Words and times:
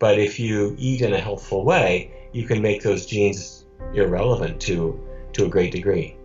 But 0.00 0.18
if 0.18 0.40
you 0.40 0.74
eat 0.78 1.02
in 1.02 1.12
a 1.12 1.20
healthful 1.20 1.64
way, 1.64 2.10
you 2.32 2.46
can 2.46 2.60
make 2.60 2.82
those 2.82 3.06
genes 3.06 3.66
irrelevant 3.94 4.60
to, 4.62 4.98
to 5.34 5.44
a 5.44 5.48
great 5.48 5.70
degree. 5.70 6.16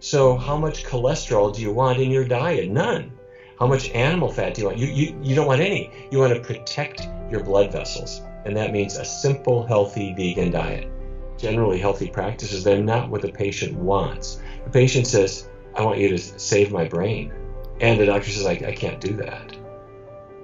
So, 0.00 0.36
how 0.36 0.56
much 0.56 0.84
cholesterol 0.84 1.54
do 1.54 1.60
you 1.60 1.72
want 1.72 1.98
in 2.00 2.10
your 2.10 2.24
diet? 2.24 2.70
None. 2.70 3.12
How 3.58 3.66
much 3.66 3.90
animal 3.90 4.32
fat 4.32 4.54
do 4.54 4.62
you 4.62 4.66
want? 4.66 4.78
You, 4.78 4.86
you, 4.86 5.18
you 5.22 5.34
don't 5.34 5.46
want 5.46 5.60
any. 5.60 5.90
You 6.10 6.18
want 6.18 6.32
to 6.32 6.40
protect 6.40 7.06
your 7.30 7.44
blood 7.44 7.70
vessels. 7.70 8.22
And 8.46 8.56
that 8.56 8.72
means 8.72 8.96
a 8.96 9.04
simple, 9.04 9.66
healthy 9.66 10.14
vegan 10.14 10.50
diet. 10.50 10.88
Generally, 11.36 11.80
healthy 11.80 12.08
practices, 12.08 12.64
they're 12.64 12.82
not 12.82 13.10
what 13.10 13.20
the 13.20 13.30
patient 13.30 13.76
wants. 13.76 14.40
The 14.64 14.70
patient 14.70 15.06
says, 15.06 15.48
I 15.74 15.82
want 15.82 15.98
you 15.98 16.08
to 16.08 16.18
save 16.18 16.72
my 16.72 16.88
brain. 16.88 17.32
And 17.80 18.00
the 18.00 18.06
doctor 18.06 18.30
says, 18.30 18.46
I, 18.46 18.52
I 18.52 18.72
can't 18.74 19.00
do 19.00 19.14
that. 19.16 19.56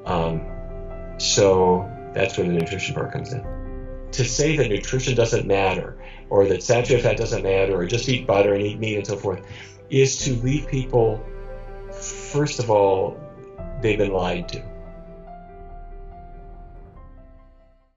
Um, 0.04 0.46
so 1.18 1.88
that's 2.14 2.36
where 2.36 2.46
the 2.46 2.52
nutrition 2.52 2.94
part 2.94 3.12
comes 3.12 3.32
in. 3.32 3.44
To 4.12 4.24
say 4.24 4.56
that 4.56 4.68
nutrition 4.68 5.14
doesn't 5.14 5.46
matter, 5.46 5.96
or 6.28 6.46
that 6.46 6.62
saturated 6.62 7.02
fat 7.02 7.16
doesn't 7.16 7.42
matter, 7.42 7.76
or 7.76 7.86
just 7.86 8.08
eat 8.08 8.26
butter 8.26 8.54
and 8.54 8.62
eat 8.62 8.78
meat 8.78 8.96
and 8.96 9.06
so 9.06 9.16
forth, 9.16 9.44
is 9.88 10.18
to 10.24 10.34
leave 10.36 10.66
people, 10.68 11.24
first 11.92 12.58
of 12.58 12.70
all, 12.70 13.18
they've 13.80 13.98
been 13.98 14.12
lied 14.12 14.48
to. 14.48 14.62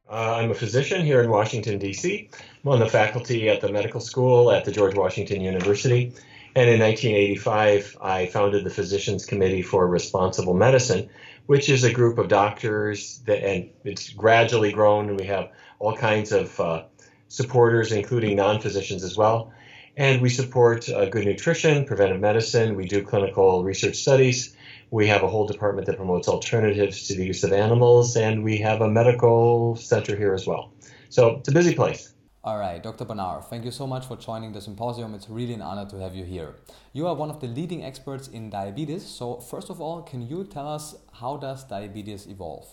Uh, 0.09 0.35
I'm 0.35 0.52
a 0.52 0.54
physician 0.54 1.04
here 1.04 1.23
in 1.23 1.30
Washington, 1.32 1.80
D.C. 1.80 2.30
I'm 2.63 2.71
on 2.71 2.80
the 2.80 2.88
faculty 2.88 3.49
at 3.49 3.62
the 3.62 3.71
medical 3.71 3.99
school 3.99 4.52
at 4.52 4.63
the 4.63 4.71
George 4.71 4.93
Washington 4.95 5.41
University. 5.41 6.13
And 6.55 6.70
in 6.70 6.80
1985, 6.80 7.98
I 7.99 8.27
founded 8.27 8.63
the 8.63 8.70
Physicians 8.70 9.26
Committee 9.26 9.63
for 9.63 9.88
Responsible 9.88 10.54
Medicine, 10.54 11.09
which 11.45 11.70
is 11.70 11.83
a 11.83 11.91
group 11.91 12.17
of 12.17 12.27
doctors 12.27 13.20
that, 13.25 13.43
and 13.43 13.70
it's 13.84 14.09
gradually 14.09 14.71
grown. 14.71 15.09
And 15.09 15.20
we 15.20 15.25
have 15.25 15.51
all 15.79 15.95
kinds 15.95 16.31
of 16.31 16.59
uh, 16.59 16.84
supporters, 17.27 17.91
including 17.91 18.35
non-physicians 18.38 19.04
as 19.04 19.18
well. 19.18 19.51
And 19.98 20.21
we 20.21 20.29
support 20.29 20.90
uh, 20.90 21.05
good 21.05 21.26
nutrition, 21.26 21.85
preventive 21.85 22.20
medicine. 22.20 22.76
We 22.76 22.87
do 22.87 23.03
clinical 23.03 23.63
research 23.63 23.98
studies. 23.98 24.55
We 24.90 25.07
have 25.07 25.23
a 25.23 25.27
whole 25.27 25.48
department 25.48 25.87
that 25.87 25.98
promotes 25.98 26.27
alternatives 26.27 27.07
to 27.07 27.15
the 27.15 27.26
use 27.26 27.43
of 27.43 27.51
animals, 27.51 28.15
and 28.15 28.43
we 28.43 28.59
have 28.59 28.81
a 28.81 28.87
medical 28.87 29.75
center 29.75 30.15
here 30.15 30.34
as 30.34 30.46
well. 30.48 30.71
So 31.09 31.37
it's 31.37 31.49
a 31.49 31.51
busy 31.51 31.75
place. 31.75 32.12
All 32.46 32.60
right, 32.60 32.84
Dr. 32.84 33.05
Barnard, 33.05 33.46
thank 33.46 33.63
you 33.63 33.72
so 33.72 33.88
much 33.88 34.05
for 34.05 34.18
joining 34.18 34.52
the 34.52 34.60
symposium. 34.60 35.13
It's 35.13 35.30
really 35.30 35.54
an 35.54 35.62
honor 35.62 35.90
to 35.90 35.98
have 35.99 36.13
you 36.13 36.26
here. 36.26 36.55
You 36.91 37.08
are 37.08 37.16
one 37.16 37.30
of 37.30 37.40
the 37.40 37.48
leading 37.48 37.86
experts 37.86 38.27
in 38.27 38.49
diabetes. 38.49 39.05
So, 39.05 39.40
first 39.40 39.70
of 39.70 39.80
all, 39.80 40.02
can 40.02 40.27
you 40.27 40.44
tell 40.44 40.68
us 40.68 40.94
how 41.14 41.38
does 41.38 41.64
diabetes 41.64 42.27
evolve? 42.27 42.68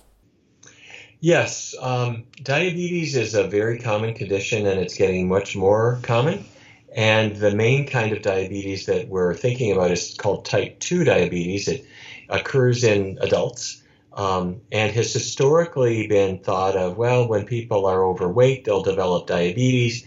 Yes, 1.20 1.76
um, 1.80 2.24
diabetes 2.42 3.14
is 3.14 3.34
a 3.34 3.46
very 3.46 3.78
common 3.78 4.12
condition 4.14 4.66
and 4.66 4.80
it's 4.80 4.96
getting 4.96 5.28
much 5.28 5.54
more 5.54 6.00
common. 6.02 6.44
And 6.96 7.36
the 7.36 7.54
main 7.54 7.86
kind 7.86 8.12
of 8.12 8.22
diabetes 8.22 8.86
that 8.86 9.06
we're 9.06 9.34
thinking 9.34 9.70
about 9.70 9.92
is 9.92 10.16
called 10.18 10.46
type 10.46 10.80
2 10.80 11.04
diabetes. 11.04 11.68
It 11.68 11.86
occurs 12.28 12.82
in 12.82 13.18
adults 13.20 13.79
um, 14.12 14.60
and 14.72 14.92
has 14.92 15.12
historically 15.12 16.06
been 16.06 16.38
thought 16.38 16.76
of 16.76 16.96
well, 16.96 17.28
when 17.28 17.44
people 17.44 17.86
are 17.86 18.04
overweight, 18.04 18.64
they'll 18.64 18.82
develop 18.82 19.26
diabetes. 19.26 20.06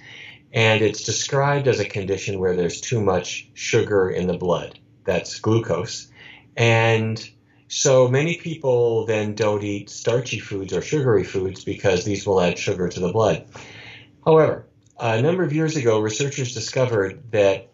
And 0.51 0.81
it's 0.81 1.03
described 1.03 1.67
as 1.67 1.79
a 1.79 1.85
condition 1.85 2.39
where 2.39 2.55
there's 2.55 2.79
too 2.79 3.01
much 3.01 3.49
sugar 3.53 4.09
in 4.09 4.27
the 4.27 4.37
blood. 4.37 4.77
That's 5.05 5.39
glucose. 5.39 6.11
And 6.55 7.23
so 7.67 8.07
many 8.07 8.37
people 8.37 9.05
then 9.05 9.33
don't 9.33 9.63
eat 9.63 9.89
starchy 9.89 10.39
foods 10.39 10.73
or 10.73 10.81
sugary 10.81 11.23
foods 11.23 11.63
because 11.63 12.03
these 12.03 12.27
will 12.27 12.39
add 12.39 12.59
sugar 12.59 12.87
to 12.87 12.99
the 12.99 13.11
blood. 13.11 13.45
However, 14.23 14.67
a 14.99 15.21
number 15.21 15.43
of 15.43 15.53
years 15.53 15.75
ago, 15.75 15.99
researchers 15.99 16.53
discovered 16.53 17.31
that 17.31 17.69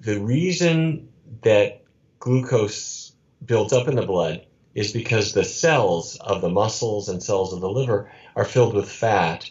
the 0.00 0.18
reason 0.18 1.08
that 1.42 1.82
glucose 2.18 3.12
builds 3.44 3.72
up 3.72 3.86
in 3.86 3.94
the 3.94 4.04
blood 4.04 4.46
is 4.74 4.92
because 4.92 5.32
the 5.32 5.44
cells 5.44 6.16
of 6.20 6.40
the 6.40 6.48
muscles 6.48 7.08
and 7.08 7.22
cells 7.22 7.52
of 7.52 7.60
the 7.60 7.70
liver 7.70 8.10
are 8.36 8.44
filled 8.44 8.74
with 8.74 8.90
fat. 8.90 9.50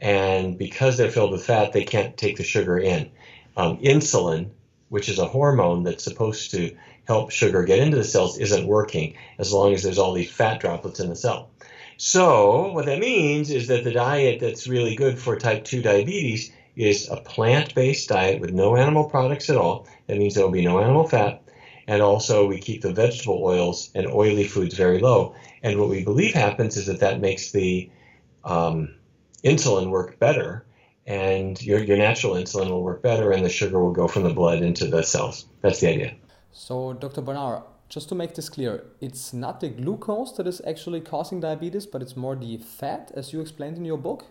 And 0.00 0.58
because 0.58 0.96
they're 0.96 1.10
filled 1.10 1.32
with 1.32 1.44
fat, 1.44 1.72
they 1.72 1.84
can't 1.84 2.16
take 2.16 2.36
the 2.36 2.44
sugar 2.44 2.78
in. 2.78 3.10
Um, 3.56 3.78
insulin, 3.78 4.50
which 4.88 5.08
is 5.08 5.18
a 5.18 5.26
hormone 5.26 5.84
that's 5.84 6.04
supposed 6.04 6.50
to 6.52 6.76
help 7.06 7.30
sugar 7.30 7.64
get 7.64 7.78
into 7.78 7.96
the 7.96 8.04
cells, 8.04 8.38
isn't 8.38 8.66
working 8.66 9.14
as 9.38 9.52
long 9.52 9.72
as 9.72 9.82
there's 9.82 9.98
all 9.98 10.12
these 10.12 10.30
fat 10.30 10.60
droplets 10.60 11.00
in 11.00 11.08
the 11.08 11.16
cell. 11.16 11.50
So, 11.96 12.72
what 12.72 12.84
that 12.86 12.98
means 12.98 13.50
is 13.50 13.68
that 13.68 13.84
the 13.84 13.92
diet 13.92 14.40
that's 14.40 14.68
really 14.68 14.96
good 14.96 15.18
for 15.18 15.38
type 15.38 15.64
2 15.64 15.80
diabetes 15.80 16.52
is 16.76 17.08
a 17.08 17.16
plant 17.16 17.74
based 17.74 18.10
diet 18.10 18.40
with 18.40 18.52
no 18.52 18.76
animal 18.76 19.04
products 19.04 19.48
at 19.48 19.56
all. 19.56 19.86
That 20.06 20.18
means 20.18 20.34
there 20.34 20.44
will 20.44 20.52
be 20.52 20.64
no 20.64 20.78
animal 20.78 21.08
fat 21.08 21.42
and 21.86 22.02
also 22.02 22.46
we 22.46 22.58
keep 22.58 22.82
the 22.82 22.92
vegetable 22.92 23.42
oils 23.42 23.90
and 23.94 24.06
oily 24.06 24.44
foods 24.44 24.74
very 24.74 24.98
low. 24.98 25.34
And 25.62 25.78
what 25.78 25.88
we 25.88 26.04
believe 26.04 26.34
happens 26.34 26.76
is 26.76 26.86
that 26.86 27.00
that 27.00 27.20
makes 27.20 27.52
the 27.52 27.90
um, 28.44 28.94
insulin 29.44 29.90
work 29.90 30.18
better, 30.18 30.64
and 31.06 31.60
your, 31.62 31.82
your 31.82 31.96
natural 31.96 32.34
insulin 32.34 32.70
will 32.70 32.82
work 32.82 33.02
better, 33.02 33.30
and 33.30 33.44
the 33.44 33.48
sugar 33.48 33.82
will 33.82 33.92
go 33.92 34.08
from 34.08 34.24
the 34.24 34.34
blood 34.34 34.62
into 34.62 34.86
the 34.86 35.02
cells. 35.02 35.46
That's 35.62 35.80
the 35.80 35.88
idea. 35.88 36.14
So, 36.52 36.94
Dr. 36.94 37.20
Barnard, 37.20 37.62
just 37.88 38.08
to 38.08 38.14
make 38.14 38.34
this 38.34 38.48
clear, 38.48 38.84
it's 39.00 39.32
not 39.32 39.60
the 39.60 39.68
glucose 39.68 40.32
that 40.32 40.46
is 40.46 40.60
actually 40.66 41.00
causing 41.00 41.40
diabetes, 41.40 41.86
but 41.86 42.02
it's 42.02 42.16
more 42.16 42.34
the 42.34 42.56
fat, 42.58 43.12
as 43.14 43.32
you 43.32 43.40
explained 43.40 43.76
in 43.76 43.84
your 43.84 43.98
book? 43.98 44.24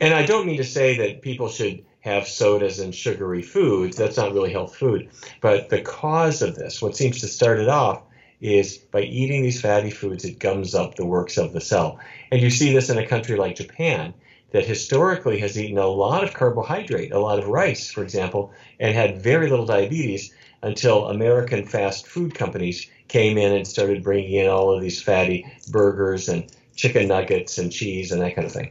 And 0.00 0.12
I 0.12 0.26
don't 0.26 0.46
mean 0.46 0.56
to 0.56 0.64
say 0.64 0.96
that 0.96 1.22
people 1.22 1.48
should 1.48 1.84
have 2.04 2.28
sodas 2.28 2.80
and 2.80 2.94
sugary 2.94 3.40
foods. 3.40 3.96
That's 3.96 4.18
not 4.18 4.34
really 4.34 4.52
health 4.52 4.76
food. 4.76 5.08
But 5.40 5.70
the 5.70 5.80
cause 5.80 6.42
of 6.42 6.54
this, 6.54 6.82
what 6.82 6.94
seems 6.94 7.18
to 7.22 7.26
start 7.26 7.58
it 7.58 7.68
off, 7.70 8.02
is 8.42 8.76
by 8.76 9.00
eating 9.00 9.42
these 9.42 9.62
fatty 9.62 9.90
foods, 9.90 10.22
it 10.26 10.38
gums 10.38 10.74
up 10.74 10.96
the 10.96 11.06
works 11.06 11.38
of 11.38 11.54
the 11.54 11.62
cell. 11.62 11.98
And 12.30 12.42
you 12.42 12.50
see 12.50 12.74
this 12.74 12.90
in 12.90 12.98
a 12.98 13.06
country 13.06 13.36
like 13.36 13.56
Japan 13.56 14.12
that 14.50 14.66
historically 14.66 15.38
has 15.38 15.58
eaten 15.58 15.78
a 15.78 15.86
lot 15.86 16.22
of 16.22 16.34
carbohydrate, 16.34 17.10
a 17.10 17.18
lot 17.18 17.38
of 17.38 17.48
rice, 17.48 17.90
for 17.90 18.02
example, 18.02 18.52
and 18.78 18.94
had 18.94 19.22
very 19.22 19.48
little 19.48 19.64
diabetes 19.64 20.30
until 20.62 21.08
American 21.08 21.64
fast 21.64 22.06
food 22.06 22.34
companies 22.34 22.86
came 23.08 23.38
in 23.38 23.54
and 23.54 23.66
started 23.66 24.02
bringing 24.02 24.34
in 24.34 24.46
all 24.46 24.70
of 24.70 24.82
these 24.82 25.00
fatty 25.00 25.42
burgers 25.70 26.28
and 26.28 26.52
chicken 26.76 27.08
nuggets 27.08 27.56
and 27.56 27.72
cheese 27.72 28.12
and 28.12 28.20
that 28.20 28.34
kind 28.34 28.46
of 28.46 28.52
thing. 28.52 28.70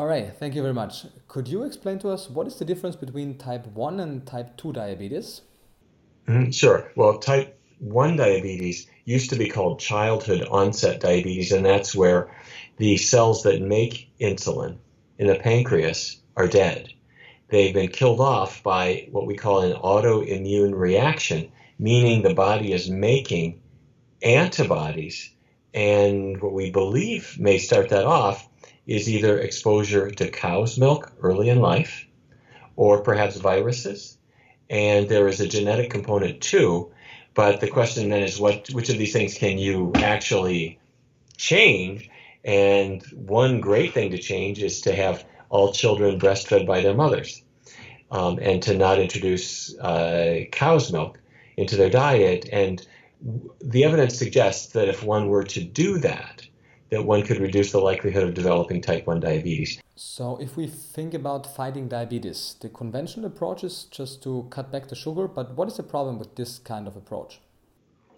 All 0.00 0.06
right, 0.06 0.34
thank 0.34 0.54
you 0.54 0.62
very 0.62 0.72
much. 0.72 1.04
Could 1.28 1.46
you 1.46 1.62
explain 1.62 1.98
to 1.98 2.08
us 2.08 2.30
what 2.30 2.46
is 2.46 2.56
the 2.58 2.64
difference 2.64 2.96
between 2.96 3.36
type 3.36 3.66
1 3.66 4.00
and 4.00 4.26
type 4.26 4.56
2 4.56 4.72
diabetes? 4.72 5.42
Mm, 6.26 6.54
sure. 6.54 6.90
Well, 6.96 7.18
type 7.18 7.60
1 7.80 8.16
diabetes 8.16 8.86
used 9.04 9.28
to 9.28 9.36
be 9.36 9.50
called 9.50 9.78
childhood 9.78 10.48
onset 10.50 11.00
diabetes, 11.00 11.52
and 11.52 11.66
that's 11.66 11.94
where 11.94 12.34
the 12.78 12.96
cells 12.96 13.42
that 13.42 13.60
make 13.60 14.10
insulin 14.18 14.78
in 15.18 15.26
the 15.26 15.34
pancreas 15.34 16.16
are 16.34 16.48
dead. 16.48 16.88
They've 17.50 17.74
been 17.74 17.90
killed 17.90 18.20
off 18.20 18.62
by 18.62 19.06
what 19.10 19.26
we 19.26 19.36
call 19.36 19.60
an 19.60 19.74
autoimmune 19.74 20.72
reaction, 20.72 21.52
meaning 21.78 22.22
the 22.22 22.32
body 22.32 22.72
is 22.72 22.88
making 22.88 23.60
antibodies. 24.22 25.28
And 25.74 26.40
what 26.40 26.54
we 26.54 26.70
believe 26.70 27.36
may 27.38 27.58
start 27.58 27.90
that 27.90 28.06
off 28.06 28.48
is 28.90 29.08
either 29.08 29.38
exposure 29.38 30.10
to 30.10 30.28
cow's 30.28 30.76
milk 30.76 31.12
early 31.22 31.48
in 31.48 31.60
life 31.60 32.08
or 32.74 33.02
perhaps 33.02 33.36
viruses. 33.36 34.18
And 34.68 35.08
there 35.08 35.28
is 35.28 35.40
a 35.40 35.46
genetic 35.46 35.90
component 35.90 36.40
too. 36.40 36.90
But 37.34 37.60
the 37.60 37.68
question 37.68 38.08
then 38.08 38.22
is 38.22 38.40
what 38.40 38.68
which 38.72 38.88
of 38.88 38.98
these 38.98 39.12
things 39.12 39.34
can 39.34 39.58
you 39.58 39.96
actually 40.00 40.80
change? 41.36 42.10
And 42.44 43.00
one 43.12 43.60
great 43.60 43.94
thing 43.94 44.10
to 44.10 44.18
change 44.18 44.60
is 44.60 44.80
to 44.80 44.92
have 44.92 45.24
all 45.50 45.72
children 45.72 46.18
breastfed 46.18 46.66
by 46.66 46.80
their 46.80 46.94
mothers 46.94 47.42
um, 48.10 48.40
and 48.42 48.60
to 48.62 48.76
not 48.76 48.98
introduce 48.98 49.78
uh, 49.78 50.40
cow's 50.50 50.90
milk 50.90 51.20
into 51.56 51.76
their 51.76 51.90
diet. 51.90 52.48
And 52.52 52.84
the 53.60 53.84
evidence 53.84 54.18
suggests 54.18 54.72
that 54.72 54.88
if 54.88 55.04
one 55.04 55.28
were 55.28 55.44
to 55.44 55.62
do 55.62 55.98
that, 55.98 56.39
that 56.90 57.04
one 57.04 57.22
could 57.22 57.38
reduce 57.38 57.72
the 57.72 57.78
likelihood 57.78 58.24
of 58.24 58.34
developing 58.34 58.80
type 58.80 59.06
1 59.06 59.20
diabetes. 59.20 59.80
So, 59.96 60.38
if 60.40 60.56
we 60.56 60.66
think 60.66 61.14
about 61.14 61.54
fighting 61.54 61.88
diabetes, 61.88 62.56
the 62.60 62.68
conventional 62.68 63.26
approach 63.26 63.64
is 63.64 63.84
just 63.84 64.22
to 64.24 64.46
cut 64.50 64.72
back 64.72 64.88
the 64.88 64.96
sugar, 64.96 65.28
but 65.28 65.56
what 65.56 65.68
is 65.68 65.76
the 65.76 65.82
problem 65.82 66.18
with 66.18 66.34
this 66.36 66.58
kind 66.58 66.88
of 66.88 66.96
approach? 66.96 67.40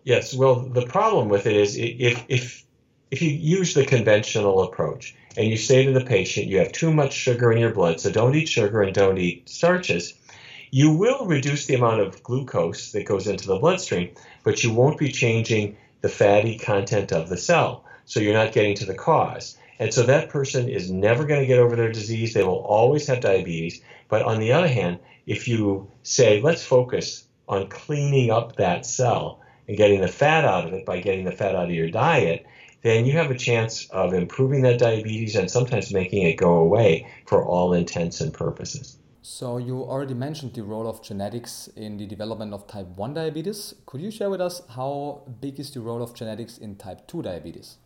Yes, 0.05 0.35
well, 0.35 0.61
the 0.61 0.87
problem 0.87 1.29
with 1.29 1.47
it 1.47 1.55
is 1.55 1.77
if, 1.77 2.25
if, 2.29 2.65
if 3.11 3.23
you 3.23 3.31
use 3.31 3.75
the 3.75 3.85
conventional 3.85 4.63
approach 4.63 5.15
and 5.37 5.47
you 5.47 5.57
say 5.57 5.85
to 5.85 5.93
the 5.93 6.05
patient, 6.05 6.47
you 6.47 6.59
have 6.59 6.73
too 6.73 6.93
much 6.93 7.13
sugar 7.13 7.53
in 7.53 7.59
your 7.59 7.75
blood, 7.75 8.01
so 8.01 8.11
don't 8.11 8.35
eat 8.35 8.49
sugar 8.49 8.83
and 8.83 8.95
don't 8.95 9.19
eat 9.19 9.49
starches, 9.49 10.15
you 10.71 10.97
will 10.97 11.27
reduce 11.27 11.67
the 11.67 11.75
amount 11.75 12.01
of 12.01 12.23
glucose 12.23 12.93
that 12.93 13.05
goes 13.05 13.27
into 13.27 13.47
the 13.47 13.59
bloodstream, 13.59 14.15
but 14.43 14.65
you 14.65 14.73
won't 14.73 14.99
be 14.99 15.13
changing 15.13 15.77
the 16.01 16.09
fatty 16.09 16.59
content 16.59 17.13
of 17.13 17.29
the 17.29 17.37
cell 17.37 17.85
so 18.05 18.21
you're 18.21 18.35
not 18.35 18.53
getting 18.53 18.75
to 18.77 18.87
the 18.87 18.95
cause. 18.95 19.57
And 19.79 19.93
so 19.93 20.05
that 20.05 20.29
person 20.29 20.69
is 20.69 20.91
never 20.91 21.25
going 21.25 21.41
to 21.41 21.47
get 21.47 21.59
over 21.59 21.75
their 21.75 21.91
disease. 21.91 22.35
They 22.35 22.45
will 22.45 22.65
always 22.65 23.07
have 23.09 23.21
diabetes. 23.21 23.83
But 24.09 24.23
on 24.23 24.39
the 24.39 24.53
other 24.53 24.69
hand, 24.69 25.01
if 25.27 25.49
you 25.49 25.91
say, 26.03 26.41
let's 26.41 26.65
focus 26.65 27.27
on 27.49 27.69
cleaning 27.69 28.31
up 28.31 28.57
that 28.57 28.87
cell 28.87 29.41
and 29.67 29.77
getting 29.77 30.01
the 30.01 30.09
fat 30.09 30.45
out 30.45 30.67
of 30.67 30.73
it 30.73 30.87
by 30.87 31.01
getting 31.01 31.25
the 31.25 31.33
fat 31.33 31.57
out 31.57 31.65
of 31.65 31.75
your 31.75 31.91
diet, 31.91 32.47
then 32.83 33.07
you 33.07 33.13
have 33.13 33.31
a 33.31 33.39
chance 33.39 33.89
of 33.91 34.13
improving 34.13 34.63
that 34.63 34.79
diabetes 34.79 35.37
and 35.37 35.51
sometimes 35.51 35.93
making 35.93 36.23
it 36.23 36.35
go 36.35 36.55
away 36.59 37.07
for 37.27 37.45
all 37.45 37.73
intents 37.73 38.21
and 38.21 38.33
purposes. 38.35 38.99
So, 39.25 39.59
you 39.59 39.83
already 39.83 40.15
mentioned 40.15 40.55
the 40.55 40.65
role 40.65 40.89
of 40.89 41.01
genetics 41.01 41.69
in 41.77 41.97
the 41.97 42.07
development 42.07 42.53
of 42.53 42.67
type 42.67 42.89
1 42.97 43.15
diabetes. 43.15 43.73
Could 43.87 44.01
you 44.01 44.11
share 44.11 44.29
with 44.29 44.41
us 44.41 44.63
how 44.71 45.23
big 45.41 45.61
is 45.61 45.71
the 45.71 45.81
role 45.81 46.03
of 46.03 46.13
genetics 46.13 46.59
in 46.59 46.75
type 46.75 47.07
2 47.07 47.23
diabetes? 47.23 47.79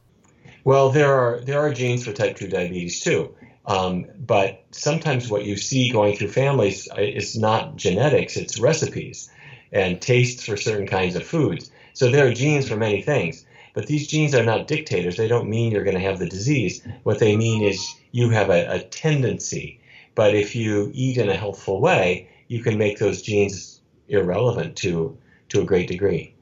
Well, 0.66 0.90
there 0.90 1.14
are 1.14 1.40
there 1.42 1.60
are 1.60 1.72
genes 1.72 2.04
for 2.04 2.12
type 2.12 2.36
2 2.36 2.48
diabetes 2.48 2.98
too. 2.98 3.32
Um, 3.66 4.06
but 4.18 4.64
sometimes 4.72 5.30
what 5.30 5.44
you 5.44 5.56
see 5.56 5.92
going 5.92 6.16
through 6.16 6.32
families 6.32 6.88
uh, 6.90 7.02
is 7.02 7.38
not 7.38 7.76
genetics, 7.76 8.36
it's 8.36 8.58
recipes 8.58 9.30
and 9.70 10.00
tastes 10.00 10.44
for 10.44 10.56
certain 10.56 10.88
kinds 10.88 11.14
of 11.14 11.24
foods. 11.24 11.70
So 11.92 12.10
there 12.10 12.26
are 12.26 12.32
genes 12.34 12.68
for 12.68 12.76
many 12.76 13.00
things. 13.00 13.46
But 13.74 13.86
these 13.86 14.08
genes 14.08 14.34
are 14.34 14.42
not 14.42 14.66
dictators. 14.66 15.16
They 15.16 15.28
don't 15.28 15.48
mean 15.48 15.70
you're 15.70 15.84
going 15.84 16.02
to 16.02 16.08
have 16.08 16.18
the 16.18 16.28
disease. 16.28 16.82
What 17.04 17.20
they 17.20 17.36
mean 17.36 17.62
is 17.62 17.94
you 18.10 18.30
have 18.30 18.50
a, 18.50 18.66
a 18.66 18.80
tendency. 18.80 19.78
But 20.16 20.34
if 20.34 20.56
you 20.56 20.90
eat 20.92 21.16
in 21.16 21.28
a 21.28 21.36
healthful 21.36 21.80
way, 21.80 22.28
you 22.48 22.60
can 22.60 22.76
make 22.76 22.98
those 22.98 23.22
genes 23.22 23.80
irrelevant 24.08 24.74
to, 24.78 25.16
to 25.50 25.60
a 25.60 25.64
great 25.64 25.86
degree. 25.86 26.34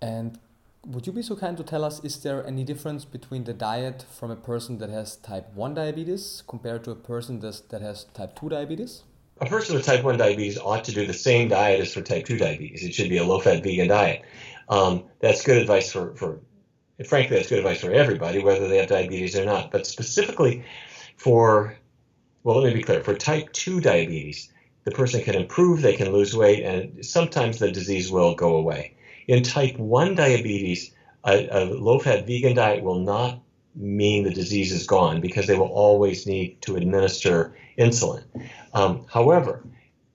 And 0.00 0.38
would 0.88 1.06
you 1.06 1.12
be 1.12 1.20
so 1.20 1.36
kind 1.36 1.54
to 1.56 1.62
tell 1.62 1.84
us 1.84 2.02
is 2.02 2.22
there 2.22 2.46
any 2.46 2.64
difference 2.64 3.04
between 3.04 3.44
the 3.44 3.52
diet 3.52 4.06
from 4.10 4.30
a 4.30 4.36
person 4.36 4.78
that 4.78 4.88
has 4.88 5.16
type 5.16 5.52
1 5.54 5.74
diabetes 5.74 6.42
compared 6.48 6.82
to 6.84 6.90
a 6.90 6.96
person 6.96 7.40
that 7.40 7.82
has 7.82 8.04
type 8.14 8.34
2 8.40 8.48
diabetes? 8.48 9.02
A 9.42 9.46
person 9.46 9.76
with 9.76 9.84
type 9.84 10.02
1 10.02 10.16
diabetes 10.16 10.56
ought 10.56 10.84
to 10.84 10.92
do 10.92 11.06
the 11.06 11.12
same 11.12 11.48
diet 11.48 11.80
as 11.80 11.92
for 11.92 12.00
type 12.00 12.24
2 12.24 12.38
diabetes. 12.38 12.82
It 12.82 12.94
should 12.94 13.10
be 13.10 13.18
a 13.18 13.24
low 13.24 13.38
fat 13.38 13.62
vegan 13.62 13.88
diet. 13.88 14.22
Um, 14.70 15.04
that's 15.20 15.44
good 15.44 15.58
advice 15.58 15.92
for, 15.92 16.14
for 16.16 16.40
frankly, 17.04 17.36
that's 17.36 17.50
good 17.50 17.58
advice 17.58 17.82
for 17.82 17.92
everybody, 17.92 18.42
whether 18.42 18.66
they 18.66 18.78
have 18.78 18.88
diabetes 18.88 19.36
or 19.36 19.44
not. 19.44 19.70
But 19.70 19.86
specifically 19.86 20.64
for, 21.16 21.76
well, 22.44 22.62
let 22.62 22.68
me 22.72 22.80
be 22.80 22.82
clear 22.82 23.04
for 23.04 23.14
type 23.14 23.52
2 23.52 23.82
diabetes, 23.82 24.50
the 24.84 24.90
person 24.92 25.20
can 25.20 25.34
improve, 25.34 25.82
they 25.82 25.96
can 25.96 26.12
lose 26.12 26.34
weight, 26.34 26.64
and 26.64 27.04
sometimes 27.04 27.58
the 27.58 27.70
disease 27.70 28.10
will 28.10 28.34
go 28.34 28.56
away. 28.56 28.94
In 29.28 29.42
type 29.42 29.78
1 29.78 30.14
diabetes, 30.14 30.92
a, 31.24 31.48
a 31.50 31.64
low 31.66 31.98
fat 31.98 32.26
vegan 32.26 32.54
diet 32.54 32.82
will 32.82 33.00
not 33.00 33.40
mean 33.74 34.24
the 34.24 34.32
disease 34.32 34.72
is 34.72 34.86
gone 34.86 35.20
because 35.20 35.46
they 35.46 35.56
will 35.56 35.68
always 35.68 36.26
need 36.26 36.60
to 36.62 36.76
administer 36.76 37.54
insulin. 37.78 38.24
Um, 38.72 39.04
however, 39.12 39.62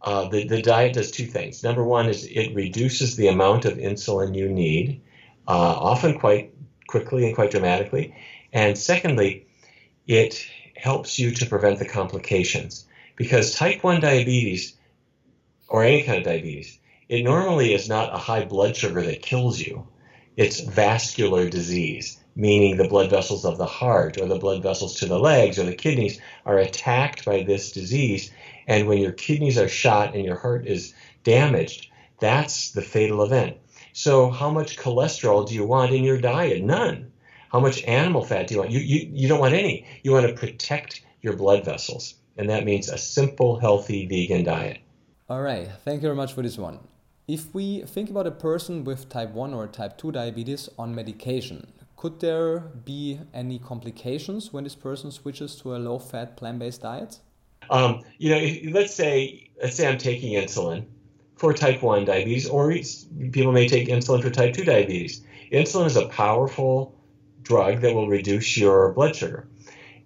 uh, 0.01 0.27
the, 0.29 0.47
the 0.47 0.61
diet 0.61 0.93
does 0.93 1.11
two 1.11 1.27
things. 1.27 1.63
Number 1.63 1.83
one 1.83 2.09
is 2.09 2.25
it 2.25 2.55
reduces 2.55 3.15
the 3.15 3.27
amount 3.27 3.65
of 3.65 3.77
insulin 3.77 4.35
you 4.35 4.49
need, 4.49 5.01
uh, 5.47 5.51
often 5.51 6.17
quite 6.17 6.53
quickly 6.87 7.25
and 7.25 7.35
quite 7.35 7.51
dramatically. 7.51 8.15
And 8.51 8.77
secondly, 8.77 9.45
it 10.07 10.45
helps 10.75 11.19
you 11.19 11.31
to 11.31 11.45
prevent 11.45 11.79
the 11.79 11.87
complications 11.87 12.85
because 13.15 13.55
type 13.55 13.83
1 13.83 14.01
diabetes 14.01 14.75
or 15.69 15.83
any 15.83 16.03
kind 16.03 16.17
of 16.17 16.23
diabetes, 16.23 16.79
it 17.09 17.23
normally 17.23 17.73
is 17.73 17.89
not 17.89 18.13
a 18.13 18.17
high 18.17 18.45
blood 18.45 18.75
sugar 18.75 19.01
that 19.01 19.21
kills 19.21 19.59
you. 19.59 19.87
It's 20.37 20.61
vascular 20.61 21.49
disease, 21.49 22.17
meaning 22.35 22.77
the 22.77 22.87
blood 22.87 23.09
vessels 23.09 23.45
of 23.45 23.57
the 23.57 23.65
heart 23.65 24.17
or 24.17 24.25
the 24.25 24.39
blood 24.39 24.63
vessels 24.63 24.95
to 24.95 25.05
the 25.05 25.19
legs 25.19 25.59
or 25.59 25.63
the 25.63 25.75
kidneys 25.75 26.19
are 26.45 26.57
attacked 26.57 27.25
by 27.25 27.43
this 27.43 27.71
disease. 27.71 28.31
And 28.67 28.87
when 28.87 28.99
your 28.99 29.11
kidneys 29.11 29.57
are 29.57 29.67
shot 29.67 30.15
and 30.15 30.25
your 30.25 30.37
heart 30.37 30.65
is 30.65 30.93
damaged, 31.23 31.89
that's 32.19 32.71
the 32.71 32.81
fatal 32.81 33.23
event. 33.23 33.57
So, 33.91 34.31
how 34.31 34.49
much 34.49 34.77
cholesterol 34.77 35.47
do 35.47 35.53
you 35.53 35.67
want 35.67 35.91
in 35.91 36.03
your 36.03 36.19
diet? 36.19 36.63
None. 36.63 37.11
How 37.51 37.59
much 37.59 37.83
animal 37.83 38.25
fat 38.25 38.47
do 38.47 38.55
you 38.55 38.59
want? 38.61 38.71
You, 38.71 38.79
you, 38.79 39.09
you 39.11 39.27
don't 39.27 39.39
want 39.39 39.53
any. 39.53 39.85
You 40.01 40.11
want 40.11 40.25
to 40.25 40.33
protect 40.33 41.03
your 41.21 41.35
blood 41.35 41.63
vessels. 41.63 42.15
And 42.37 42.49
that 42.49 42.65
means 42.65 42.89
a 42.89 42.97
simple, 42.97 43.59
healthy 43.59 44.07
vegan 44.07 44.43
diet. 44.45 44.79
All 45.29 45.41
right. 45.41 45.69
Thank 45.85 45.97
you 45.97 46.07
very 46.07 46.15
much 46.15 46.33
for 46.33 46.41
this 46.41 46.57
one. 46.57 46.79
If 47.33 47.51
we 47.51 47.81
think 47.81 48.11
about 48.11 48.27
a 48.27 48.31
person 48.49 48.83
with 48.83 49.09
type 49.09 49.31
1 49.31 49.55
or 49.55 49.65
type 49.65 49.97
2 49.97 50.11
diabetes 50.11 50.69
on 50.77 50.93
medication, 50.93 51.65
could 51.95 52.19
there 52.19 52.59
be 52.59 53.21
any 53.33 53.57
complications 53.57 54.53
when 54.53 54.65
this 54.65 54.75
person 54.75 55.09
switches 55.09 55.55
to 55.55 55.75
a 55.75 55.77
low 55.77 55.97
fat 55.97 56.37
plant 56.37 56.59
based 56.59 56.83
diet? 56.83 57.17
Um, 57.71 58.03
you 58.19 58.29
know, 58.29 58.71
let's 58.79 58.93
say 58.93 59.49
let's 59.59 59.75
say 59.75 59.87
I'm 59.87 59.97
taking 59.97 60.33
insulin 60.39 60.85
for 61.35 61.53
type 61.53 61.81
1 61.81 62.05
diabetes, 62.05 62.47
or 62.47 62.71
people 63.31 63.51
may 63.51 63.67
take 63.67 63.87
insulin 63.87 64.21
for 64.21 64.29
type 64.29 64.53
2 64.53 64.63
diabetes. 64.63 65.23
Insulin 65.51 65.87
is 65.87 65.97
a 65.97 66.05
powerful 66.09 66.93
drug 67.41 67.81
that 67.81 67.95
will 67.95 68.09
reduce 68.09 68.55
your 68.55 68.93
blood 68.93 69.15
sugar. 69.15 69.47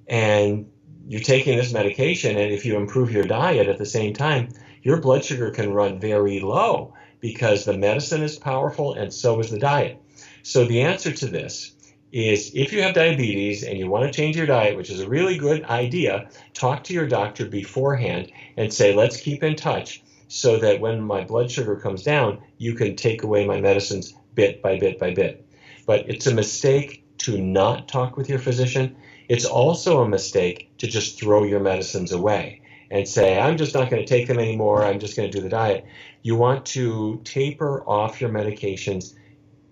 And 0.07 0.71
you're 1.09 1.19
taking 1.19 1.57
this 1.57 1.73
medication, 1.73 2.37
and 2.37 2.53
if 2.53 2.65
you 2.65 2.77
improve 2.77 3.11
your 3.11 3.25
diet 3.25 3.67
at 3.67 3.79
the 3.79 3.85
same 3.85 4.13
time, 4.13 4.47
your 4.81 5.01
blood 5.01 5.25
sugar 5.25 5.51
can 5.51 5.73
run 5.73 5.99
very 5.99 6.39
low 6.39 6.93
because 7.19 7.65
the 7.65 7.77
medicine 7.77 8.21
is 8.21 8.37
powerful 8.37 8.93
and 8.93 9.13
so 9.13 9.39
is 9.39 9.49
the 9.49 9.59
diet. 9.59 10.01
So 10.43 10.65
the 10.65 10.81
answer 10.81 11.11
to 11.11 11.27
this 11.27 11.73
is 12.11 12.51
if 12.55 12.71
you 12.71 12.81
have 12.81 12.93
diabetes 12.93 13.63
and 13.63 13.77
you 13.77 13.89
want 13.89 14.05
to 14.05 14.15
change 14.15 14.37
your 14.37 14.45
diet, 14.45 14.77
which 14.77 14.89
is 14.89 15.01
a 15.01 15.09
really 15.09 15.37
good 15.37 15.63
idea, 15.65 16.29
talk 16.53 16.83
to 16.85 16.93
your 16.93 17.07
doctor 17.07 17.45
beforehand 17.45 18.31
and 18.55 18.73
say, 18.73 18.95
let's 18.95 19.17
keep 19.17 19.43
in 19.43 19.55
touch 19.55 20.01
so 20.27 20.57
that 20.57 20.79
when 20.79 21.01
my 21.01 21.23
blood 21.23 21.51
sugar 21.51 21.75
comes 21.75 22.03
down, 22.03 22.41
you 22.57 22.75
can 22.75 22.95
take 22.95 23.23
away 23.23 23.45
my 23.45 23.59
medicines 23.59 24.13
bit 24.35 24.61
by 24.61 24.77
bit 24.77 24.99
by 24.99 25.13
bit. 25.13 25.45
But 25.85 26.09
it's 26.09 26.27
a 26.27 26.33
mistake 26.33 27.03
to 27.19 27.37
not 27.37 27.87
talk 27.87 28.17
with 28.17 28.29
your 28.29 28.39
physician. 28.39 28.95
It's 29.29 29.45
also 29.45 30.01
a 30.01 30.07
mistake 30.07 30.69
to 30.77 30.87
just 30.87 31.19
throw 31.19 31.43
your 31.43 31.59
medicines 31.59 32.11
away 32.11 32.61
and 32.89 33.07
say, 33.07 33.37
I'm 33.37 33.57
just 33.57 33.73
not 33.73 33.89
going 33.89 34.05
to 34.05 34.07
take 34.07 34.27
them 34.27 34.39
anymore. 34.39 34.85
I'm 34.85 34.99
just 34.99 35.17
going 35.17 35.29
to 35.29 35.37
do 35.37 35.43
the 35.43 35.49
diet. 35.49 35.85
You 36.27 36.35
want 36.35 36.65
to 36.77 37.21
taper 37.23 37.83
off 37.87 38.21
your 38.21 38.29
medications 38.29 39.15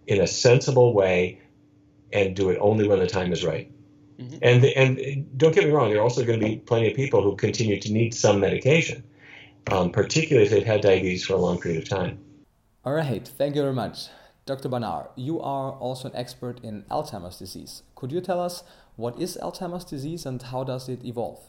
in 0.07 0.22
a 0.22 0.28
sensible 0.28 0.94
way 0.94 1.42
and 2.13 2.36
do 2.36 2.50
it 2.50 2.57
only 2.62 2.88
when 2.88 3.00
the 3.00 3.07
time 3.07 3.31
is 3.34 3.44
right. 3.44 3.72
Mm-hmm. 4.19 4.38
And, 4.42 4.66
and 4.66 5.38
don't 5.38 5.54
get 5.54 5.66
me 5.66 5.72
wrong, 5.72 5.90
there 5.90 6.00
are 6.00 6.04
also 6.04 6.24
going 6.24 6.40
to 6.40 6.46
be 6.46 6.57
plenty 6.57 6.90
of 6.90 6.96
people 6.96 7.22
who 7.22 7.36
continue 7.36 7.80
to 7.80 7.92
need 7.92 8.14
some 8.14 8.40
medication 8.40 9.04
um, 9.71 9.92
particularly 9.92 10.45
if 10.45 10.52
they've 10.52 10.66
had 10.66 10.81
diabetes 10.81 11.26
for 11.26 11.33
a 11.33 11.38
long 11.38 11.59
period 11.59 11.81
of 11.81 11.90
time. 11.90 12.19
All 12.83 12.94
right, 12.94 13.28
thank 13.28 13.56
you 13.56 13.62
very 13.62 13.74
much. 13.74 14.07
Dr. 14.45 14.69
Barnard, 14.69 15.07
you 15.16 15.42
are 15.42 15.71
also 15.71 16.09
an 16.09 16.16
expert 16.16 16.59
in 16.64 16.83
Alzheimer's 16.92 17.40
disease. 17.40 17.81
Could 17.95 18.12
you 18.12 18.21
tell 18.21 18.40
us 18.40 18.64
what 18.95 19.19
is 19.19 19.38
Alzheimer's 19.42 19.85
disease 19.85 20.26
and 20.26 20.42
how 20.42 20.64
does 20.64 20.88
it 20.88 21.04
evolve? 21.04 21.40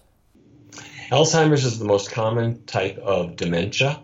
Alzheimer's 1.10 1.64
is 1.64 1.78
the 1.78 1.84
most 1.84 2.10
common 2.10 2.64
type 2.64 2.96
of 2.98 3.36
dementia. 3.36 4.00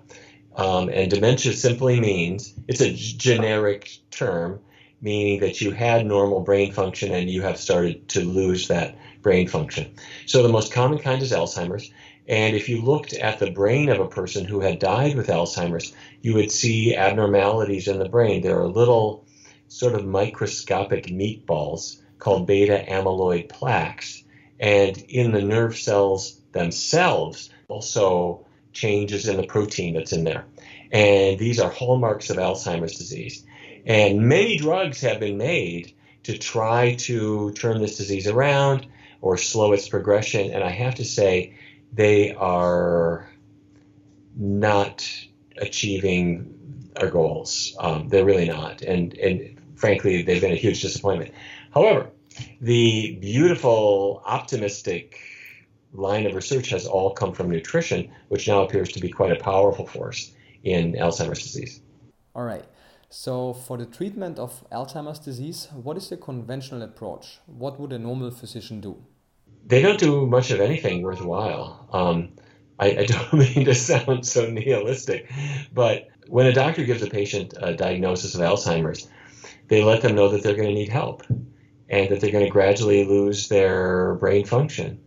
Um, 0.57 0.91
and 0.91 1.11
dementia 1.11 1.53
simply 1.53 2.01
means 2.01 2.55
it's 2.69 2.81
a 2.81 2.93
generic 2.93 3.91
term, 4.11 4.61
meaning 5.01 5.41
that 5.41 5.61
you 5.61 5.71
had 5.71 6.07
normal 6.07 6.41
brain 6.41 6.73
function 6.73 7.13
and 7.13 7.31
you 7.31 7.43
have 7.43 7.59
started 7.59 8.09
to 8.11 8.21
lose 8.21 8.69
that 8.69 8.97
brain 9.23 9.49
function. 9.49 9.95
So 10.27 10.43
the 10.43 10.53
most 10.53 10.73
common 10.73 10.99
kind 10.99 11.23
is 11.23 11.33
Alzheimer's. 11.33 11.91
And 12.29 12.55
if 12.55 12.69
you 12.69 12.83
looked 12.83 13.15
at 13.15 13.39
the 13.39 13.51
brain 13.51 13.89
of 13.89 13.99
a 13.99 14.09
person 14.09 14.45
who 14.45 14.61
had 14.61 14.79
died 14.79 15.17
with 15.17 15.29
Alzheimer's, 15.29 15.93
you 16.21 16.35
would 16.35 16.53
see 16.53 16.95
abnormalities 16.95 17.89
in 17.89 17.99
the 17.99 18.09
brain. 18.09 18.43
There 18.43 18.61
are 18.61 18.69
little 18.69 19.25
sort 19.69 19.95
of 19.95 20.05
microscopic 20.05 21.07
meatballs 21.07 22.01
called 22.19 22.47
beta 22.47 22.85
amyloid 22.89 23.49
plaques. 23.49 24.23
And 24.61 24.97
in 24.97 25.33
the 25.33 25.43
nerve 25.43 25.77
cells 25.77 26.41
themselves, 26.53 27.51
also 27.69 28.47
changes 28.73 29.29
in 29.29 29.37
the 29.37 29.47
protein 29.47 29.95
that's 29.95 30.13
in 30.13 30.25
there. 30.25 30.45
And 30.91 31.39
these 31.39 31.61
are 31.61 31.71
hallmarks 31.71 32.31
of 32.31 32.37
Alzheimer's 32.37 32.99
disease. 32.99 33.45
And 33.87 34.29
many 34.29 34.59
drugs 34.59 35.01
have 35.01 35.21
been 35.21 35.39
made 35.39 35.93
to 36.25 36.39
try 36.39 36.95
to 36.95 37.53
turn 37.53 37.81
this 37.81 37.97
disease 37.97 38.27
around 38.27 38.87
or 39.21 39.37
slow 39.37 39.73
its 39.73 39.89
progression. 39.89 40.53
And 40.53 40.63
I 40.63 40.71
have 40.71 40.97
to 40.97 41.05
say, 41.05 41.55
they 41.93 42.33
are 42.35 43.29
not 44.37 45.09
achieving 45.59 46.91
our 47.01 47.11
goals. 47.11 47.77
Um, 47.79 48.09
they're 48.09 48.25
really 48.25 48.49
not, 48.49 48.83
and 48.83 49.15
and 49.15 49.61
frankly, 49.77 50.23
they've 50.23 50.41
been 50.41 50.53
a 50.53 50.57
huge 50.57 50.83
disappointment. 50.83 51.33
However, 51.73 52.11
the 52.61 53.17
beautiful, 53.21 54.23
optimistic 54.25 55.19
line 55.93 56.27
of 56.27 56.35
research 56.35 56.71
has 56.71 56.87
all 56.87 57.13
come 57.13 57.33
from 57.33 57.51
nutrition, 57.51 58.11
which 58.29 58.49
now 58.49 58.63
appears 58.63 58.91
to 58.93 59.01
be 59.01 59.09
quite 59.09 59.33
a 59.33 59.43
powerful 59.43 59.87
force 59.87 60.33
in 60.65 60.93
Alzheimer's 60.95 61.43
disease. 61.43 61.81
All 62.35 62.45
right. 62.45 62.65
So, 63.11 63.53
for 63.53 63.77
the 63.77 63.85
treatment 63.85 64.39
of 64.39 64.65
Alzheimer's 64.71 65.19
disease, 65.19 65.69
what 65.75 65.97
is 65.99 66.09
the 66.09 66.17
conventional 66.17 66.83
approach? 66.83 67.41
What 67.47 67.79
would 67.79 67.93
a 67.93 67.99
normal 67.99 68.31
physician 68.31 68.81
do? 68.81 68.97
they 69.65 69.83
don't 69.83 69.99
do 69.99 70.27
much 70.27 70.51
of 70.51 70.61
anything 70.61 71.03
worthwhile. 71.03 71.89
Um, 71.93 72.33
I, 72.79 72.87
I, 72.99 73.07
don't 73.07 73.33
mean 73.57 73.65
to 73.67 73.75
sound 73.75 74.27
so 74.27 74.49
nihilistic, 74.49 75.31
but 75.73 76.09
when 76.29 76.47
a 76.47 76.53
doctor 76.53 76.85
gives 76.85 77.03
a 77.03 77.09
patient 77.09 77.55
a 77.57 77.75
diagnosis 77.75 78.35
of 78.35 78.41
Alzheimer's, 78.41 79.09
they 79.69 79.83
let 79.83 80.03
them 80.03 80.15
know 80.15 80.29
that 80.29 80.43
they're 80.43 80.57
going 80.57 80.69
to 80.69 80.75
need 80.75 80.89
help 80.89 81.23
and 81.89 82.11
that 82.11 82.21
they're 82.21 82.33
going 82.33 82.45
to 82.45 82.51
gradually 82.51 83.05
lose 83.05 83.49
their 83.49 84.15
brain 84.17 84.45
function. 84.45 85.01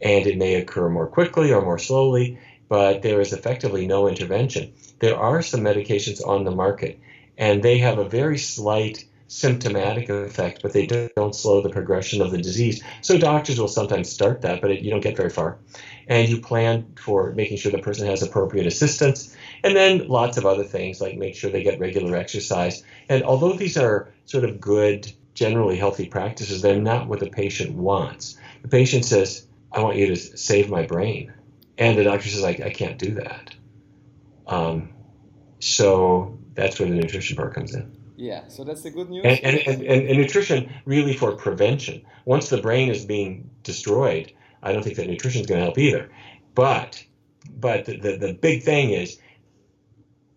And 0.00 0.26
it 0.26 0.38
may 0.38 0.54
occur 0.54 0.88
more 0.88 1.06
quickly 1.06 1.52
or 1.52 1.62
more 1.62 1.78
slowly, 1.78 2.38
but 2.68 3.02
there 3.02 3.20
is 3.20 3.32
effectively 3.32 3.86
no 3.86 4.08
intervention. 4.08 4.72
There 5.00 5.16
are 5.16 5.42
some 5.42 5.60
medications 5.60 6.26
on 6.26 6.44
the 6.44 6.50
market, 6.50 7.00
and 7.36 7.62
they 7.62 7.78
have 7.78 7.98
a 7.98 8.08
very 8.08 8.38
slight 8.38 9.04
symptomatic 9.28 10.08
effect, 10.08 10.62
but 10.62 10.72
they 10.72 10.86
don't 11.14 11.34
slow 11.34 11.60
the 11.60 11.68
progression 11.68 12.22
of 12.22 12.30
the 12.30 12.38
disease. 12.38 12.82
So 13.02 13.18
doctors 13.18 13.60
will 13.60 13.68
sometimes 13.68 14.08
start 14.08 14.42
that, 14.42 14.60
but 14.60 14.70
it, 14.70 14.80
you 14.80 14.90
don't 14.90 15.02
get 15.02 15.16
very 15.16 15.30
far. 15.30 15.58
And 16.08 16.28
you 16.28 16.40
plan 16.40 16.94
for 16.96 17.32
making 17.32 17.58
sure 17.58 17.70
the 17.70 17.78
person 17.78 18.06
has 18.06 18.22
appropriate 18.22 18.66
assistance, 18.66 19.36
and 19.62 19.76
then 19.76 20.08
lots 20.08 20.38
of 20.38 20.46
other 20.46 20.64
things 20.64 21.00
like 21.00 21.16
make 21.16 21.34
sure 21.34 21.50
they 21.50 21.62
get 21.62 21.78
regular 21.78 22.16
exercise. 22.16 22.82
And 23.08 23.22
although 23.22 23.52
these 23.52 23.76
are 23.76 24.08
sort 24.24 24.44
of 24.44 24.60
good, 24.60 25.12
generally 25.34 25.76
healthy 25.76 26.06
practices, 26.06 26.62
they're 26.62 26.80
not 26.80 27.06
what 27.06 27.20
the 27.20 27.30
patient 27.30 27.74
wants. 27.74 28.38
The 28.62 28.68
patient 28.68 29.04
says, 29.04 29.46
"I 29.72 29.80
want 29.80 29.96
you 29.96 30.06
to 30.08 30.16
save 30.16 30.70
my 30.70 30.86
brain," 30.86 31.32
and 31.76 31.98
the 31.98 32.04
doctor 32.04 32.28
says, 32.28 32.44
"I, 32.44 32.50
I 32.50 32.70
can't 32.70 32.98
do 32.98 33.14
that." 33.14 33.54
Um, 34.46 34.90
so 35.60 36.38
that's 36.54 36.78
where 36.80 36.88
the 36.88 36.94
nutrition 36.94 37.36
part 37.36 37.54
comes 37.54 37.74
in. 37.74 37.96
Yeah, 38.16 38.48
so 38.48 38.64
that's 38.64 38.82
the 38.82 38.90
good 38.90 39.10
news. 39.10 39.24
And, 39.24 39.38
and, 39.44 39.82
and, 39.82 40.08
and, 40.08 40.18
nutrition 40.18 40.72
really 40.84 41.14
for 41.14 41.36
prevention. 41.36 42.02
Once 42.24 42.48
the 42.48 42.60
brain 42.60 42.88
is 42.88 43.04
being 43.04 43.48
destroyed, 43.62 44.32
I 44.60 44.72
don't 44.72 44.82
think 44.82 44.96
that 44.96 45.06
nutrition 45.06 45.40
is 45.42 45.46
going 45.46 45.60
to 45.60 45.64
help 45.64 45.78
either. 45.78 46.10
But 46.54 47.04
but 47.60 47.84
the, 47.84 47.96
the, 47.96 48.16
the 48.16 48.32
big 48.32 48.64
thing 48.64 48.90
is 48.90 49.20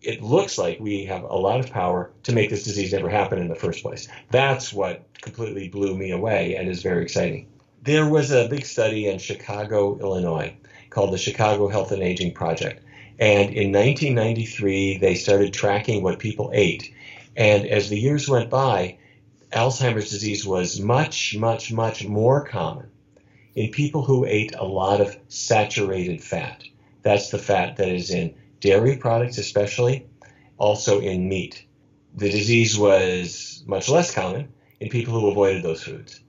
it 0.00 0.22
looks 0.22 0.58
like 0.58 0.78
we 0.80 1.04
have 1.06 1.22
a 1.22 1.34
lot 1.34 1.60
of 1.60 1.70
power 1.70 2.12
to 2.24 2.32
make 2.32 2.50
this 2.50 2.64
disease 2.64 2.92
never 2.92 3.08
happen 3.08 3.38
in 3.38 3.48
the 3.48 3.54
first 3.54 3.82
place. 3.82 4.08
That's 4.30 4.72
what 4.72 5.04
completely 5.20 5.68
blew 5.68 5.96
me 5.96 6.10
away 6.10 6.56
and 6.56 6.68
is 6.68 6.82
very 6.82 7.02
exciting. 7.02 7.48
There 7.82 8.08
was 8.08 8.30
a 8.30 8.48
big 8.48 8.64
study 8.64 9.08
in 9.08 9.18
Chicago, 9.18 9.98
Illinois, 9.98 10.56
called 10.90 11.12
the 11.12 11.18
Chicago 11.18 11.68
Health 11.68 11.92
and 11.92 12.02
Aging 12.02 12.34
Project. 12.34 12.84
And 13.18 13.50
in 13.50 13.72
1993, 13.72 14.98
they 14.98 15.14
started 15.14 15.52
tracking 15.52 16.02
what 16.02 16.18
people 16.18 16.50
ate 16.54 16.92
and 17.36 17.66
as 17.66 17.88
the 17.88 17.98
years 17.98 18.28
went 18.28 18.50
by, 18.50 18.98
Alzheimer's 19.52 20.10
disease 20.10 20.46
was 20.46 20.80
much, 20.80 21.36
much, 21.36 21.72
much 21.72 22.06
more 22.06 22.44
common 22.44 22.90
in 23.54 23.70
people 23.70 24.02
who 24.02 24.24
ate 24.24 24.54
a 24.54 24.64
lot 24.64 25.00
of 25.00 25.16
saturated 25.28 26.22
fat. 26.22 26.64
That's 27.02 27.30
the 27.30 27.38
fat 27.38 27.76
that 27.76 27.88
is 27.88 28.10
in 28.10 28.34
dairy 28.60 28.96
products, 28.96 29.38
especially, 29.38 30.06
also 30.58 31.00
in 31.00 31.28
meat. 31.28 31.64
The 32.14 32.30
disease 32.30 32.78
was 32.78 33.62
much 33.66 33.88
less 33.88 34.14
common 34.14 34.52
in 34.80 34.88
people 34.88 35.18
who 35.18 35.30
avoided 35.30 35.62
those 35.62 35.82
foods. 35.82 36.20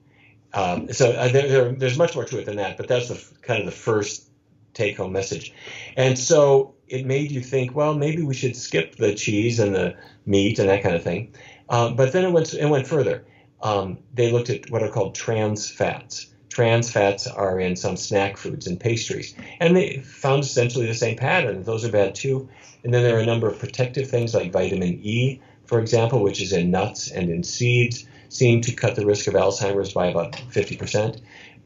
Um, 0.54 0.92
so 0.92 1.10
uh, 1.10 1.28
there, 1.28 1.48
there, 1.48 1.72
there's 1.72 1.98
much 1.98 2.14
more 2.14 2.24
to 2.24 2.38
it 2.38 2.46
than 2.46 2.56
that, 2.56 2.76
but 2.76 2.88
that's 2.88 3.08
the 3.08 3.20
kind 3.42 3.60
of 3.60 3.66
the 3.66 3.72
first 3.72 4.30
take 4.72 4.96
home 4.96 5.12
message. 5.12 5.52
And 5.96 6.18
so 6.18 6.74
it 6.88 7.04
made 7.04 7.30
you 7.30 7.40
think, 7.40 7.74
well, 7.74 7.94
maybe 7.94 8.22
we 8.22 8.34
should 8.34 8.56
skip 8.56 8.96
the 8.96 9.14
cheese 9.14 9.58
and 9.58 9.74
the 9.74 9.96
meat 10.26 10.58
and 10.58 10.68
that 10.68 10.82
kind 10.82 10.94
of 10.94 11.02
thing. 11.02 11.34
Um, 11.68 11.96
but 11.96 12.12
then 12.12 12.24
it 12.24 12.30
went, 12.30 12.54
it 12.54 12.66
went 12.66 12.86
further. 12.86 13.24
Um, 13.62 13.98
they 14.12 14.30
looked 14.30 14.50
at 14.50 14.70
what 14.70 14.82
are 14.82 14.90
called 14.90 15.14
trans 15.14 15.70
fats. 15.70 16.26
Trans 16.50 16.90
fats 16.90 17.26
are 17.26 17.58
in 17.58 17.74
some 17.74 17.96
snack 17.96 18.36
foods 18.36 18.66
and 18.68 18.78
pastries. 18.78 19.34
And 19.58 19.74
they 19.76 19.98
found 19.98 20.44
essentially 20.44 20.86
the 20.86 20.94
same 20.94 21.16
pattern. 21.16 21.64
Those 21.64 21.84
are 21.84 21.90
bad 21.90 22.14
too. 22.14 22.48
And 22.84 22.94
then 22.94 23.02
there 23.02 23.16
are 23.16 23.20
a 23.20 23.26
number 23.26 23.48
of 23.48 23.58
protective 23.58 24.08
things 24.08 24.34
like 24.34 24.52
vitamin 24.52 25.00
E, 25.02 25.40
for 25.64 25.80
example, 25.80 26.22
which 26.22 26.40
is 26.40 26.52
in 26.52 26.70
nuts 26.70 27.10
and 27.10 27.30
in 27.30 27.42
seeds, 27.42 28.06
seem 28.34 28.60
to 28.62 28.74
cut 28.74 28.96
the 28.96 29.06
risk 29.06 29.28
of 29.28 29.34
Alzheimer's 29.34 29.92
by 29.92 30.08
about 30.08 30.32
50%. 30.32 31.20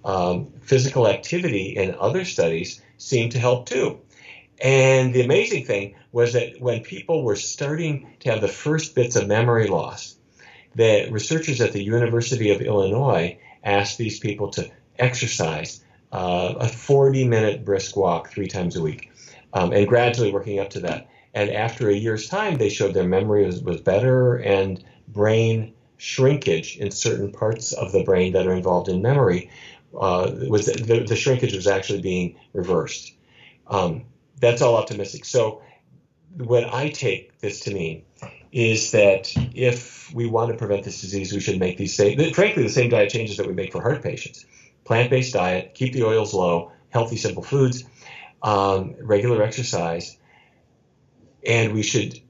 Um, 0.05 0.53
physical 0.61 1.09
activity 1.09 1.77
in 1.77 1.95
other 1.99 2.25
studies 2.25 2.83
seemed 2.99 3.33
to 3.33 3.39
help 3.39 3.67
too. 3.67 4.01
And 4.61 5.15
the 5.15 5.23
amazing 5.23 5.65
thing 5.65 5.95
was 6.13 6.35
that 6.35 6.61
when 6.61 6.83
people 6.83 7.25
were 7.25 7.37
starting 7.37 8.07
to 8.21 8.31
have 8.31 8.41
the 8.41 8.49
first 8.49 8.95
bits 8.95 9.17
of 9.17 9.27
memory 9.27 9.69
loss, 9.69 10.17
the 10.75 11.09
researchers 11.11 11.61
at 11.61 11.73
the 11.73 11.83
University 11.83 12.51
of 12.51 12.61
Illinois 12.61 13.39
asked 13.65 13.99
these 13.99 14.19
people 14.19 14.51
to 14.51 14.71
exercise 14.99 15.83
uh, 16.13 16.55
a 16.59 16.69
40 16.69 17.27
minute 17.27 17.65
brisk 17.65 17.97
walk 17.97 18.31
three 18.31 18.47
times 18.47 18.77
a 18.77 18.83
week, 18.83 19.11
um, 19.53 19.73
and 19.73 19.87
gradually 19.87 20.33
working 20.33 20.59
up 20.59 20.71
to 20.71 20.81
that. 20.81 21.09
And 21.35 21.51
after 21.51 21.89
a 21.89 21.95
year's 21.95 22.29
time, 22.29 22.57
they 22.57 22.69
showed 22.69 22.95
their 22.95 23.09
memory 23.09 23.47
was, 23.47 23.63
was 23.63 23.81
better 23.81 24.37
and 24.37 24.83
brain 25.09 25.75
shrinkage 25.99 26.79
in 26.79 26.91
certain 26.91 27.31
parts 27.31 27.73
of 27.73 27.93
the 27.93 28.03
brain 28.05 28.33
that 28.33 28.47
are 28.47 28.55
involved 28.55 28.89
in 28.89 29.03
memory 29.03 29.51
uh, 29.99 30.31
was 30.49 30.67
the, 30.67 31.05
the, 31.07 31.17
shrinkage 31.17 31.55
was 31.55 31.67
actually 31.67 32.01
being 32.01 32.37
reversed. 32.53 33.15
Um, 33.67 34.05
that's 34.41 34.63
all 34.63 34.77
optimistic. 34.77 35.25
So, 35.25 35.63
what 36.37 36.73
I 36.73 36.89
take 36.89 37.39
this 37.41 37.61
to 37.61 37.75
mean 37.75 38.05
is 38.53 38.93
that 38.93 39.33
if 39.55 40.13
we 40.15 40.27
want 40.27 40.53
to 40.53 40.57
prevent 40.57 40.85
this 40.85 41.01
disease, 41.01 41.33
we 41.33 41.41
should 41.41 41.59
make 41.59 41.77
these 41.77 41.97
same, 41.97 42.33
frankly, 42.33 42.63
the 42.63 42.69
same 42.69 42.91
diet 42.91 43.11
changes 43.11 43.37
that 43.39 43.47
we 43.47 43.55
make 43.55 43.73
for 43.73 43.83
heart 43.83 44.03
patients: 44.03 44.45
plant-based 44.85 45.33
diet, 45.33 45.75
keep 45.75 45.93
the 45.93 46.05
oils 46.05 46.33
low, 46.33 46.71
healthy, 46.91 47.17
simple 47.17 47.43
foods, 47.43 47.85
um, 48.43 48.95
regular 49.01 49.43
exercise, 49.43 50.17
and 51.47 51.73
we 51.73 51.83
should 51.83 52.21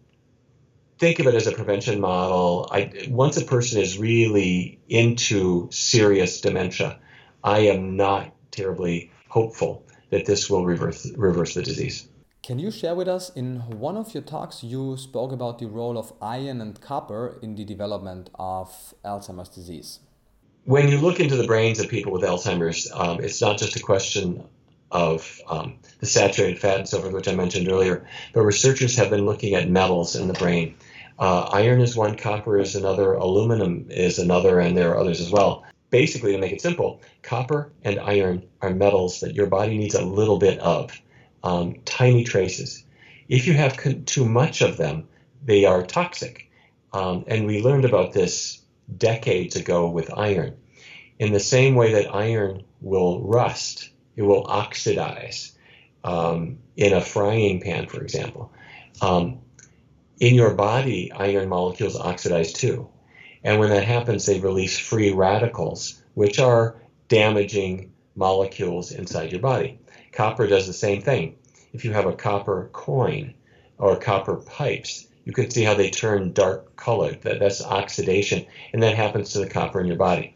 think 0.99 1.19
of 1.21 1.27
it 1.27 1.35
as 1.35 1.47
a 1.47 1.53
prevention 1.53 2.01
model. 2.01 2.69
I, 2.71 3.07
once 3.09 3.37
a 3.37 3.45
person 3.45 3.81
is 3.81 3.99
really 3.99 4.81
into 4.89 5.69
serious 5.71 6.41
dementia, 6.41 6.99
I 7.43 7.61
am 7.61 7.97
not 7.97 8.35
terribly 8.51 9.11
hopeful 9.29 9.85
that 10.11 10.27
this 10.27 10.51
will 10.51 10.65
reverse 10.65 11.11
reverse 11.17 11.55
the 11.55 11.63
disease. 11.63 12.09
Can 12.43 12.59
you 12.59 12.71
share 12.71 12.95
with 12.95 13.09
us 13.09 13.31
in 13.31 13.61
one 13.79 13.97
of 13.97 14.15
your 14.15 14.23
talks 14.23 14.65
you 14.65 14.97
spoke 14.97 15.33
about 15.33 15.59
the 15.59 15.67
role 15.67 15.99
of 15.99 16.13
iron 16.23 16.61
and 16.61 16.81
copper 16.81 17.39
in 17.43 17.55
the 17.55 17.65
development 17.65 18.31
of 18.37 18.95
Alzheimer's 19.05 19.51
disease? 19.51 20.01
When 20.65 20.89
you 20.89 20.99
look 20.99 21.21
into 21.21 21.37
the 21.37 21.47
brains 21.47 21.79
of 21.79 21.89
people 21.89 22.13
with 22.13 22.23
Alzheimer's, 22.23 22.91
um, 22.95 23.21
it's 23.21 23.41
not 23.41 23.59
just 23.59 23.77
a 23.77 23.81
question 23.81 24.45
of 24.91 25.41
um, 25.49 25.79
the 26.01 26.07
saturated 26.07 26.59
fat 26.59 26.79
and 26.79 26.89
so 26.89 27.01
forth, 27.01 27.13
which 27.13 27.29
I 27.29 27.35
mentioned 27.35 27.69
earlier, 27.69 28.07
but 28.33 28.43
researchers 28.43 28.97
have 28.97 29.11
been 29.11 29.27
looking 29.27 29.55
at 29.55 29.69
metals 29.69 30.17
in 30.17 30.29
the 30.29 30.35
brain. 30.35 30.75
Uh, 31.19 31.49
iron 31.53 31.81
is 31.81 31.97
one, 31.97 32.17
copper 32.17 32.59
is 32.59 32.77
another, 32.77 33.15
aluminum 33.15 33.87
is 33.91 34.19
another, 34.19 34.61
and 34.61 34.77
there 34.77 34.93
are 34.93 34.99
others 34.99 35.21
as 35.21 35.31
well 35.31 35.65
basically, 35.91 36.33
to 36.33 36.39
make 36.39 36.53
it 36.53 36.61
simple, 36.61 37.01
copper 37.23 37.73
and 37.83 37.99
iron 38.01 38.45
are 38.61 38.71
metals 38.71 39.21
that 39.21 39.35
your 39.35 39.47
body 39.47 39.79
needs 39.79 39.95
a 39.95 40.05
little 40.05 40.39
bit 40.39 40.59
of, 40.59 41.01
um, 41.43 41.77
tiny 41.85 42.25
traces. 42.25 42.85
If 43.29 43.47
you 43.47 43.55
have 43.55 44.05
too 44.05 44.25
much 44.25 44.61
of 44.61 44.77
them, 44.77 45.09
they 45.45 45.65
are 45.65 45.83
toxic. 45.85 46.51
Um, 46.93 47.25
and 47.27 47.47
we 47.47 47.63
learned 47.63 47.85
about 47.85 48.13
this 48.13 48.63
decades 48.97 49.57
ago 49.57 49.89
with 49.91 50.13
iron. 50.17 50.57
In 51.19 51.33
the 51.33 51.41
same 51.41 51.75
way 51.75 51.93
that 51.93 52.15
iron 52.15 52.65
will 52.81 53.21
rust, 53.23 53.91
it 54.17 54.23
will 54.23 54.47
oxidize 54.47 55.57
um, 56.05 56.59
in 56.77 56.93
a 56.93 57.01
frying 57.01 57.61
pan, 57.61 57.87
for 57.87 58.03
example. 58.03 58.53
Um, 59.03 59.41
in 60.21 60.35
your 60.35 60.55
body, 60.55 61.13
iron 61.13 61.49
molecules 61.49 61.97
oxidize 61.97 62.53
too. 62.53 62.89
And 63.45 63.59
when 63.59 63.71
that 63.71 63.85
happens, 63.85 64.27
they 64.27 64.41
release 64.41 64.79
free 64.79 65.13
radicals, 65.13 66.03
which 66.15 66.39
are 66.39 66.81
damaging 67.09 67.93
molecules 68.17 68.93
inside 68.93 69.31
your 69.31 69.41
body. 69.41 69.79
Copper 70.13 70.47
does 70.47 70.67
the 70.67 70.73
same 70.73 71.03
thing. 71.03 71.37
If 71.73 71.85
you 71.85 71.93
have 71.93 72.07
a 72.07 72.17
copper 72.17 72.69
coin 72.73 73.35
or 73.79 73.97
copper 73.97 74.37
pipes, 74.37 75.07
you 75.25 75.33
can 75.33 75.51
see 75.51 75.63
how 75.63 75.75
they 75.75 75.91
turn 75.91 76.33
dark 76.33 76.75
colored. 76.75 77.23
That, 77.23 77.39
that's 77.39 77.63
oxidation, 77.63 78.47
and 78.73 78.83
that 78.83 78.97
happens 78.97 79.33
to 79.33 79.39
the 79.39 79.49
copper 79.49 79.81
in 79.81 79.87
your 79.87 79.97
body. 79.97 80.35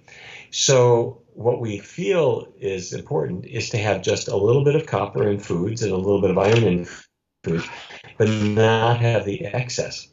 So, 0.50 1.22
what 1.34 1.60
we 1.60 1.78
feel 1.78 2.52
is 2.60 2.92
important 2.92 3.46
is 3.46 3.70
to 3.70 3.78
have 3.78 4.02
just 4.02 4.28
a 4.28 4.36
little 4.36 4.64
bit 4.64 4.76
of 4.76 4.86
copper 4.86 5.26
in 5.26 5.38
foods 5.38 5.82
and 5.82 5.90
a 5.90 5.96
little 5.96 6.20
bit 6.20 6.30
of 6.30 6.36
iron 6.36 6.64
in 6.64 6.86
foods, 7.42 7.68
but 8.18 8.28
not 8.28 9.00
have 9.00 9.24
the 9.24 9.44
excess. 9.46 10.08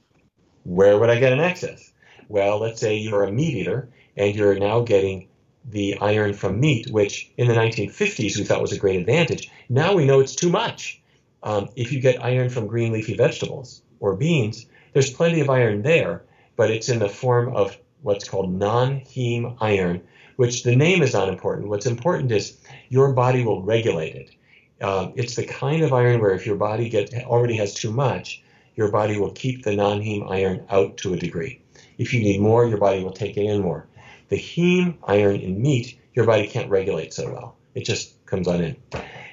Where 0.64 0.98
would 0.98 1.10
I 1.10 1.20
get 1.20 1.34
an 1.34 1.40
excess? 1.40 1.92
Well, 2.28 2.60
let's 2.60 2.80
say 2.80 2.96
you're 2.96 3.24
a 3.24 3.32
meat 3.32 3.56
eater 3.56 3.90
and 4.18 4.36
you're 4.36 4.58
now 4.58 4.82
getting 4.82 5.28
the 5.66 5.98
iron 6.00 6.34
from 6.34 6.60
meat, 6.60 6.90
which 6.92 7.32
in 7.38 7.48
the 7.48 7.54
1950s 7.54 8.38
we 8.38 8.44
thought 8.44 8.62
was 8.62 8.72
a 8.72 8.80
great 8.80 9.00
advantage. 9.00 9.52
Now 9.70 9.94
we 9.94 10.06
know 10.06 10.20
it's 10.20 10.36
too 10.36 10.50
much. 10.50 11.02
Um, 11.44 11.70
if 11.76 11.92
you 11.92 12.02
get 12.02 12.24
iron 12.24 12.50
from 12.50 12.68
green 12.68 12.92
leafy 12.92 13.16
vegetables 13.16 13.84
or 14.00 14.16
beans, 14.16 14.66
there's 14.94 15.14
plenty 15.14 15.40
of 15.42 15.50
iron 15.50 15.84
there, 15.84 16.24
but 16.56 16.72
it's 16.72 16.90
in 16.90 17.00
the 17.00 17.10
form 17.10 17.56
of 17.56 17.78
what's 18.02 18.28
called 18.28 18.52
non 18.52 19.02
heme 19.02 19.56
iron, 19.62 20.02
which 20.38 20.64
the 20.64 20.76
name 20.76 21.04
is 21.04 21.14
not 21.14 21.30
important. 21.30 21.70
What's 21.70 21.86
important 21.86 22.32
is 22.32 22.58
your 22.90 23.14
body 23.14 23.44
will 23.44 23.62
regulate 23.62 24.16
it. 24.16 24.32
Uh, 24.82 25.12
it's 25.16 25.36
the 25.36 25.46
kind 25.46 25.84
of 25.84 25.94
iron 25.94 26.22
where 26.22 26.32
if 26.32 26.46
your 26.46 26.56
body 26.56 26.90
get, 26.90 27.14
already 27.26 27.58
has 27.58 27.74
too 27.74 27.92
much, 27.92 28.42
your 28.76 28.92
body 28.92 29.18
will 29.18 29.32
keep 29.32 29.64
the 29.64 29.76
non 29.76 30.02
heme 30.02 30.30
iron 30.30 30.66
out 30.70 30.98
to 30.98 31.14
a 31.14 31.18
degree. 31.18 31.62
If 31.98 32.14
you 32.14 32.22
need 32.22 32.40
more, 32.40 32.66
your 32.66 32.78
body 32.78 33.04
will 33.04 33.12
take 33.12 33.36
it 33.36 33.44
in 33.44 33.62
more. 33.62 33.88
The 34.30 34.38
heme 34.38 34.98
iron 35.04 35.36
in 35.38 35.62
meat, 35.62 36.00
your 36.14 36.26
body 36.26 36.48
can't 36.48 36.70
regulate 36.70 37.14
so 37.14 37.32
well. 37.32 37.58
It 37.76 37.86
just 37.86 38.26
comes 38.26 38.48
on 38.48 38.62
in. 38.62 38.78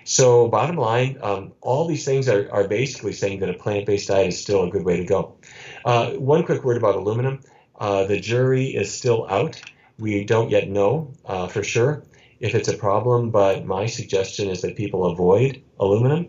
So, 0.04 0.48
bottom 0.48 0.76
line, 0.76 1.18
um, 1.22 1.52
all 1.60 1.86
these 1.86 2.04
things 2.04 2.28
are, 2.28 2.48
are 2.52 2.68
basically 2.68 3.12
saying 3.12 3.40
that 3.40 3.50
a 3.50 3.54
plant 3.54 3.86
based 3.86 4.08
diet 4.08 4.28
is 4.28 4.40
still 4.40 4.64
a 4.64 4.70
good 4.70 4.84
way 4.84 4.98
to 4.98 5.04
go. 5.04 5.36
Uh, 5.84 6.10
one 6.12 6.44
quick 6.44 6.64
word 6.64 6.76
about 6.76 6.96
aluminum 6.96 7.40
uh, 7.78 8.04
the 8.04 8.18
jury 8.18 8.68
is 8.68 8.92
still 8.92 9.26
out. 9.28 9.60
We 9.98 10.24
don't 10.24 10.50
yet 10.50 10.68
know 10.68 11.12
uh, 11.24 11.48
for 11.48 11.62
sure 11.62 12.02
if 12.40 12.54
it's 12.54 12.68
a 12.68 12.76
problem, 12.76 13.30
but 13.30 13.64
my 13.64 13.86
suggestion 13.86 14.48
is 14.48 14.62
that 14.62 14.76
people 14.76 15.06
avoid 15.06 15.62
aluminum 15.78 16.28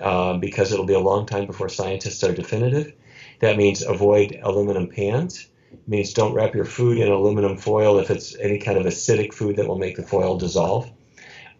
uh, 0.00 0.36
because 0.38 0.72
it'll 0.72 0.86
be 0.86 0.94
a 0.94 1.00
long 1.00 1.26
time 1.26 1.46
before 1.46 1.68
scientists 1.68 2.22
are 2.22 2.32
definitive. 2.32 2.92
That 3.40 3.56
means 3.56 3.82
avoid 3.82 4.38
aluminum 4.42 4.88
pans. 4.88 5.46
Means 5.86 6.12
don't 6.12 6.34
wrap 6.34 6.54
your 6.54 6.64
food 6.64 6.98
in 6.98 7.08
aluminum 7.08 7.56
foil 7.56 7.98
if 7.98 8.10
it's 8.10 8.36
any 8.36 8.58
kind 8.58 8.78
of 8.78 8.86
acidic 8.86 9.32
food 9.32 9.56
that 9.56 9.66
will 9.66 9.78
make 9.78 9.96
the 9.96 10.02
foil 10.02 10.36
dissolve. 10.36 10.90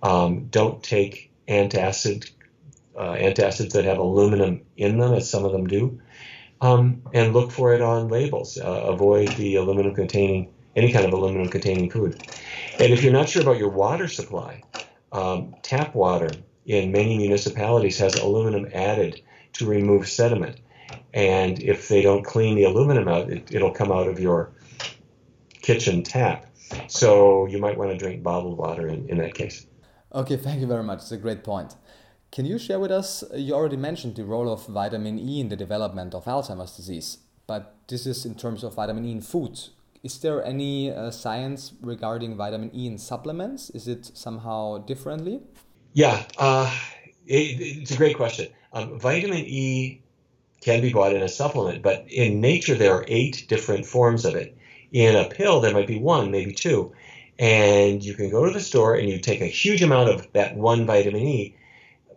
Um, 0.02 0.46
don't 0.46 0.82
take 0.82 1.30
antacid 1.48 2.30
uh, 2.96 3.14
antacids 3.14 3.72
that 3.72 3.84
have 3.84 3.98
aluminum 3.98 4.62
in 4.76 4.98
them, 4.98 5.14
as 5.14 5.30
some 5.30 5.44
of 5.44 5.52
them 5.52 5.66
do, 5.66 6.00
um, 6.60 7.02
and 7.14 7.32
look 7.32 7.50
for 7.50 7.72
it 7.72 7.80
on 7.80 8.08
labels. 8.08 8.58
Uh, 8.58 8.68
avoid 8.68 9.28
the 9.36 9.56
aluminum 9.56 9.94
containing 9.94 10.52
any 10.76 10.92
kind 10.92 11.04
of 11.04 11.12
aluminum 11.12 11.48
containing 11.48 11.90
food. 11.90 12.22
And 12.78 12.92
if 12.92 13.02
you're 13.02 13.12
not 13.12 13.28
sure 13.28 13.42
about 13.42 13.58
your 13.58 13.70
water 13.70 14.08
supply, 14.08 14.62
um, 15.12 15.54
tap 15.62 15.94
water 15.94 16.30
in 16.66 16.92
many 16.92 17.16
municipalities 17.18 17.98
has 17.98 18.14
aluminum 18.14 18.68
added 18.72 19.20
to 19.54 19.66
remove 19.66 20.08
sediment. 20.08 20.60
And 21.12 21.60
if 21.62 21.88
they 21.88 22.02
don't 22.02 22.24
clean 22.24 22.54
the 22.54 22.64
aluminum 22.64 23.08
out, 23.08 23.30
it, 23.30 23.52
it'll 23.52 23.72
come 23.72 23.90
out 23.90 24.06
of 24.06 24.20
your 24.20 24.52
kitchen 25.62 26.02
tap. 26.02 26.46
So 26.86 27.46
you 27.46 27.58
might 27.58 27.76
want 27.76 27.90
to 27.90 27.96
drink 27.96 28.22
bottled 28.22 28.58
water 28.58 28.86
in, 28.88 29.08
in 29.08 29.18
that 29.18 29.34
case. 29.34 29.66
Okay, 30.14 30.36
thank 30.36 30.60
you 30.60 30.66
very 30.66 30.82
much. 30.82 31.00
It's 31.00 31.12
a 31.12 31.16
great 31.16 31.44
point. 31.44 31.76
Can 32.32 32.46
you 32.46 32.58
share 32.58 32.78
with 32.78 32.92
us? 32.92 33.24
You 33.34 33.54
already 33.54 33.76
mentioned 33.76 34.14
the 34.14 34.24
role 34.24 34.52
of 34.52 34.66
vitamin 34.66 35.18
E 35.18 35.40
in 35.40 35.48
the 35.48 35.56
development 35.56 36.14
of 36.14 36.26
Alzheimer's 36.26 36.76
disease, 36.76 37.18
but 37.48 37.74
this 37.88 38.06
is 38.06 38.24
in 38.24 38.36
terms 38.36 38.62
of 38.62 38.74
vitamin 38.74 39.04
E 39.04 39.12
in 39.12 39.20
foods. 39.20 39.70
Is 40.02 40.18
there 40.20 40.44
any 40.44 40.90
uh, 40.90 41.10
science 41.10 41.74
regarding 41.80 42.36
vitamin 42.36 42.70
E 42.74 42.86
in 42.86 42.98
supplements? 42.98 43.70
Is 43.70 43.86
it 43.86 44.10
somehow 44.14 44.78
differently? 44.78 45.40
Yeah, 45.92 46.24
uh, 46.38 46.74
it, 47.26 47.60
it's 47.60 47.90
a 47.90 47.96
great 47.96 48.16
question. 48.16 48.48
Um, 48.72 48.98
vitamin 48.98 49.44
E 49.46 50.00
can 50.60 50.80
be 50.80 50.92
bought 50.92 51.14
in 51.14 51.22
a 51.22 51.28
supplement, 51.28 51.82
but 51.82 52.04
in 52.08 52.40
nature 52.40 52.74
there 52.74 52.94
are 52.94 53.04
eight 53.08 53.46
different 53.48 53.86
forms 53.86 54.24
of 54.24 54.34
it. 54.34 54.56
In 54.92 55.14
a 55.16 55.28
pill, 55.28 55.60
there 55.60 55.72
might 55.72 55.86
be 55.86 55.98
one, 55.98 56.30
maybe 56.30 56.52
two 56.52 56.92
and 57.40 58.04
you 58.04 58.12
can 58.12 58.28
go 58.28 58.44
to 58.44 58.52
the 58.52 58.60
store 58.60 58.94
and 58.94 59.08
you 59.08 59.18
take 59.18 59.40
a 59.40 59.46
huge 59.46 59.82
amount 59.82 60.10
of 60.10 60.30
that 60.34 60.54
one 60.56 60.84
vitamin 60.84 61.22
E 61.22 61.56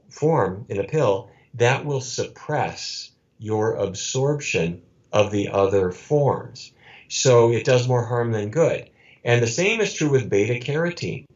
form 0.10 0.66
in 0.68 0.78
a 0.80 0.84
pill, 0.84 1.32
that 1.54 1.86
will 1.86 2.02
suppress 2.02 3.12
your 3.40 3.76
absorption 3.76 4.82
of 5.14 5.32
the 5.32 5.48
other 5.48 5.92
forms. 5.92 6.73
So 7.16 7.52
it 7.52 7.64
does 7.64 7.88
more 7.88 8.04
harm 8.04 8.32
than 8.32 8.50
good. 8.50 8.90
And 9.24 9.40
the 9.40 9.48
same 9.48 9.82
is 9.82 9.94
true 9.94 10.10
with 10.10 10.32
beta 10.32 10.56
carotene. 10.56 11.28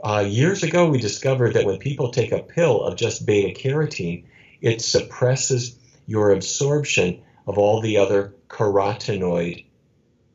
Uh, 0.00 0.20
years 0.20 0.62
ago, 0.62 0.88
we 0.88 0.98
discovered 0.98 1.54
that 1.54 1.66
when 1.66 1.78
people 1.78 2.10
take 2.10 2.30
a 2.30 2.38
pill 2.38 2.84
of 2.84 2.96
just 2.96 3.26
beta 3.26 3.52
carotene, 3.52 4.26
it 4.60 4.80
suppresses 4.80 5.76
your 6.06 6.30
absorption 6.30 7.20
of 7.48 7.58
all 7.58 7.80
the 7.80 7.96
other 7.96 8.36
carotenoid 8.48 9.64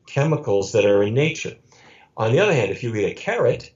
chemicals 0.06 0.74
that 0.74 0.86
are 0.86 1.02
in 1.02 1.14
nature. 1.14 1.56
On 2.18 2.34
the 2.34 2.40
other 2.40 2.54
hand, 2.54 2.70
if 2.70 2.84
you 2.84 2.94
eat 2.94 3.06
a 3.06 3.14
carrot 3.14 3.72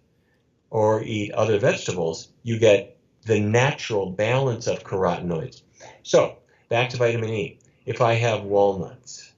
or 0.71 1.01
eat 1.03 1.31
other 1.31 1.57
vegetables, 1.57 2.27
you 2.43 2.59
get 2.59 2.97
the 3.25 3.39
natural 3.39 4.11
balance 4.11 4.67
of 4.67 4.83
carotenoids. 4.83 5.61
So, 6.03 6.39
back 6.67 6.89
to 6.89 6.97
vitamin 6.97 7.29
E. 7.29 7.59
If 7.85 8.01
I 8.01 8.15
have 8.15 8.43
walnuts 8.43 9.32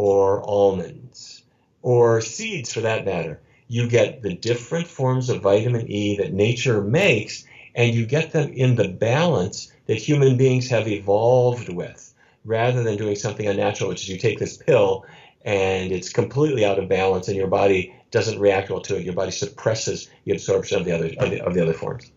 or 0.00 0.42
almonds 0.48 1.42
or 1.82 2.22
seeds 2.22 2.72
for 2.72 2.80
that 2.80 3.04
matter, 3.04 3.38
you 3.68 3.86
get 3.86 4.22
the 4.22 4.32
different 4.32 4.86
forms 4.86 5.28
of 5.28 5.42
vitamin 5.42 5.86
E 5.90 6.16
that 6.16 6.32
nature 6.32 6.80
makes, 6.80 7.44
and 7.74 7.94
you 7.94 8.06
get 8.06 8.32
them 8.32 8.50
in 8.54 8.76
the 8.76 8.88
balance 8.88 9.70
that 9.84 9.96
human 9.96 10.38
beings 10.38 10.70
have 10.70 10.88
evolved 10.88 11.68
with, 11.68 12.14
rather 12.46 12.82
than 12.82 12.96
doing 12.96 13.14
something 13.14 13.46
unnatural, 13.46 13.90
which 13.90 14.04
is 14.04 14.08
you 14.08 14.16
take 14.16 14.38
this 14.38 14.56
pill 14.56 15.04
and 15.44 15.92
it's 15.92 16.10
completely 16.10 16.64
out 16.64 16.78
of 16.78 16.88
balance, 16.88 17.28
and 17.28 17.36
your 17.36 17.48
body 17.48 17.94
doesn't 18.10 18.38
react 18.38 18.70
well 18.70 18.80
to 18.80 18.96
it. 18.96 19.04
Your 19.04 19.14
body 19.14 19.30
suppresses 19.30 20.08
the 20.24 20.32
absorption 20.32 20.78
of 20.78 20.86
the 20.86 20.92
other 20.92 21.10
of 21.18 21.30
the, 21.30 21.44
of 21.44 21.54
the 21.54 21.62
other 21.62 21.74
forms. 21.74 22.10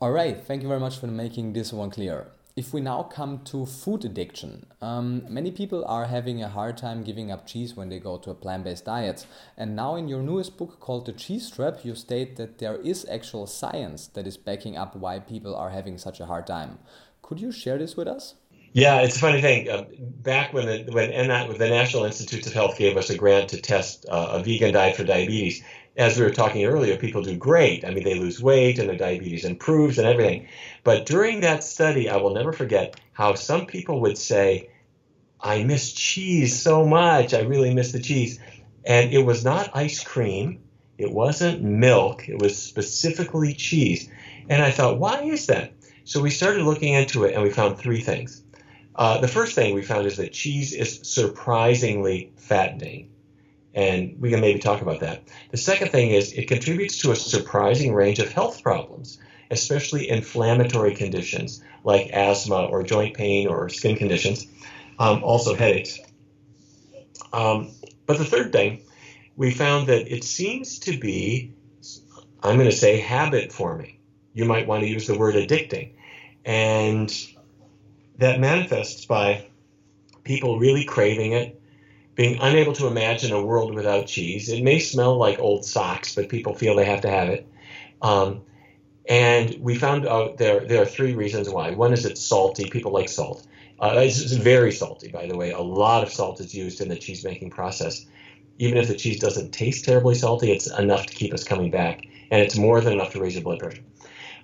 All 0.00 0.10
right, 0.10 0.36
thank 0.36 0.62
you 0.62 0.68
very 0.68 0.80
much 0.80 0.98
for 0.98 1.06
making 1.06 1.52
this 1.52 1.72
one 1.72 1.90
clear. 1.90 2.26
If 2.54 2.74
we 2.74 2.82
now 2.82 3.04
come 3.04 3.40
to 3.44 3.64
food 3.64 4.04
addiction, 4.04 4.66
um, 4.82 5.24
many 5.26 5.50
people 5.50 5.86
are 5.86 6.04
having 6.04 6.42
a 6.42 6.50
hard 6.50 6.76
time 6.76 7.02
giving 7.02 7.32
up 7.32 7.46
cheese 7.46 7.74
when 7.74 7.88
they 7.88 7.98
go 7.98 8.18
to 8.18 8.30
a 8.30 8.34
plant 8.34 8.64
based 8.64 8.84
diet. 8.84 9.26
And 9.56 9.74
now, 9.74 9.94
in 9.94 10.06
your 10.06 10.20
newest 10.20 10.58
book 10.58 10.78
called 10.78 11.06
The 11.06 11.14
Cheese 11.14 11.50
Trap, 11.50 11.82
you 11.82 11.94
state 11.94 12.36
that 12.36 12.58
there 12.58 12.76
is 12.76 13.06
actual 13.10 13.46
science 13.46 14.06
that 14.08 14.26
is 14.26 14.36
backing 14.36 14.76
up 14.76 14.94
why 14.94 15.18
people 15.18 15.56
are 15.56 15.70
having 15.70 15.96
such 15.96 16.20
a 16.20 16.26
hard 16.26 16.46
time. 16.46 16.78
Could 17.22 17.40
you 17.40 17.52
share 17.52 17.78
this 17.78 17.96
with 17.96 18.06
us? 18.06 18.34
Yeah, 18.74 19.00
it's 19.00 19.16
a 19.16 19.20
funny 19.20 19.40
thing. 19.40 19.70
Uh, 19.70 19.84
back 19.98 20.52
when 20.52 20.66
the 20.66 20.92
when 20.92 21.10
and 21.10 21.30
that 21.30 21.48
with 21.48 21.58
the 21.58 21.68
National 21.68 22.04
Institutes 22.04 22.46
of 22.46 22.52
Health 22.52 22.76
gave 22.76 22.98
us 22.98 23.08
a 23.08 23.16
grant 23.16 23.48
to 23.50 23.60
test 23.60 24.04
uh, 24.10 24.28
a 24.32 24.42
vegan 24.42 24.74
diet 24.74 24.96
for 24.96 25.04
diabetes, 25.04 25.62
as 25.96 26.18
we 26.18 26.24
were 26.24 26.30
talking 26.30 26.64
earlier, 26.64 26.96
people 26.96 27.22
do 27.22 27.36
great. 27.36 27.84
I 27.84 27.90
mean, 27.90 28.04
they 28.04 28.18
lose 28.18 28.42
weight 28.42 28.78
and 28.78 28.88
their 28.88 28.96
diabetes 28.96 29.44
improves 29.44 29.98
and 29.98 30.06
everything. 30.06 30.48
But 30.84 31.06
during 31.06 31.40
that 31.40 31.64
study, 31.64 32.08
I 32.08 32.16
will 32.16 32.34
never 32.34 32.52
forget 32.52 32.98
how 33.12 33.34
some 33.34 33.66
people 33.66 34.00
would 34.00 34.16
say, 34.16 34.70
"I 35.40 35.62
miss 35.64 35.92
cheese 35.92 36.60
so 36.60 36.86
much. 36.86 37.34
I 37.34 37.40
really 37.40 37.74
miss 37.74 37.92
the 37.92 38.00
cheese," 38.00 38.38
and 38.84 39.12
it 39.12 39.24
was 39.24 39.44
not 39.44 39.76
ice 39.76 40.02
cream. 40.02 40.60
It 40.98 41.10
wasn't 41.10 41.62
milk. 41.62 42.28
It 42.28 42.40
was 42.40 42.56
specifically 42.56 43.54
cheese. 43.54 44.08
And 44.48 44.62
I 44.62 44.70
thought, 44.70 44.98
why 44.98 45.22
is 45.22 45.46
that? 45.46 45.72
So 46.04 46.20
we 46.20 46.30
started 46.30 46.62
looking 46.62 46.94
into 46.94 47.24
it, 47.24 47.34
and 47.34 47.42
we 47.42 47.50
found 47.50 47.78
three 47.78 48.00
things. 48.00 48.42
Uh, 48.94 49.18
the 49.18 49.28
first 49.28 49.54
thing 49.54 49.74
we 49.74 49.82
found 49.82 50.06
is 50.06 50.16
that 50.18 50.32
cheese 50.32 50.72
is 50.72 51.00
surprisingly 51.02 52.32
fattening. 52.36 53.08
And 53.74 54.20
we 54.20 54.30
can 54.30 54.40
maybe 54.40 54.58
talk 54.58 54.82
about 54.82 55.00
that. 55.00 55.22
The 55.50 55.56
second 55.56 55.90
thing 55.90 56.10
is 56.10 56.32
it 56.32 56.48
contributes 56.48 56.98
to 56.98 57.12
a 57.12 57.16
surprising 57.16 57.94
range 57.94 58.18
of 58.18 58.30
health 58.30 58.62
problems, 58.62 59.18
especially 59.50 60.08
inflammatory 60.08 60.94
conditions 60.94 61.62
like 61.84 62.10
asthma 62.10 62.66
or 62.66 62.82
joint 62.82 63.16
pain 63.16 63.48
or 63.48 63.68
skin 63.68 63.96
conditions, 63.96 64.46
um, 64.98 65.24
also 65.24 65.54
headaches. 65.54 65.98
Um, 67.32 67.70
but 68.06 68.18
the 68.18 68.24
third 68.24 68.52
thing, 68.52 68.82
we 69.36 69.52
found 69.52 69.88
that 69.88 70.12
it 70.12 70.24
seems 70.24 70.80
to 70.80 70.98
be, 70.98 71.54
I'm 72.42 72.56
going 72.56 72.70
to 72.70 72.76
say, 72.76 72.98
habit 72.98 73.52
forming. 73.52 73.98
You 74.34 74.44
might 74.44 74.66
want 74.66 74.82
to 74.82 74.88
use 74.88 75.06
the 75.06 75.18
word 75.18 75.34
addicting. 75.34 75.92
And 76.44 77.12
that 78.18 78.40
manifests 78.40 79.06
by 79.06 79.46
people 80.24 80.58
really 80.58 80.84
craving 80.84 81.32
it, 81.32 81.61
being 82.14 82.38
unable 82.40 82.74
to 82.74 82.86
imagine 82.86 83.32
a 83.32 83.42
world 83.42 83.74
without 83.74 84.06
cheese. 84.06 84.48
It 84.48 84.62
may 84.62 84.78
smell 84.78 85.16
like 85.16 85.38
old 85.38 85.64
socks, 85.64 86.14
but 86.14 86.28
people 86.28 86.54
feel 86.54 86.76
they 86.76 86.84
have 86.84 87.00
to 87.02 87.10
have 87.10 87.28
it. 87.28 87.46
Um, 88.02 88.42
and 89.08 89.56
we 89.60 89.74
found 89.76 90.06
out 90.06 90.36
there 90.36 90.60
there 90.60 90.82
are 90.82 90.86
three 90.86 91.14
reasons 91.14 91.48
why. 91.48 91.70
One 91.70 91.92
is 91.92 92.04
it's 92.04 92.20
salty. 92.20 92.68
People 92.68 92.92
like 92.92 93.08
salt. 93.08 93.46
Uh, 93.80 93.94
it's, 93.96 94.20
it's, 94.20 94.32
very 94.32 94.70
salty, 94.70 95.08
by 95.08 95.26
the 95.26 95.36
way. 95.36 95.50
A 95.50 95.60
lot 95.60 96.04
of 96.04 96.12
salt 96.12 96.38
is 96.40 96.54
used 96.54 96.80
in 96.80 96.88
the 96.88 96.96
cheese 96.96 97.24
making 97.24 97.50
process. 97.50 98.06
Even 98.58 98.78
if 98.78 98.86
the 98.86 98.94
cheese 98.94 99.18
doesn't 99.18 99.50
taste 99.50 99.84
terribly 99.84 100.14
salty, 100.14 100.52
it's 100.52 100.70
enough 100.78 101.06
to 101.06 101.14
keep 101.14 101.34
us 101.34 101.42
coming 101.42 101.70
back, 101.70 102.02
and 102.30 102.40
it's 102.40 102.56
more 102.56 102.80
than 102.80 102.92
enough 102.92 103.10
to 103.12 103.20
raise 103.20 103.34
your 103.34 103.42
blood 103.42 103.58
pressure. 103.58 103.82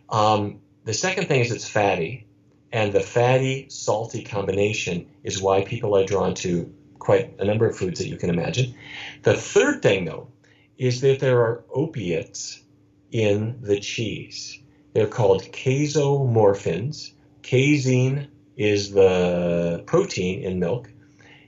Um, 0.08 0.60
the 0.84 0.94
second 0.94 1.28
thing 1.28 1.40
is 1.40 1.52
it's 1.52 1.68
fatty. 1.68 2.26
And 2.72 2.92
the 2.92 3.00
fatty, 3.00 3.66
salty 3.70 4.24
combination 4.24 5.06
is 5.22 5.40
why 5.40 5.62
people 5.62 5.96
are 5.96 6.04
drawn 6.04 6.34
to 6.36 6.74
quite 7.08 7.40
a 7.40 7.44
number 7.46 7.66
of 7.66 7.74
foods 7.74 7.98
that 7.98 8.06
you 8.06 8.18
can 8.18 8.28
imagine. 8.28 8.74
The 9.22 9.34
third 9.34 9.80
thing, 9.80 10.04
though, 10.04 10.28
is 10.76 11.00
that 11.00 11.20
there 11.20 11.40
are 11.40 11.64
opiates 11.74 12.62
in 13.10 13.56
the 13.62 13.80
cheese. 13.80 14.60
They're 14.92 15.06
called 15.06 15.40
casomorphins. 15.44 17.12
Casein 17.40 18.28
is 18.58 18.90
the 18.90 19.82
protein 19.86 20.42
in 20.42 20.58
milk, 20.58 20.92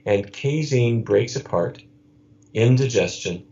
and 0.03 0.33
casein 0.33 1.03
breaks 1.03 1.35
apart 1.35 1.83
in 2.55 2.75
digestion 2.75 3.45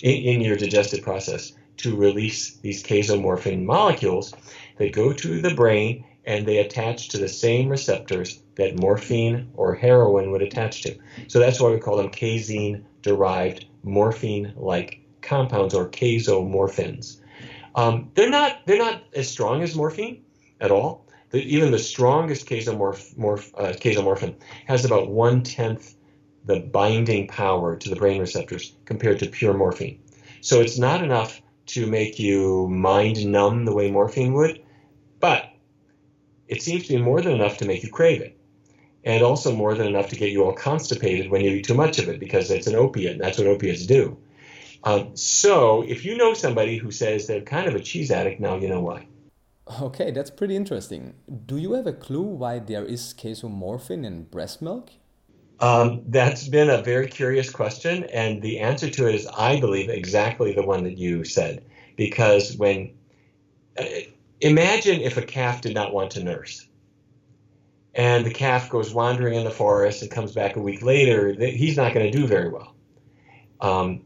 in, 0.00 0.14
in 0.14 0.40
your 0.40 0.54
digestive 0.54 1.02
process 1.02 1.54
to 1.78 1.96
release 1.96 2.56
these 2.62 2.84
casomorphin 2.84 3.64
molecules 3.64 4.32
that 4.76 4.92
go 4.92 5.12
to 5.12 5.42
the 5.42 5.54
brain 5.54 6.04
and 6.28 6.46
they 6.46 6.58
attach 6.58 7.08
to 7.08 7.16
the 7.16 7.26
same 7.26 7.70
receptors 7.70 8.42
that 8.56 8.78
morphine 8.78 9.48
or 9.54 9.74
heroin 9.74 10.30
would 10.30 10.42
attach 10.42 10.82
to. 10.82 10.94
So 11.26 11.38
that's 11.38 11.58
why 11.58 11.70
we 11.70 11.78
call 11.80 11.96
them 11.96 12.10
casein 12.10 12.84
derived 13.00 13.64
morphine 13.82 14.52
like 14.54 15.00
compounds 15.22 15.72
or 15.72 15.88
casomorphins. 15.88 17.16
Um, 17.74 18.10
they're 18.14 18.28
not 18.28 18.58
they're 18.66 18.78
not 18.78 19.04
as 19.14 19.30
strong 19.30 19.62
as 19.62 19.74
morphine 19.74 20.22
at 20.60 20.70
all. 20.70 21.06
The, 21.30 21.42
even 21.42 21.70
the 21.70 21.78
strongest 21.78 22.46
casomorph, 22.46 23.16
morph, 23.16 23.50
uh, 23.56 23.72
casomorphin 23.72 24.34
has 24.66 24.84
about 24.84 25.10
one 25.10 25.42
tenth 25.42 25.94
the 26.44 26.60
binding 26.60 27.26
power 27.26 27.76
to 27.76 27.88
the 27.88 27.96
brain 27.96 28.20
receptors 28.20 28.74
compared 28.84 29.18
to 29.20 29.28
pure 29.28 29.54
morphine. 29.54 29.98
So 30.42 30.60
it's 30.60 30.78
not 30.78 31.02
enough 31.02 31.40
to 31.66 31.86
make 31.86 32.18
you 32.18 32.68
mind 32.68 33.26
numb 33.26 33.64
the 33.64 33.74
way 33.74 33.90
morphine 33.90 34.34
would, 34.34 34.60
but 35.20 35.47
it 36.48 36.62
seems 36.62 36.84
to 36.84 36.96
be 36.96 37.02
more 37.02 37.20
than 37.20 37.32
enough 37.32 37.58
to 37.58 37.66
make 37.66 37.82
you 37.82 37.90
crave 37.90 38.20
it. 38.20 38.36
And 39.04 39.22
also 39.22 39.54
more 39.54 39.74
than 39.74 39.86
enough 39.86 40.08
to 40.08 40.16
get 40.16 40.32
you 40.32 40.44
all 40.44 40.52
constipated 40.52 41.30
when 41.30 41.42
you 41.42 41.50
eat 41.50 41.66
too 41.66 41.74
much 41.74 41.98
of 41.98 42.08
it 42.08 42.18
because 42.18 42.50
it's 42.50 42.66
an 42.66 42.74
opiate, 42.74 43.12
and 43.12 43.20
that's 43.20 43.38
what 43.38 43.46
opiates 43.46 43.86
do. 43.86 44.18
Um, 44.84 45.16
so 45.16 45.82
if 45.82 46.04
you 46.04 46.16
know 46.16 46.34
somebody 46.34 46.76
who 46.76 46.90
says 46.90 47.26
they're 47.26 47.40
kind 47.40 47.68
of 47.68 47.74
a 47.74 47.80
cheese 47.80 48.10
addict, 48.10 48.40
now 48.40 48.56
you 48.56 48.68
know 48.68 48.80
why. 48.80 49.06
Okay, 49.80 50.10
that's 50.10 50.30
pretty 50.30 50.56
interesting. 50.56 51.14
Do 51.46 51.58
you 51.58 51.74
have 51.74 51.86
a 51.86 51.92
clue 51.92 52.22
why 52.22 52.58
there 52.58 52.84
is 52.84 53.14
casomorphin 53.16 54.04
in 54.04 54.24
breast 54.24 54.62
milk? 54.62 54.90
Um, 55.60 56.02
that's 56.06 56.46
been 56.48 56.70
a 56.70 56.80
very 56.82 57.08
curious 57.08 57.50
question, 57.50 58.04
and 58.04 58.40
the 58.40 58.60
answer 58.60 58.88
to 58.88 59.08
it 59.08 59.14
is, 59.14 59.26
I 59.26 59.60
believe, 59.60 59.90
exactly 59.90 60.52
the 60.52 60.62
one 60.62 60.84
that 60.84 60.96
you 60.96 61.24
said. 61.24 61.64
Because 61.96 62.56
when, 62.56 62.94
uh, 63.76 63.84
imagine 64.40 65.00
if 65.00 65.16
a 65.16 65.22
calf 65.22 65.60
did 65.60 65.74
not 65.74 65.92
want 65.92 66.12
to 66.12 66.24
nurse, 66.24 66.68
and 67.94 68.24
the 68.24 68.30
calf 68.30 68.70
goes 68.70 68.94
wandering 68.94 69.34
in 69.34 69.44
the 69.44 69.50
forest 69.50 70.02
and 70.02 70.10
comes 70.10 70.32
back 70.32 70.56
a 70.56 70.60
week 70.60 70.82
later, 70.82 71.32
he's 71.32 71.76
not 71.76 71.94
going 71.94 72.10
to 72.10 72.16
do 72.16 72.26
very 72.26 72.48
well. 72.48 72.74
Um, 73.60 74.02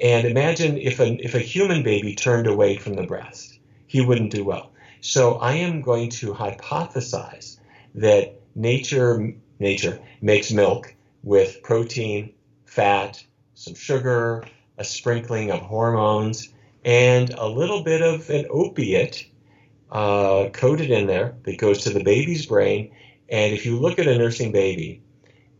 and 0.00 0.26
imagine 0.26 0.76
if 0.76 1.00
a, 1.00 1.14
if 1.24 1.34
a 1.34 1.38
human 1.38 1.82
baby 1.82 2.14
turned 2.14 2.46
away 2.46 2.76
from 2.76 2.94
the 2.94 3.04
breast, 3.04 3.58
he 3.86 4.02
wouldn't 4.02 4.32
do 4.32 4.44
well. 4.44 4.72
So 5.00 5.36
I 5.36 5.52
am 5.52 5.80
going 5.80 6.10
to 6.10 6.34
hypothesize 6.34 7.58
that 7.94 8.40
nature 8.54 9.34
nature 9.58 9.98
makes 10.20 10.52
milk 10.52 10.94
with 11.22 11.62
protein, 11.62 12.34
fat, 12.66 13.24
some 13.54 13.74
sugar, 13.74 14.44
a 14.76 14.84
sprinkling 14.84 15.50
of 15.50 15.60
hormones, 15.60 16.52
and 16.84 17.30
a 17.30 17.46
little 17.46 17.82
bit 17.82 18.02
of 18.02 18.28
an 18.28 18.46
opiate 18.50 19.26
uh, 19.90 20.48
coated 20.52 20.90
in 20.90 21.06
there 21.06 21.36
that 21.44 21.58
goes 21.58 21.84
to 21.84 21.90
the 21.90 22.02
baby's 22.02 22.46
brain. 22.46 22.94
And 23.28 23.54
if 23.54 23.66
you 23.66 23.78
look 23.78 23.98
at 23.98 24.06
a 24.06 24.18
nursing 24.18 24.52
baby, 24.52 25.02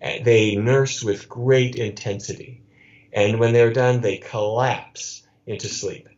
eh, 0.01 0.23
they 0.23 0.57
nurse 0.57 1.03
with 1.03 1.29
great 1.29 1.77
intensity. 1.77 2.63
And 3.13 3.41
when 3.41 3.53
they're 3.53 3.73
done, 3.73 4.01
they 4.01 4.19
collapse 4.19 5.23
into 5.47 5.69
sleep. 5.69 6.09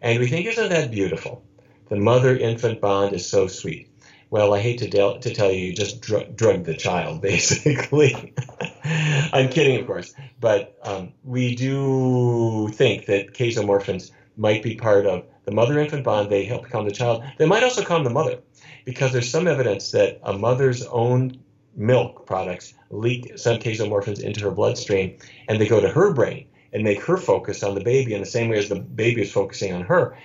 And 0.00 0.18
we 0.18 0.28
think, 0.28 0.46
isn't 0.46 0.68
that 0.70 0.90
beautiful? 0.90 1.44
The 1.88 1.96
mother 1.96 2.36
infant 2.36 2.80
bond 2.80 3.14
is 3.14 3.28
so 3.28 3.46
sweet. 3.46 3.88
Well, 4.30 4.54
I 4.54 4.60
hate 4.60 4.78
to, 4.78 4.88
del- 4.88 5.18
to 5.18 5.34
tell 5.34 5.52
you, 5.52 5.66
you 5.66 5.74
just 5.74 6.00
dr- 6.00 6.34
drug 6.34 6.64
the 6.64 6.74
child, 6.74 7.20
basically. 7.22 8.34
I'm 8.84 9.50
kidding, 9.50 9.80
of 9.80 9.86
course. 9.86 10.14
But 10.40 10.76
um, 10.82 11.12
we 11.22 11.54
do 11.54 12.68
think 12.68 13.06
that 13.06 13.34
casomorphins 13.34 14.10
might 14.36 14.62
be 14.62 14.74
part 14.74 15.06
of 15.06 15.26
the 15.44 15.52
mother 15.52 15.78
infant 15.78 16.04
bond. 16.04 16.30
They 16.30 16.44
help 16.44 16.68
calm 16.68 16.84
the 16.84 16.92
child. 16.92 17.24
They 17.38 17.46
might 17.46 17.62
also 17.62 17.82
calm 17.82 18.04
the 18.04 18.10
mother 18.10 18.38
because 18.84 19.12
there's 19.12 19.30
some 19.30 19.46
evidence 19.48 19.90
that 19.92 20.20
a 20.22 20.32
mother's 20.32 20.84
own 20.86 21.40
milk 21.74 22.26
products 22.26 22.74
leak 22.90 23.38
some 23.38 23.58
casomorphins 23.58 24.20
into 24.20 24.40
her 24.44 24.50
bloodstream 24.50 25.16
and 25.48 25.60
they 25.60 25.66
go 25.66 25.80
to 25.80 25.88
her 25.88 26.12
brain 26.12 26.46
and 26.72 26.82
make 26.84 27.02
her 27.02 27.16
focus 27.16 27.62
on 27.62 27.74
the 27.74 27.80
baby 27.82 28.14
in 28.14 28.20
the 28.20 28.26
same 28.26 28.50
way 28.50 28.58
as 28.58 28.68
the 28.68 28.78
baby 28.78 29.22
is 29.22 29.32
focusing 29.32 29.72
on 29.72 29.82
her. 29.82 30.16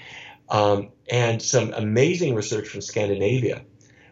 Um, 0.50 0.90
and 1.10 1.42
some 1.42 1.74
amazing 1.74 2.36
research 2.36 2.68
from 2.68 2.82
Scandinavia 2.82 3.64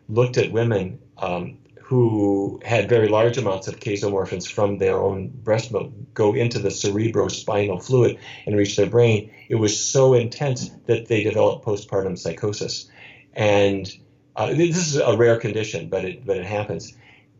looked 0.09 0.37
at 0.37 0.51
women 0.51 0.99
um, 1.17 1.57
who 1.87 2.59
had 2.65 2.89
very 2.89 3.07
large 3.07 3.37
amounts 3.37 3.67
of 3.67 3.79
casomorphins 3.79 4.51
from 4.51 4.79
their 4.79 4.99
own 4.99 5.27
breast 5.27 5.71
milk 5.71 5.91
go 6.15 6.33
into 6.33 6.57
the 6.57 6.69
cerebrospinal 6.69 7.83
fluid 7.83 8.17
and 8.47 8.57
reach 8.57 8.75
their 8.75 8.87
brain. 8.87 9.31
It 9.49 9.55
was 9.55 9.79
so 9.79 10.15
intense 10.15 10.71
that 10.87 11.05
they 11.07 11.21
developed 11.21 11.63
postpartum 11.63 12.17
psychosis. 12.17 12.89
And 13.33 13.95
uh, 14.35 14.47
this 14.47 14.77
is 14.77 14.95
a 14.95 15.15
rare 15.15 15.37
condition, 15.37 15.87
but 15.87 16.05
it, 16.05 16.25
but 16.25 16.37
it 16.37 16.45
happens. 16.45 16.91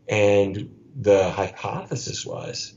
And 0.08 0.72
the 0.94 1.28
hypothesis 1.28 2.24
was 2.24 2.72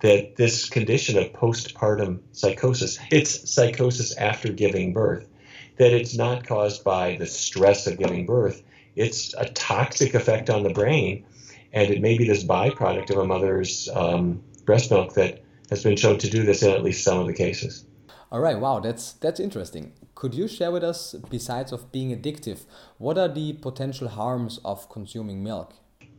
that 0.00 0.36
this 0.36 0.70
condition 0.70 1.18
of 1.18 1.34
postpartum 1.34 2.20
psychosis, 2.32 2.98
it's 3.12 3.52
psychosis 3.52 4.16
after 4.16 4.50
giving 4.50 4.94
birth, 4.94 5.28
that 5.76 5.92
it's 5.92 6.16
not 6.16 6.46
caused 6.46 6.82
by 6.82 7.16
the 7.16 7.26
stress 7.26 7.86
of 7.86 7.98
giving 7.98 8.24
birth, 8.24 8.62
it's 9.00 9.34
a 9.34 9.46
toxic 9.46 10.14
effect 10.14 10.50
on 10.50 10.62
the 10.62 10.70
brain, 10.70 11.24
and 11.72 11.90
it 11.90 12.00
may 12.02 12.18
be 12.18 12.26
this 12.26 12.44
byproduct 12.44 13.10
of 13.10 13.16
a 13.16 13.26
mother's 13.26 13.88
um, 13.94 14.42
breast 14.66 14.90
milk 14.90 15.14
that 15.14 15.42
has 15.70 15.82
been 15.82 15.96
shown 15.96 16.18
to 16.18 16.28
do 16.28 16.42
this 16.44 16.62
in 16.62 16.70
at 16.70 16.82
least 16.82 17.02
some 17.02 17.18
of 17.18 17.26
the 17.26 17.32
cases. 17.32 17.86
All 18.30 18.40
right, 18.40 18.58
wow, 18.58 18.78
that's 18.78 19.14
that's 19.14 19.40
interesting. 19.40 19.92
Could 20.14 20.34
you 20.34 20.46
share 20.46 20.70
with 20.70 20.84
us, 20.84 21.14
besides 21.30 21.72
of 21.72 21.90
being 21.90 22.10
addictive, 22.16 22.66
what 22.98 23.16
are 23.16 23.28
the 23.28 23.54
potential 23.54 24.08
harms 24.08 24.60
of 24.64 24.88
consuming 24.90 25.42
milk? 25.42 25.72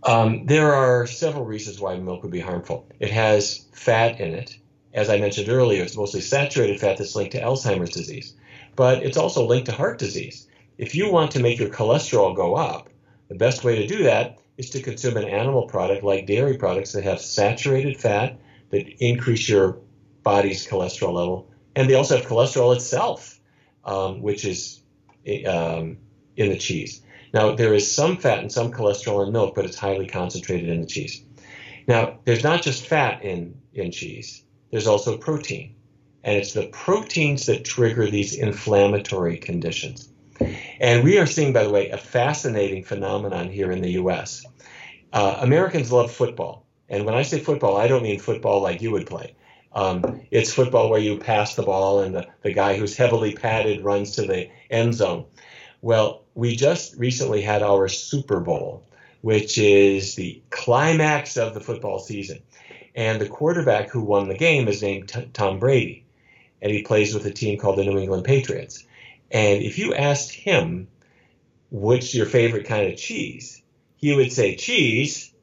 Um, 0.04 0.48
there 0.48 0.74
are 0.74 1.06
several 1.06 1.46
reasons 1.46 1.80
why 1.80 1.98
milk 1.98 2.24
would 2.24 2.32
be 2.32 2.39
harmful. 2.39 2.88
It 3.00 3.12
has 3.12 3.67
fat 3.74 4.20
in 4.20 4.34
it. 4.34 4.58
As 4.94 5.10
I 5.10 5.20
mentioned 5.20 5.50
earlier, 5.50 5.84
it's 5.84 5.96
mostly 5.96 6.22
saturated 6.22 6.80
fat 6.80 6.98
that's 6.98 7.15
linked 7.15 7.34
to 7.34 7.41
Alzheimer's 7.41 7.91
disease, 7.91 8.34
but 8.76 9.04
it's 9.04 9.17
also 9.17 9.46
linked 9.46 9.67
to 9.70 9.76
heart 9.76 10.00
disease. 10.00 10.48
If 10.82 10.96
you 10.96 11.12
want 11.12 11.30
to 11.34 11.39
make 11.39 11.60
your 11.60 11.70
cholesterol 11.70 12.36
go 12.36 12.56
up, 12.56 12.89
the 13.30 13.36
best 13.36 13.63
way 13.63 13.76
to 13.76 13.88
do 13.88 14.06
that 14.06 14.39
is 14.58 14.72
to 14.72 14.82
consume 14.82 15.15
an 15.15 15.26
animal 15.26 15.67
product 15.67 16.04
like 16.04 16.26
dairy 16.26 16.58
products 16.58 16.94
that 16.94 17.04
have 17.04 17.22
saturated 17.22 18.02
fat 18.02 18.39
that 18.72 18.88
increase 18.98 19.48
your 19.48 19.78
body's 20.24 20.67
cholesterol 20.67 21.13
level. 21.13 21.52
And 21.76 21.88
they 21.88 21.94
also 21.94 22.17
have 22.17 22.26
cholesterol 22.26 22.76
itself, 22.76 23.39
um, 23.86 24.24
which 24.24 24.44
is 24.44 24.82
um, 25.46 26.00
in 26.36 26.50
the 26.50 26.58
cheese. 26.58 27.04
Now, 27.32 27.54
there 27.54 27.76
is 27.76 27.94
some 27.94 28.17
fat 28.17 28.39
and 28.39 28.52
some 28.52 28.72
cholesterol 28.72 29.28
in 29.28 29.32
milk, 29.32 29.54
but 29.54 29.65
it's 29.65 29.78
highly 29.78 30.08
concentrated 30.08 30.67
in 30.67 30.82
the 30.82 30.88
cheese. 30.88 31.24
Now, 31.88 32.17
there's 32.26 32.44
not 32.44 32.63
just 32.63 32.88
fat 32.88 33.24
in, 33.24 33.54
in 33.76 33.91
cheese, 33.91 34.44
there's 34.72 34.88
also 34.88 35.15
protein. 35.15 35.76
And 36.24 36.38
it's 36.38 36.54
the 36.54 36.67
proteins 36.70 37.46
that 37.46 37.65
trigger 37.65 38.10
these 38.10 38.34
inflammatory 38.34 39.38
conditions. 39.38 40.11
And 40.82 41.04
we 41.04 41.20
are 41.20 41.28
seeing, 41.28 41.54
by 41.54 41.63
the 41.63 41.70
way, 41.70 41.91
a 41.91 41.98
fascinating 41.98 42.84
phenomenon 42.84 43.50
here 43.50 43.72
in 43.72 43.84
the 43.84 43.91
U.S. 43.91 44.44
Uh, 45.13 45.38
Americans 45.39 45.91
love 45.91 46.12
football. 46.12 46.65
And 46.89 47.06
when 47.06 47.13
I 47.13 47.22
say 47.22 47.39
football, 47.39 47.78
I 47.78 47.88
don't 47.88 48.02
mean 48.02 48.20
football 48.20 48.62
like 48.62 48.82
you 48.82 48.89
would 48.89 49.06
play. 49.06 49.36
Um, 49.74 50.24
it's 50.32 50.52
football 50.52 50.89
where 50.89 51.00
you 51.00 51.20
pass 51.20 51.54
the 51.54 51.62
ball 51.62 52.00
and 52.00 52.15
the, 52.15 52.28
the 52.41 52.52
guy 52.52 52.76
who's 52.76 52.98
heavily 52.98 53.36
padded 53.36 53.84
runs 53.84 54.15
to 54.15 54.24
the 54.24 54.50
end 54.72 54.96
zone. 54.96 55.26
Well, 55.82 56.24
we 56.34 56.56
just 56.56 56.98
recently 56.98 57.44
had 57.44 57.62
our 57.62 57.88
Super 57.88 58.39
Bowl, 58.39 58.84
which 59.22 59.60
is 59.60 60.15
the 60.15 60.41
climax 60.50 61.38
of 61.38 61.54
the 61.54 61.62
football 61.62 62.00
season. 62.00 62.39
And 62.96 63.22
the 63.22 63.30
quarterback 63.30 63.91
who 63.91 64.02
won 64.02 64.30
the 64.30 64.38
game 64.38 64.67
is 64.67 64.82
named 64.82 65.10
T- 65.10 65.30
Tom 65.32 65.60
Brady. 65.60 66.06
And 66.60 66.72
he 66.72 66.82
plays 66.82 67.13
with 67.13 67.28
a 67.28 67.32
team 67.32 67.60
called 67.60 67.78
the 67.78 67.86
New 67.86 68.00
England 68.00 68.24
Patriots. 68.24 68.84
And 69.32 69.63
if 69.63 69.78
you 69.78 69.94
asked 69.94 70.32
him, 70.32 70.88
what's 71.70 72.13
your 72.13 72.26
favorite 72.26 72.65
kind 72.65 72.91
of 72.91 72.98
cheese? 72.98 73.62
He 73.96 74.15
would 74.15 74.32
say, 74.32 74.56
cheese? 74.56 75.34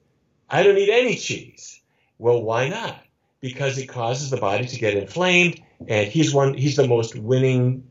I 0.51 0.63
don't 0.63 0.79
eat 0.79 0.91
any 0.91 1.17
cheese. 1.17 1.81
Well, 2.19 2.43
why 2.43 2.69
not? 2.69 3.03
Because 3.41 3.79
it 3.79 3.87
causes 3.87 4.31
the 4.31 4.37
body 4.37 4.67
to 4.67 4.79
get 4.79 4.97
inflamed, 4.97 5.61
and 5.87 6.09
he's 6.09 6.35
one. 6.35 6.55
He's 6.55 6.77
the 6.77 6.89
most 6.89 7.15
winning 7.17 7.89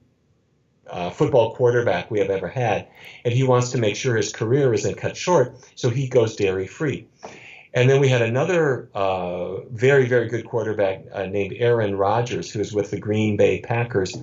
uh, 0.90 1.10
football 1.10 1.56
quarterback 1.56 2.12
we 2.12 2.20
have 2.20 2.30
ever 2.30 2.48
had, 2.48 2.88
and 3.24 3.34
he 3.34 3.44
wants 3.44 3.72
to 3.72 3.78
make 3.78 3.96
sure 3.96 4.16
his 4.16 4.34
career 4.34 4.74
isn't 4.74 4.96
cut 4.98 5.16
short, 5.16 5.56
so 5.76 5.90
he 5.90 6.10
goes 6.10 6.36
dairy 6.36 6.68
free. 6.68 7.08
And 7.74 7.90
then 7.90 8.02
we 8.02 8.10
had 8.10 8.22
another 8.22 8.90
uh, 8.94 9.62
very, 9.70 10.08
very 10.08 10.28
good 10.28 10.46
quarterback 10.46 11.04
uh, 11.14 11.28
named 11.28 11.54
Aaron 11.58 11.96
Rodgers, 11.96 12.52
who 12.52 12.60
is 12.60 12.74
with 12.74 12.92
the 12.92 13.00
Green 13.00 13.38
Bay 13.38 13.62
Packers. 13.62 14.18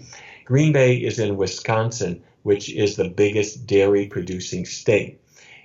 Green 0.44 0.72
Bay 0.72 0.96
is 0.96 1.18
in 1.18 1.36
Wisconsin, 1.36 2.22
which 2.42 2.70
is 2.70 2.96
the 2.96 3.08
biggest 3.08 3.66
dairy 3.66 4.06
producing 4.06 4.64
state. 4.66 5.20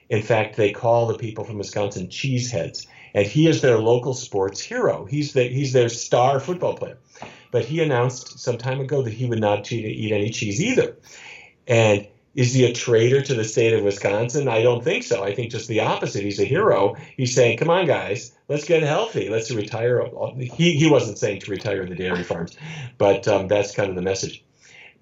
In 0.10 0.22
fact, 0.24 0.56
they 0.56 0.72
call 0.72 1.08
the 1.08 1.18
people 1.18 1.44
from 1.44 1.58
Wisconsin 1.58 2.08
cheeseheads, 2.08 2.88
and 3.13 3.28
he 3.28 3.48
is 3.48 3.62
their 3.62 3.78
local 3.78 4.13
sports 4.13 4.60
hero. 4.62 5.06
He's 5.06 5.34
the, 5.34 5.48
he's 5.48 5.74
their 5.74 5.89
star 5.89 6.39
football 6.39 6.76
player. 6.76 6.98
but 7.52 7.65
he 7.65 7.82
announced 7.82 8.39
some 8.39 8.58
time 8.58 8.80
ago 8.80 9.02
that 9.02 9.13
he 9.13 9.26
would 9.26 9.39
not 9.39 9.72
eat 9.72 10.12
any 10.12 10.30
cheese 10.30 10.62
either. 10.62 10.96
And 11.68 12.08
is 12.36 12.54
he 12.54 12.65
a 12.65 12.74
traitor 12.74 13.22
to 13.22 13.34
the 13.34 13.44
state 13.44 13.74
of 13.74 13.84
Wisconsin? 13.84 14.48
I 14.48 14.62
don't 14.62 14.84
think 14.84 15.04
so. 15.04 15.24
I 15.24 15.34
think 15.34 15.52
just 15.52 15.68
the 15.68 15.82
opposite. 15.82 16.24
He's 16.24 16.39
a 16.39 16.46
hero. 16.46 16.96
He's 17.18 17.34
saying, 17.34 17.58
"Come 17.58 17.70
on, 17.70 17.86
guys, 17.86 18.32
let's 18.48 18.65
get 18.65 18.84
healthy. 18.84 19.30
Let's 19.30 19.52
retire." 19.52 20.04
He 20.38 20.78
he 20.78 20.89
wasn't 20.89 21.18
saying 21.18 21.42
to 21.42 21.52
retire 21.52 21.86
the 21.86 21.96
dairy 21.96 22.24
farms, 22.24 22.56
but 22.98 23.28
um, 23.28 23.48
that's 23.48 23.76
kind 23.76 23.89
of 23.89 23.96
the 23.96 24.02
message. 24.04 24.44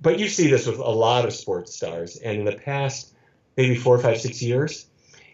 But 0.02 0.20
you 0.20 0.30
see 0.30 0.48
this 0.48 0.68
with 0.68 0.80
a 0.80 0.90
lot 0.90 1.26
of 1.26 1.34
sports 1.34 1.76
stars, 1.76 2.18
and 2.18 2.40
in 2.40 2.46
the 2.46 2.54
past 2.54 3.14
maybe 3.56 3.76
four, 3.76 3.98
five, 3.98 4.22
six 4.22 4.42
years, 4.42 4.86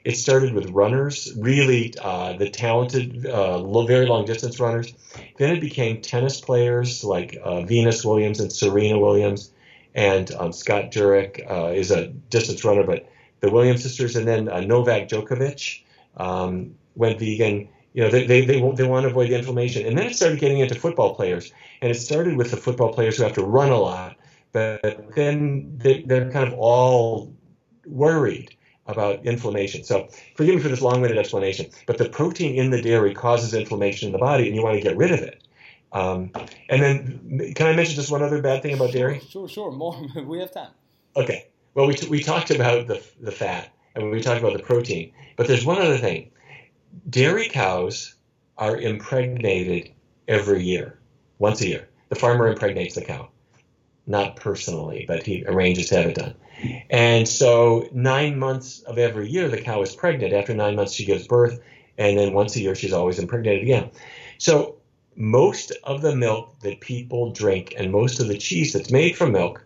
it 0.06 0.18
started 0.18 0.54
with 0.54 0.70
runners, 0.70 1.34
really 1.38 1.94
uh, 2.02 2.34
the 2.34 2.50
talented, 2.50 3.26
uh, 3.26 3.84
very 3.86 4.06
long 4.06 4.26
distance 4.26 4.60
runners. 4.60 4.94
Then 5.38 5.56
it 5.56 5.62
became 5.62 6.02
tennis 6.02 6.42
players 6.42 7.04
like 7.04 7.38
uh, 7.44 7.62
Venus 7.62 8.04
Williams 8.04 8.40
and 8.40 8.52
Serena 8.52 9.00
Williams 9.00 9.52
and 9.96 10.34
um, 10.36 10.52
Scott 10.52 10.92
Jurek 10.92 11.50
uh, 11.50 11.72
is 11.74 11.92
a 11.92 12.08
distance 12.08 12.64
runner, 12.66 12.84
but 12.84 13.08
the 13.42 13.52
Williams 13.52 13.84
sisters, 13.84 14.16
and 14.16 14.28
then 14.28 14.50
uh, 14.50 14.62
Novak 14.62 15.10
Djokovic 15.10 15.82
um, 16.18 16.76
went 16.96 17.20
vegan. 17.20 17.70
You 17.94 18.04
know, 18.04 18.10
they, 18.10 18.26
they, 18.26 18.46
they, 18.46 18.60
they 18.60 18.88
want 18.88 19.04
to 19.04 19.10
avoid 19.10 19.30
the 19.30 19.38
inflammation. 19.38 19.86
And 19.86 19.98
then 19.98 20.08
it 20.08 20.16
started 20.16 20.40
getting 20.40 20.60
into 20.60 20.74
football 20.74 21.14
players. 21.14 21.52
And 21.82 21.92
it 21.92 21.96
started 21.96 22.38
with 22.38 22.50
the 22.50 22.58
football 22.58 22.92
players 22.92 23.18
who 23.18 23.24
have 23.24 23.34
to 23.34 23.44
run 23.44 23.70
a 23.70 23.78
lot, 23.78 24.16
but 24.54 25.16
then 25.16 25.78
they, 25.78 26.04
they're 26.04 26.32
kind 26.32 26.48
of 26.48 26.54
all 26.54 27.34
worried 27.86 28.56
about 28.86 29.26
inflammation. 29.26 29.84
So 29.84 30.10
forgive 30.36 30.56
me 30.56 30.62
for 30.62 30.70
this 30.70 30.82
long-winded 30.82 31.18
explanation, 31.18 31.70
but 31.88 31.98
the 31.98 32.10
protein 32.10 32.56
in 32.56 32.70
the 32.70 32.82
dairy 32.82 33.14
causes 33.14 33.54
inflammation 33.54 34.08
in 34.08 34.14
the 34.14 34.20
body, 34.20 34.48
and 34.48 34.56
you 34.56 34.64
want 34.64 34.76
to 34.76 34.82
get 34.82 34.96
rid 34.96 35.12
of 35.12 35.22
it. 35.22 35.44
Um, 35.92 36.32
and 36.70 36.82
then, 36.82 37.54
can 37.56 37.68
I 37.68 37.76
mention 37.76 37.96
just 37.96 38.12
one 38.12 38.24
other 38.24 38.42
bad 38.42 38.62
thing 38.62 38.74
about 38.74 38.92
dairy? 38.92 39.22
Sure, 39.30 39.48
sure. 39.48 39.72
More. 39.72 39.96
we 40.26 40.40
have 40.40 40.52
time. 40.52 40.72
Okay. 41.16 41.48
Well, 41.76 41.88
we, 41.88 41.96
t- 41.96 42.08
we 42.08 42.22
talked 42.22 42.52
about 42.52 42.88
the, 42.88 43.04
the 43.20 43.32
fat 43.32 43.70
and 43.96 44.10
we 44.10 44.22
talked 44.22 44.40
about 44.40 44.54
the 44.54 44.64
protein, 44.64 45.12
but 45.36 45.48
there's 45.48 45.66
one 45.66 45.82
other 45.82 45.98
thing. 45.98 46.32
Dairy 47.10 47.48
cows 47.48 48.16
are 48.58 48.78
impregnated 48.78 49.92
every 50.28 50.64
year, 50.64 51.00
once 51.40 51.62
a 51.62 51.68
year. 51.68 51.90
The 52.10 52.16
farmer 52.16 52.48
impregnates 52.48 52.96
the 52.96 53.02
cow, 53.04 53.30
not 54.06 54.36
personally, 54.36 55.06
but 55.08 55.26
he 55.26 55.44
arranges 55.46 55.88
to 55.88 55.96
have 55.96 56.08
it 56.08 56.16
done. 56.16 56.36
And 56.90 57.28
so, 57.28 57.88
nine 57.92 58.38
months 58.38 58.82
of 58.82 58.98
every 58.98 59.30
year, 59.30 59.48
the 59.48 59.62
cow 59.62 59.82
is 59.82 59.96
pregnant. 59.96 60.34
After 60.34 60.54
nine 60.54 60.76
months, 60.76 60.94
she 60.94 61.06
gives 61.06 61.28
birth, 61.28 61.60
and 61.98 62.18
then 62.18 62.34
once 62.34 62.56
a 62.56 62.62
year, 62.62 62.76
she's 62.76 62.94
always 62.94 63.20
impregnated 63.20 63.64
again. 63.64 63.90
So, 64.38 64.78
most 65.16 65.72
of 65.84 66.02
the 66.02 66.16
milk 66.16 66.60
that 66.62 66.80
people 66.80 67.32
drink 67.32 67.74
and 67.78 67.92
most 67.92 68.20
of 68.20 68.28
the 68.28 68.38
cheese 68.38 68.74
that's 68.74 68.92
made 68.92 69.16
from 69.16 69.32
milk 69.32 69.64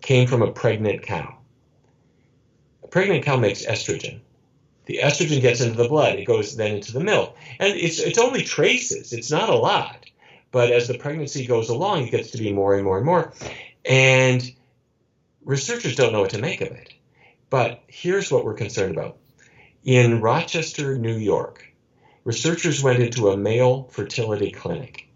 came 0.00 0.26
from 0.26 0.42
a 0.42 0.52
pregnant 0.52 1.02
cow. 1.02 1.38
A 2.84 2.88
pregnant 2.88 3.24
cow 3.24 3.36
makes 3.36 3.64
estrogen. 3.64 4.20
The 4.86 5.00
estrogen 5.02 5.40
gets 5.40 5.60
into 5.60 5.76
the 5.76 5.88
blood, 5.88 6.18
it 6.18 6.24
goes 6.24 6.56
then 6.56 6.76
into 6.76 6.92
the 6.92 7.00
milk. 7.00 7.36
And 7.58 7.76
it's, 7.76 7.98
it's 7.98 8.18
only 8.18 8.42
traces, 8.42 9.12
it's 9.12 9.30
not 9.30 9.48
a 9.48 9.54
lot. 9.54 10.06
But 10.52 10.70
as 10.70 10.86
the 10.86 10.98
pregnancy 10.98 11.46
goes 11.46 11.70
along, 11.70 12.06
it 12.06 12.10
gets 12.10 12.30
to 12.32 12.38
be 12.38 12.52
more 12.52 12.74
and 12.74 12.84
more 12.84 12.98
and 12.98 13.06
more. 13.06 13.32
And 13.86 14.42
researchers 15.44 15.96
don't 15.96 16.12
know 16.12 16.20
what 16.20 16.30
to 16.30 16.38
make 16.38 16.60
of 16.60 16.68
it. 16.68 16.92
But 17.50 17.82
here's 17.88 18.30
what 18.30 18.44
we're 18.44 18.54
concerned 18.54 18.94
about. 18.94 19.16
In 19.82 20.20
Rochester, 20.20 20.96
New 20.96 21.16
York, 21.16 21.66
researchers 22.24 22.82
went 22.82 23.02
into 23.02 23.30
a 23.30 23.36
male 23.36 23.88
fertility 23.90 24.52
clinic. 24.52 25.08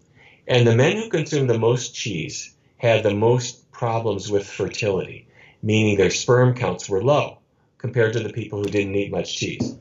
And 0.47 0.65
the 0.65 0.75
men 0.75 0.97
who 0.97 1.09
consumed 1.09 1.49
the 1.49 1.59
most 1.59 1.93
cheese 1.93 2.53
had 2.77 3.03
the 3.03 3.13
most 3.13 3.71
problems 3.71 4.31
with 4.31 4.49
fertility, 4.49 5.27
meaning 5.61 5.97
their 5.97 6.09
sperm 6.09 6.55
counts 6.55 6.89
were 6.89 7.03
low 7.03 7.37
compared 7.77 8.13
to 8.13 8.19
the 8.21 8.33
people 8.33 8.59
who 8.59 8.69
didn't 8.69 8.95
eat 8.95 9.11
much 9.11 9.37
cheese. 9.37 9.77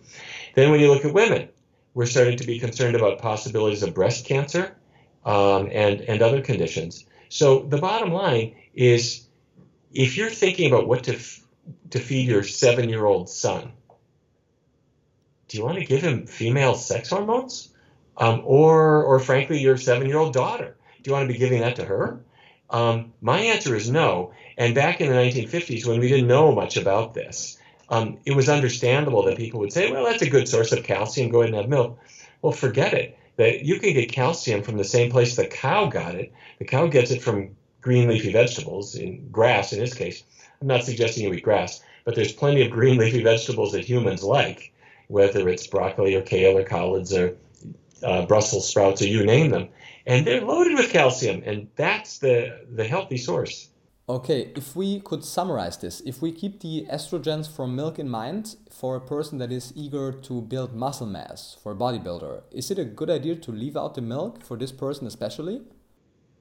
Then, 0.55 0.71
when 0.71 0.81
you 0.81 0.93
look 0.93 1.05
at 1.05 1.15
women, 1.15 1.49
we're 1.95 2.07
starting 2.07 2.37
to 2.37 2.47
be 2.47 2.59
concerned 2.59 2.95
about 2.95 3.19
possibilities 3.19 3.83
of 3.83 3.95
breast 3.95 4.27
cancer 4.27 4.77
um, 5.27 5.69
and, 5.73 6.01
and 6.03 6.23
other 6.23 6.41
conditions. 6.41 7.05
So, 7.29 7.59
the 7.59 7.79
bottom 7.79 8.13
line 8.13 8.55
is 8.75 9.27
if 9.93 10.17
you're 10.17 10.31
thinking 10.31 10.73
about 10.73 10.87
what 10.87 11.05
to, 11.05 11.15
f- 11.15 11.45
to 11.91 11.99
feed 11.99 12.29
your 12.29 12.45
seven 12.45 12.89
year 12.89 13.05
old 13.05 13.29
son, 13.29 13.73
do 15.49 15.59
you 15.59 15.65
want 15.65 15.79
to 15.79 15.85
give 15.85 16.01
him 16.01 16.27
female 16.27 16.75
sex 16.75 17.11
hormones? 17.11 17.73
Um, 18.17 18.43
or, 18.45 19.03
or 19.03 19.19
frankly, 19.19 19.61
your 19.61 19.77
seven 19.77 20.07
year 20.07 20.19
old 20.19 20.33
daughter? 20.33 20.77
Do 21.03 21.11
you 21.11 21.13
want 21.13 21.27
to 21.29 21.33
be 21.33 21.39
giving 21.39 21.61
that 21.61 21.77
to 21.77 21.85
her? 21.85 22.21
Um, 22.71 23.13
my 23.21 23.39
answer 23.39 23.75
is 23.75 23.91
no. 23.91 24.33
And 24.57 24.75
back 24.75 25.01
in 25.01 25.09
the 25.09 25.15
1950s, 25.15 25.87
when 25.87 26.01
we 26.01 26.09
didn't 26.09 26.27
know 26.27 26.53
much 26.53 26.77
about 26.77 27.15
this, 27.15 27.59
um, 27.89 28.19
it 28.25 28.35
was 28.35 28.49
understandable 28.49 29.23
that 29.25 29.37
people 29.37 29.61
would 29.61 29.73
say, 29.73 29.93
well, 29.93 30.05
that's 30.05 30.23
a 30.23 30.31
good 30.31 30.49
source 30.49 30.73
of 30.73 30.83
calcium, 30.83 31.31
go 31.31 31.43
ahead 31.43 31.53
and 31.53 31.61
have 31.61 31.69
milk. 31.69 31.99
Well, 32.43 32.53
forget 32.53 32.95
it. 32.95 33.19
That 33.37 33.65
you 33.65 33.79
can 33.79 33.93
get 33.93 34.13
calcium 34.13 34.63
from 34.63 34.77
the 34.77 34.85
same 34.85 35.11
place 35.11 35.37
the 35.37 35.47
cow 35.47 35.87
got 35.87 36.15
it. 36.15 36.33
The 36.59 36.65
cow 36.65 36.87
gets 36.87 37.11
it 37.11 37.23
from 37.23 37.57
green 37.81 38.09
leafy 38.09 38.33
vegetables, 38.33 38.95
in 38.95 39.29
grass 39.31 39.73
in 39.73 39.79
this 39.79 39.95
case. 39.95 40.23
I'm 40.61 40.69
not 40.69 40.85
suggesting 40.85 41.25
you 41.25 41.35
eat 41.35 41.43
grass, 41.43 41.83
but 42.05 42.15
there's 42.15 42.33
plenty 42.33 42.63
of 42.63 42.71
green 42.71 42.99
leafy 42.99 43.23
vegetables 43.23 43.73
that 43.73 43.85
humans 43.85 44.23
like 44.23 44.73
whether 45.09 45.49
it's 45.49 45.67
broccoli 45.67 46.15
or 46.15 46.23
kale 46.23 46.59
or 46.59 46.65
collards 46.65 47.13
or 47.13 47.37
uh, 48.03 48.27
Brussels 48.27 48.69
sprouts 48.69 49.03
or 49.03 49.07
you 49.07 49.25
name 49.25 49.51
them, 49.51 49.69
and 50.07 50.27
they're 50.27 50.41
loaded 50.41 50.75
with 50.75 50.91
calcium, 50.91 51.43
and 51.45 51.69
that's 51.77 52.19
the 52.19 52.65
the 52.73 52.85
healthy 52.85 53.17
source. 53.17 53.69
Okay, 54.09 54.53
if 54.55 54.77
we 54.77 55.01
could 55.01 55.25
summarize 55.25 55.79
this, 55.79 56.01
if 56.03 56.23
we 56.23 56.31
keep 56.31 56.61
the 56.61 56.87
estrogens 56.89 57.51
from 57.51 57.75
milk 57.75 57.99
in 57.99 58.09
mind 58.09 58.55
for 58.71 58.95
a 58.95 59.01
person 59.01 59.39
that 59.39 59.51
is 59.51 59.73
eager 59.75 60.13
to 60.13 60.43
build 60.43 60.73
muscle 60.73 61.09
mass 61.09 61.57
for 61.61 61.73
a 61.73 61.75
bodybuilder, 61.75 62.43
is 62.53 62.71
it 62.71 62.79
a 62.79 62.85
good 62.85 63.11
idea 63.11 63.35
to 63.35 63.51
leave 63.51 63.77
out 63.77 63.97
the 63.97 64.01
milk 64.01 64.45
for 64.45 64.57
this 64.57 64.71
person 64.71 65.09
especially? 65.09 65.63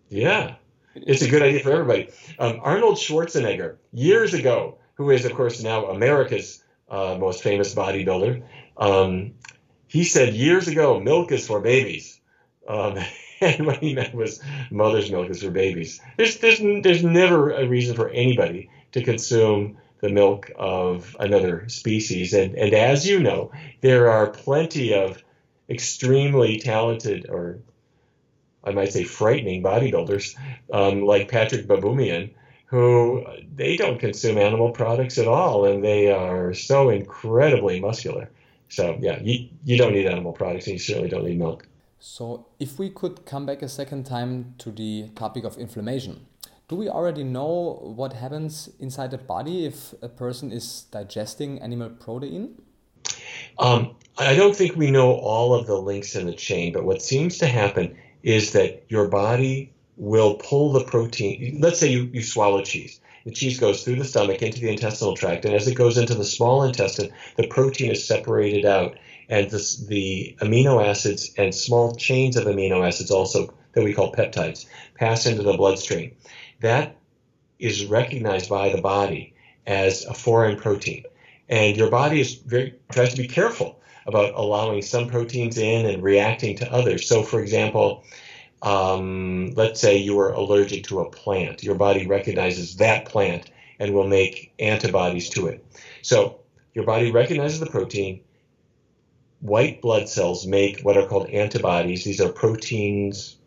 Yeah, 0.10 0.58
it's 0.93 1.23
a 1.23 1.30
good 1.30 1.41
idea 1.41 1.62
for 1.62 1.71
everybody. 1.71 2.10
Um, 2.38 2.60
Arnold 2.62 2.97
Schwarzenegger, 2.97 3.78
years 3.91 4.36
ago, 4.36 4.78
who 4.93 5.10
is, 5.10 5.25
of 5.25 5.34
course, 5.34 5.63
now 5.63 5.88
America's 5.88 6.63
uh, 6.89 7.17
most 7.19 7.41
famous 7.41 7.73
bodybuilder. 7.73 8.43
Um, 8.78 9.34
he 9.88 10.04
said 10.04 10.36
years 10.36 10.67
ago, 10.67 10.99
milk 10.99 11.32
is 11.32 11.47
for 11.47 11.62
babies. 11.62 12.19
Um, 12.67 12.99
and 13.41 13.65
what 13.65 13.77
he 13.77 13.93
meant 13.93 14.13
was 14.13 14.41
mother's 14.71 15.11
milk 15.11 15.29
is 15.29 15.43
for 15.43 15.51
babies. 15.51 16.01
There's, 16.17 16.37
there's, 16.37 16.59
there's 16.59 17.03
never 17.03 17.51
a 17.51 17.67
reason 17.67 17.95
for 17.95 18.09
anybody 18.09 18.69
to 18.93 19.03
consume 19.03 19.77
the 20.01 20.09
milk 20.09 20.51
of 20.55 21.15
another 21.19 21.67
species. 21.69 22.33
And, 22.33 22.55
and 22.55 22.73
as 22.73 23.07
you 23.07 23.19
know, 23.21 23.51
there 23.81 24.09
are 24.09 24.29
plenty 24.29 24.93
of 24.93 25.21
extremely 25.69 26.59
talented, 26.59 27.27
or 27.29 27.59
I 28.63 28.71
might 28.71 28.93
say 28.93 29.03
frightening 29.03 29.63
bodybuilders, 29.63 30.35
um, 30.71 31.01
like 31.03 31.29
Patrick 31.29 31.67
Baboumian, 31.67 32.31
who 32.67 33.25
they 33.55 33.77
don't 33.77 33.99
consume 33.99 34.37
animal 34.37 34.71
products 34.71 35.17
at 35.17 35.27
all, 35.27 35.65
and 35.65 35.83
they 35.83 36.11
are 36.11 36.53
so 36.53 36.89
incredibly 36.89 37.79
muscular. 37.79 38.29
So 38.69 38.97
yeah, 38.99 39.19
you, 39.21 39.49
you 39.63 39.77
don't 39.77 39.93
need 39.93 40.07
animal 40.07 40.33
products, 40.33 40.67
and 40.67 40.73
you 40.73 40.79
certainly 40.79 41.09
don't 41.09 41.25
need 41.25 41.37
milk. 41.37 41.67
So 41.99 42.47
if 42.60 42.77
we 42.77 42.89
could 42.89 43.25
come 43.25 43.45
back 43.45 43.62
a 43.62 43.69
second 43.69 44.05
time 44.05 44.55
to 44.60 44.71
the 44.71 45.10
topic 45.15 45.43
of 45.43 45.58
inflammation, 45.58 46.27
do 46.67 46.75
we 46.75 46.89
already 46.89 47.23
know 47.23 47.79
what 47.95 48.13
happens 48.13 48.69
inside 48.79 49.12
the 49.12 49.17
body 49.17 49.65
if 49.65 49.93
a 50.01 50.10
person 50.10 50.51
is 50.51 50.84
digesting 50.91 51.62
animal 51.62 51.89
protein? 51.89 52.62
Um, 53.60 53.95
I 54.17 54.36
don't 54.36 54.55
think 54.55 54.75
we 54.75 54.91
know 54.91 55.13
all 55.13 55.53
of 55.53 55.67
the 55.67 55.75
links 55.75 56.15
in 56.15 56.25
the 56.25 56.34
chain, 56.34 56.73
but 56.73 56.84
what 56.84 57.01
seems 57.01 57.38
to 57.39 57.47
happen 57.47 57.95
is 58.23 58.53
that 58.53 58.84
your 58.89 59.08
body 59.08 59.73
will 59.97 60.36
pull 60.36 60.73
the 60.73 60.84
protein. 60.84 61.60
Let's 61.62 61.79
say 61.79 61.88
you, 61.88 62.10
you 62.12 62.21
swallow 62.21 62.63
cheese. 62.63 62.99
The 63.25 63.31
cheese 63.31 63.60
goes 63.60 63.84
through 63.84 63.95
the 63.95 64.05
stomach 64.05 64.41
into 64.41 64.60
the 64.60 64.69
intestinal 64.69 65.15
tract, 65.15 65.45
and 65.45 65.53
as 65.53 65.67
it 65.67 65.75
goes 65.75 65.97
into 65.97 66.13
the 66.13 66.23
small 66.23 66.63
intestine, 66.63 67.12
the 67.38 67.47
protein 67.47 67.91
is 67.91 68.08
separated 68.08 68.65
out, 68.65 68.97
and 69.29 69.49
the 69.49 70.35
amino 70.41 70.85
acids 70.85 71.31
and 71.38 71.53
small 71.53 71.95
chains 71.95 72.35
of 72.35 72.45
amino 72.45 72.88
acids, 72.88 73.11
also 73.11 73.53
that 73.73 73.83
we 73.83 73.93
call 73.93 74.13
peptides, 74.13 74.65
pass 74.95 75.25
into 75.25 75.43
the 75.43 75.57
bloodstream. 75.57 76.15
That 76.61 76.95
is 77.59 77.85
recognized 77.85 78.49
by 78.49 78.69
the 78.69 78.81
body 78.81 79.33
as 79.65 80.05
a 80.05 80.13
foreign 80.13 80.57
protein, 80.57 81.03
and 81.49 81.75
your 81.75 81.89
body 81.89 82.21
is 82.21 82.35
very 82.35 82.75
tries 82.91 83.13
to 83.13 83.21
be 83.21 83.27
careful 83.27 83.79
about 84.05 84.33
allowing 84.35 84.81
some 84.81 85.07
proteins 85.07 85.57
in 85.57 85.85
and 85.85 86.03
reacting 86.03 86.55
to 86.57 86.71
others. 86.71 87.07
So, 87.07 87.23
for 87.23 87.41
example, 87.41 88.03
um, 88.61 89.51
let's 89.55 89.79
say 89.79 89.97
you 89.97 90.19
are 90.19 90.31
allergic 90.31 90.85
to 90.85 91.01
a 91.01 91.09
plant, 91.09 91.63
your 91.63 91.75
body 91.75 92.07
recognizes 92.07 92.77
that 92.77 93.05
plant 93.05 93.49
and 93.79 93.93
will 93.93 94.07
make 94.07 94.53
antibodies 94.59 95.29
to 95.29 95.47
it. 95.47 95.65
So 96.01 96.39
your 96.73 96.85
body 96.85 97.11
recognizes 97.11 97.59
the 97.59 97.65
protein. 97.65 98.21
White 99.45 99.81
blood 99.81 100.10
cells 100.10 100.47
make 100.47 100.81
what 100.81 100.97
are 100.97 101.08
called 101.08 101.29
antibodies. 101.29 102.03
These 102.03 102.19
are 102.19 102.29
proteins 102.29 103.38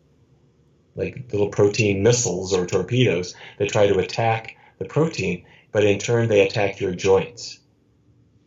like 0.95 1.29
little 1.31 1.49
protein 1.49 2.03
missiles 2.03 2.53
or 2.53 2.65
torpedoes 2.65 3.35
that 3.57 3.69
try 3.69 3.87
to 3.87 3.99
attack 3.99 4.55
the 4.77 4.85
protein, 4.85 5.45
but 5.71 5.83
in 5.83 5.99
turn 5.99 6.27
they 6.27 6.41
attack 6.41 6.79
your 6.79 6.93
joints, 6.93 7.59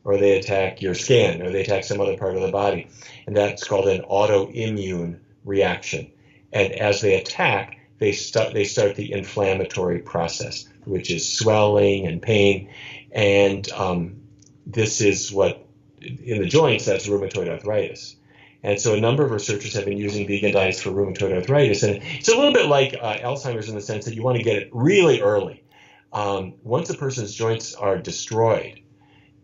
or 0.05 0.17
they 0.19 0.39
attack 0.39 0.83
your 0.83 0.95
skin, 0.95 1.43
or 1.43 1.51
they 1.51 1.63
attack 1.63 1.85
some 1.85 2.01
other 2.01 2.17
part 2.17 2.37
of 2.37 2.43
the 2.43 2.51
body. 2.51 2.89
And 3.27 3.37
that's 3.37 3.65
called 3.65 3.89
an 3.89 4.03
autoimmune 4.03 5.21
reaction. 5.45 6.11
And 6.53 6.73
as 6.73 7.01
they 7.01 7.15
attack, 7.15 7.79
they 7.99 8.13
start 8.13 8.53
they 8.53 8.65
start 8.65 8.97
the 8.97 9.13
inflammatory 9.13 10.01
process, 10.01 10.69
which 10.85 11.11
is 11.11 11.39
swelling 11.39 12.07
and 12.07 12.21
pain, 12.21 12.69
and 13.13 13.71
um, 13.73 14.23
this 14.67 15.01
is 15.01 15.31
what 15.31 15.65
in 16.03 16.41
the 16.41 16.49
joints 16.49 16.85
that's 16.85 17.07
rheumatoid 17.07 17.49
arthritis. 17.49 18.17
And 18.63 18.81
so 18.81 18.95
a 18.95 19.01
number 19.01 19.25
of 19.25 19.33
researchers 19.33 19.75
have 19.75 19.85
been 19.85 19.99
using 19.99 20.27
vegan 20.27 20.53
diets 20.53 20.81
for 20.81 20.91
rheumatoid 20.91 21.35
arthritis. 21.35 21.83
And 21.83 22.01
it's 22.03 22.29
a 22.29 22.37
little 22.37 22.53
bit 22.53 22.67
like 22.67 22.95
uh, 22.95 23.19
Alzheimer's 23.19 23.69
in 23.69 23.75
the 23.75 23.81
sense 23.81 24.05
that 24.05 24.15
you 24.15 24.23
want 24.23 24.39
to 24.39 24.45
get 24.45 24.57
it 24.57 24.71
really 24.73 25.21
early. 25.21 25.65
Um, 26.13 26.55
once 26.63 26.91
a 26.91 26.95
person's 26.95 27.35
joints 27.35 27.75
are 27.75 27.99
destroyed, 27.99 28.81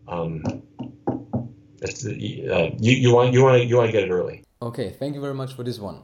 um, 0.07 0.43
uh, 0.47 1.87
you, 2.05 2.69
you, 2.79 3.13
want, 3.13 3.33
you, 3.33 3.43
want 3.43 3.61
to, 3.61 3.65
you 3.65 3.75
want 3.75 3.87
to 3.87 3.91
get 3.91 4.03
it 4.03 4.11
early. 4.11 4.43
Okay, 4.61 4.89
thank 4.89 5.15
you 5.15 5.21
very 5.21 5.33
much 5.33 5.53
for 5.53 5.63
this 5.63 5.79
one. 5.79 6.03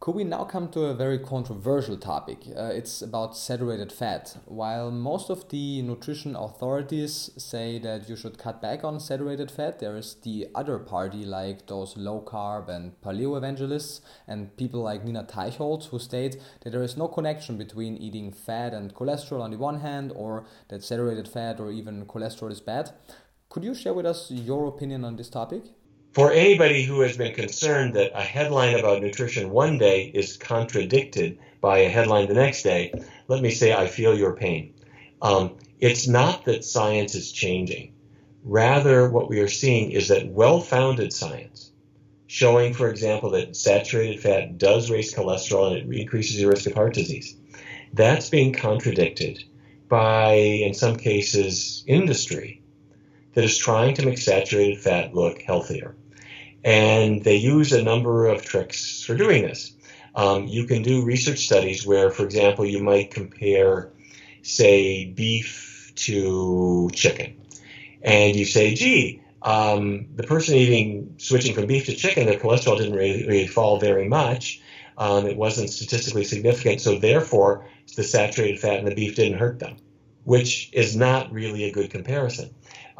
Could 0.00 0.14
we 0.14 0.24
now 0.24 0.44
come 0.44 0.70
to 0.70 0.86
a 0.86 0.94
very 0.94 1.18
controversial 1.18 1.98
topic? 1.98 2.38
Uh, 2.56 2.70
it's 2.72 3.02
about 3.02 3.36
saturated 3.36 3.92
fat. 3.92 4.34
While 4.46 4.90
most 4.90 5.28
of 5.28 5.50
the 5.50 5.82
nutrition 5.82 6.34
authorities 6.34 7.30
say 7.36 7.78
that 7.80 8.08
you 8.08 8.16
should 8.16 8.38
cut 8.38 8.62
back 8.62 8.82
on 8.82 8.98
saturated 8.98 9.50
fat, 9.50 9.78
there 9.78 9.98
is 9.98 10.14
the 10.22 10.48
other 10.54 10.78
party, 10.78 11.26
like 11.26 11.66
those 11.66 11.98
low 11.98 12.22
carb 12.26 12.70
and 12.70 12.98
paleo 13.02 13.36
evangelists, 13.36 14.00
and 14.26 14.56
people 14.56 14.80
like 14.80 15.04
Nina 15.04 15.22
Teicholz, 15.22 15.90
who 15.90 15.98
state 15.98 16.38
that 16.62 16.70
there 16.70 16.82
is 16.82 16.96
no 16.96 17.06
connection 17.06 17.58
between 17.58 17.98
eating 17.98 18.32
fat 18.32 18.72
and 18.72 18.94
cholesterol 18.94 19.42
on 19.42 19.50
the 19.50 19.58
one 19.58 19.80
hand, 19.80 20.12
or 20.16 20.46
that 20.68 20.82
saturated 20.82 21.28
fat 21.28 21.60
or 21.60 21.70
even 21.70 22.06
cholesterol 22.06 22.50
is 22.50 22.62
bad. 22.62 22.90
Could 23.50 23.64
you 23.64 23.74
share 23.74 23.92
with 23.92 24.06
us 24.06 24.30
your 24.30 24.66
opinion 24.66 25.04
on 25.04 25.16
this 25.16 25.28
topic? 25.28 25.64
For 26.12 26.32
anybody 26.32 26.82
who 26.82 27.00
has 27.02 27.16
been 27.16 27.34
concerned 27.34 27.94
that 27.94 28.18
a 28.18 28.22
headline 28.22 28.78
about 28.78 29.00
nutrition 29.00 29.50
one 29.50 29.78
day 29.78 30.10
is 30.12 30.36
contradicted 30.36 31.38
by 31.60 31.78
a 31.78 31.88
headline 31.88 32.26
the 32.26 32.34
next 32.34 32.62
day, 32.62 32.92
let 33.28 33.40
me 33.40 33.50
say 33.50 33.72
I 33.72 33.86
feel 33.86 34.16
your 34.18 34.34
pain. 34.34 34.74
Um, 35.22 35.56
it's 35.78 36.08
not 36.08 36.46
that 36.46 36.64
science 36.64 37.14
is 37.14 37.30
changing. 37.30 37.94
Rather, 38.42 39.08
what 39.08 39.28
we 39.28 39.38
are 39.40 39.48
seeing 39.48 39.92
is 39.92 40.08
that 40.08 40.26
well 40.26 40.60
founded 40.60 41.12
science, 41.12 41.70
showing, 42.26 42.74
for 42.74 42.88
example, 42.88 43.30
that 43.30 43.54
saturated 43.54 44.20
fat 44.20 44.58
does 44.58 44.90
raise 44.90 45.14
cholesterol 45.14 45.68
and 45.68 45.92
it 45.92 46.00
increases 46.00 46.40
your 46.40 46.50
risk 46.50 46.66
of 46.66 46.74
heart 46.74 46.94
disease, 46.94 47.36
that's 47.92 48.28
being 48.30 48.52
contradicted 48.52 49.44
by, 49.88 50.32
in 50.32 50.74
some 50.74 50.96
cases, 50.96 51.84
industry 51.86 52.62
that 53.34 53.44
is 53.44 53.56
trying 53.56 53.94
to 53.94 54.06
make 54.06 54.18
saturated 54.18 54.80
fat 54.80 55.14
look 55.14 55.42
healthier. 55.42 55.94
And 56.64 57.24
they 57.24 57.36
use 57.36 57.72
a 57.72 57.82
number 57.82 58.26
of 58.26 58.44
tricks 58.44 59.02
for 59.02 59.14
doing 59.14 59.42
this. 59.42 59.74
Um, 60.14 60.46
you 60.46 60.66
can 60.66 60.82
do 60.82 61.04
research 61.04 61.40
studies 61.46 61.86
where, 61.86 62.10
for 62.10 62.24
example, 62.24 62.66
you 62.66 62.82
might 62.82 63.10
compare, 63.10 63.92
say, 64.42 65.06
beef 65.06 65.92
to 65.96 66.90
chicken. 66.92 67.40
And 68.02 68.36
you 68.36 68.44
say, 68.44 68.74
gee, 68.74 69.22
um, 69.42 70.06
the 70.16 70.24
person 70.24 70.54
eating, 70.54 71.14
switching 71.18 71.54
from 71.54 71.66
beef 71.66 71.86
to 71.86 71.94
chicken, 71.94 72.26
their 72.26 72.38
cholesterol 72.38 72.76
didn't 72.76 72.94
really, 72.94 73.26
really 73.26 73.46
fall 73.46 73.78
very 73.78 74.08
much. 74.08 74.60
Um, 74.98 75.26
it 75.26 75.36
wasn't 75.36 75.70
statistically 75.70 76.24
significant. 76.24 76.80
So, 76.80 76.98
therefore, 76.98 77.66
the 77.96 78.04
saturated 78.04 78.60
fat 78.60 78.80
in 78.80 78.84
the 78.84 78.94
beef 78.94 79.16
didn't 79.16 79.38
hurt 79.38 79.58
them, 79.58 79.76
which 80.24 80.70
is 80.72 80.96
not 80.96 81.32
really 81.32 81.64
a 81.64 81.72
good 81.72 81.90
comparison. 81.90 82.50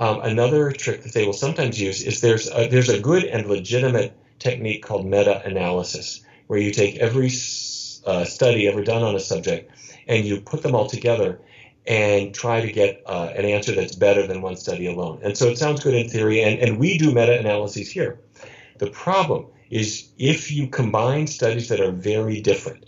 Um, 0.00 0.22
another 0.22 0.72
trick 0.72 1.02
that 1.02 1.12
they 1.12 1.26
will 1.26 1.34
sometimes 1.34 1.78
use 1.78 2.02
is 2.02 2.22
there's 2.22 2.50
a, 2.50 2.68
there's 2.68 2.88
a 2.88 2.98
good 2.98 3.24
and 3.24 3.46
legitimate 3.46 4.16
technique 4.38 4.82
called 4.82 5.04
meta-analysis, 5.06 6.24
where 6.46 6.58
you 6.58 6.72
take 6.72 6.96
every 6.96 7.30
uh, 8.06 8.24
study 8.24 8.66
ever 8.66 8.82
done 8.82 9.02
on 9.02 9.14
a 9.14 9.20
subject 9.20 9.70
and 10.08 10.24
you 10.24 10.40
put 10.40 10.62
them 10.62 10.74
all 10.74 10.88
together 10.88 11.42
and 11.86 12.34
try 12.34 12.62
to 12.62 12.72
get 12.72 13.02
uh, 13.06 13.30
an 13.36 13.44
answer 13.44 13.74
that's 13.74 13.94
better 13.94 14.26
than 14.26 14.40
one 14.40 14.56
study 14.56 14.86
alone. 14.86 15.20
And 15.22 15.36
so 15.36 15.48
it 15.48 15.58
sounds 15.58 15.84
good 15.84 15.94
in 15.94 16.08
theory, 16.08 16.42
and, 16.42 16.58
and 16.58 16.78
we 16.78 16.96
do 16.96 17.12
meta-analyses 17.12 17.90
here. 17.90 18.20
The 18.78 18.90
problem 18.90 19.46
is 19.68 20.08
if 20.16 20.50
you 20.50 20.66
combine 20.66 21.26
studies 21.26 21.68
that 21.68 21.80
are 21.80 21.92
very 21.92 22.40
different, 22.40 22.86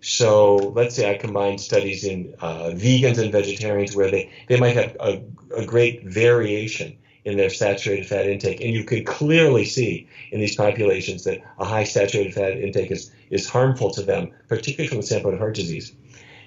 so 0.00 0.56
let's 0.56 0.94
say 0.94 1.10
I 1.10 1.18
combine 1.18 1.58
studies 1.58 2.04
in 2.04 2.34
uh, 2.40 2.72
vegans 2.74 3.18
and 3.18 3.32
vegetarians 3.32 3.94
where 3.96 4.10
they, 4.10 4.32
they 4.48 4.58
might 4.58 4.76
have 4.76 4.96
a, 5.00 5.22
a 5.56 5.64
great 5.64 6.04
variation 6.04 6.96
in 7.24 7.36
their 7.36 7.50
saturated 7.50 8.06
fat 8.06 8.26
intake. 8.26 8.60
And 8.60 8.70
you 8.70 8.84
can 8.84 9.04
clearly 9.04 9.64
see 9.64 10.08
in 10.30 10.40
these 10.40 10.56
populations 10.56 11.24
that 11.24 11.40
a 11.58 11.64
high 11.64 11.84
saturated 11.84 12.34
fat 12.34 12.58
intake 12.58 12.90
is, 12.90 13.10
is 13.30 13.48
harmful 13.48 13.90
to 13.92 14.02
them, 14.02 14.30
particularly 14.48 14.88
from 14.88 14.98
the 14.98 15.06
standpoint 15.06 15.34
of 15.34 15.40
heart 15.40 15.54
disease. 15.54 15.92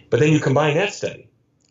But 0.09 0.19
then 0.19 0.31
you 0.31 0.39
combine 0.39 0.75
that 0.75 0.93
study 0.93 1.29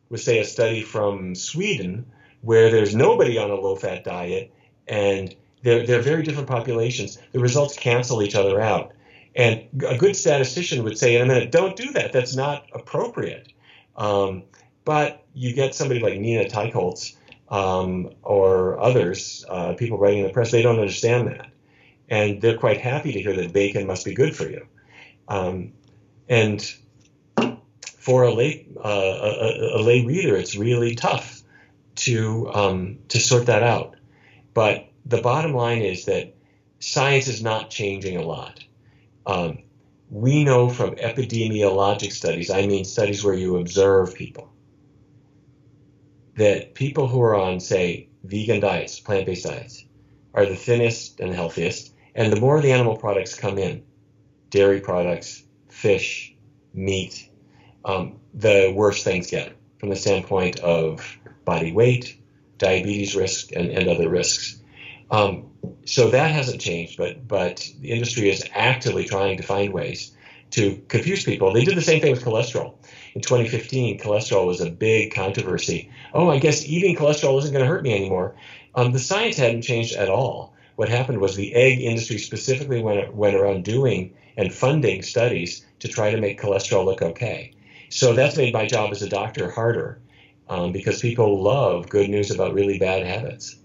with, 0.08 0.20
say, 0.20 0.40
a 0.40 0.44
study 0.44 0.82
from 0.82 1.34
Sweden 1.34 2.06
where 2.42 2.70
there's 2.70 2.94
nobody 2.94 3.38
on 3.38 3.50
a 3.50 3.54
low 3.54 3.76
fat 3.76 4.04
diet 4.04 4.52
and 4.88 5.34
they're, 5.62 5.86
they're 5.86 6.02
very 6.02 6.22
different 6.22 6.48
populations. 6.48 7.18
The 7.32 7.40
results 7.40 7.76
cancel 7.76 8.22
each 8.22 8.34
other 8.34 8.60
out. 8.60 8.92
And 9.34 9.64
a 9.86 9.96
good 9.96 10.16
statistician 10.16 10.82
would 10.84 10.98
say 10.98 11.16
in 11.16 11.22
a 11.22 11.26
minute, 11.26 11.52
don't 11.52 11.76
do 11.76 11.92
that. 11.92 12.12
That's 12.12 12.34
not 12.34 12.66
appropriate. 12.72 13.52
Um, 13.96 14.44
but 14.84 15.24
you 15.34 15.52
get 15.54 15.74
somebody 15.74 16.00
like 16.00 16.18
Nina 16.18 16.44
Teicholz 16.44 17.16
um, 17.48 18.10
or 18.22 18.80
others, 18.80 19.44
uh, 19.48 19.74
people 19.74 19.98
writing 19.98 20.20
in 20.20 20.26
the 20.26 20.32
press, 20.32 20.50
they 20.50 20.62
don't 20.62 20.78
understand 20.78 21.28
that. 21.28 21.48
And 22.08 22.40
they're 22.40 22.58
quite 22.58 22.80
happy 22.80 23.12
to 23.12 23.20
hear 23.20 23.34
that 23.34 23.52
bacon 23.52 23.86
must 23.86 24.04
be 24.04 24.14
good 24.14 24.34
for 24.34 24.48
you. 24.48 24.66
Um, 25.28 25.72
and 26.28 26.62
for 27.98 28.24
a 28.24 28.32
lay, 28.32 28.66
uh, 28.76 28.88
a, 28.88 29.80
a, 29.80 29.82
lay 29.82 30.04
reader, 30.04 30.36
it's 30.36 30.56
really 30.56 30.94
tough 30.94 31.42
to, 31.96 32.52
um, 32.52 32.98
to 33.08 33.18
sort 33.18 33.46
that 33.46 33.62
out. 33.62 33.96
But 34.54 34.88
the 35.04 35.20
bottom 35.20 35.54
line 35.54 35.82
is 35.82 36.04
that 36.04 36.34
science 36.78 37.26
is 37.28 37.42
not 37.42 37.70
changing 37.70 38.16
a 38.16 38.22
lot. 38.22 38.62
Um, 39.26 39.58
we 40.10 40.44
know 40.44 40.68
from 40.68 40.94
epidemiologic 40.96 42.12
studies, 42.12 42.50
I 42.50 42.66
mean 42.66 42.84
studies 42.84 43.24
where 43.24 43.34
you 43.34 43.56
observe 43.56 44.14
people, 44.14 44.50
that 46.36 46.74
people 46.74 47.08
who 47.08 47.20
are 47.22 47.34
on, 47.34 47.60
say, 47.60 48.08
vegan 48.24 48.60
diets, 48.60 49.00
plant 49.00 49.26
based 49.26 49.44
diets, 49.44 49.84
are 50.34 50.46
the 50.46 50.56
thinnest 50.56 51.20
and 51.20 51.34
healthiest. 51.34 51.92
And 52.14 52.32
the 52.32 52.40
more 52.40 52.60
the 52.60 52.72
animal 52.72 52.96
products 52.96 53.34
come 53.34 53.58
in, 53.58 53.82
dairy 54.50 54.80
products, 54.80 55.42
fish, 55.68 56.34
meat, 56.72 57.30
um, 57.84 58.18
the 58.34 58.72
worse 58.74 59.02
things 59.02 59.30
get 59.30 59.56
from 59.78 59.88
the 59.88 59.96
standpoint 59.96 60.58
of 60.60 61.16
body 61.44 61.72
weight, 61.72 62.18
diabetes 62.58 63.14
risk, 63.14 63.52
and, 63.52 63.70
and 63.70 63.88
other 63.88 64.08
risks. 64.08 64.60
Um, 65.10 65.50
so 65.84 66.10
that 66.10 66.32
hasn't 66.32 66.60
changed, 66.60 66.98
but 66.98 67.26
but 67.26 67.68
the 67.80 67.90
industry 67.92 68.28
is 68.28 68.44
actively 68.54 69.04
trying 69.04 69.36
to 69.36 69.42
find 69.42 69.72
ways 69.72 70.16
to 70.50 70.82
confuse 70.88 71.24
people. 71.24 71.52
They 71.52 71.64
did 71.64 71.76
the 71.76 71.82
same 71.82 72.00
thing 72.00 72.12
with 72.12 72.24
cholesterol. 72.24 72.74
In 73.16 73.22
2015, 73.22 73.98
cholesterol 73.98 74.46
was 74.46 74.60
a 74.60 74.70
big 74.70 75.14
controversy. 75.14 75.88
Oh, 76.12 76.28
I 76.28 76.38
guess 76.38 76.66
eating 76.66 76.94
cholesterol 76.94 77.38
isn't 77.38 77.50
going 77.50 77.64
to 77.64 77.68
hurt 77.68 77.82
me 77.82 77.94
anymore. 77.94 78.36
Um, 78.74 78.92
the 78.92 78.98
science 78.98 79.38
hadn't 79.38 79.62
changed 79.62 79.96
at 79.96 80.10
all. 80.10 80.52
What 80.74 80.90
happened 80.90 81.22
was 81.22 81.34
the 81.34 81.54
egg 81.54 81.80
industry 81.80 82.18
specifically 82.18 82.82
went, 82.82 83.14
went 83.14 83.34
around 83.34 83.64
doing 83.64 84.12
and 84.36 84.52
funding 84.52 85.00
studies 85.00 85.64
to 85.78 85.88
try 85.88 86.10
to 86.10 86.20
make 86.20 86.38
cholesterol 86.38 86.84
look 86.84 87.00
okay. 87.00 87.54
So 87.88 88.12
that's 88.12 88.36
made 88.36 88.52
my 88.52 88.66
job 88.66 88.92
as 88.92 89.00
a 89.00 89.08
doctor 89.08 89.50
harder 89.50 89.98
um, 90.50 90.72
because 90.72 91.00
people 91.00 91.42
love 91.42 91.88
good 91.88 92.10
news 92.10 92.30
about 92.30 92.52
really 92.52 92.78
bad 92.78 93.06
habits. 93.06 93.56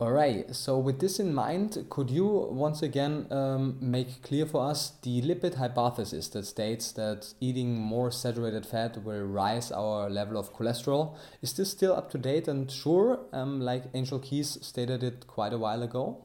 All 0.00 0.12
right, 0.12 0.56
so 0.56 0.78
with 0.78 0.98
this 0.98 1.20
in 1.20 1.34
mind, 1.34 1.84
could 1.90 2.10
you 2.10 2.24
once 2.24 2.80
again 2.80 3.26
um, 3.30 3.76
make 3.82 4.22
clear 4.22 4.46
for 4.46 4.64
us 4.66 4.94
the 5.02 5.20
lipid 5.20 5.56
hypothesis 5.56 6.26
that 6.28 6.46
states 6.46 6.90
that 6.92 7.34
eating 7.38 7.74
more 7.74 8.10
saturated 8.10 8.64
fat 8.64 9.04
will 9.04 9.26
rise 9.26 9.70
our 9.70 10.08
level 10.08 10.38
of 10.38 10.54
cholesterol? 10.54 11.18
Is 11.42 11.52
this 11.52 11.70
still 11.70 11.92
up 11.92 12.10
to 12.12 12.18
date 12.18 12.48
and 12.48 12.70
sure, 12.70 13.20
um, 13.34 13.60
like 13.60 13.92
Ancel 13.92 14.22
Keys 14.22 14.56
stated 14.62 15.02
it 15.02 15.26
quite 15.26 15.52
a 15.52 15.58
while 15.58 15.82
ago? 15.82 16.24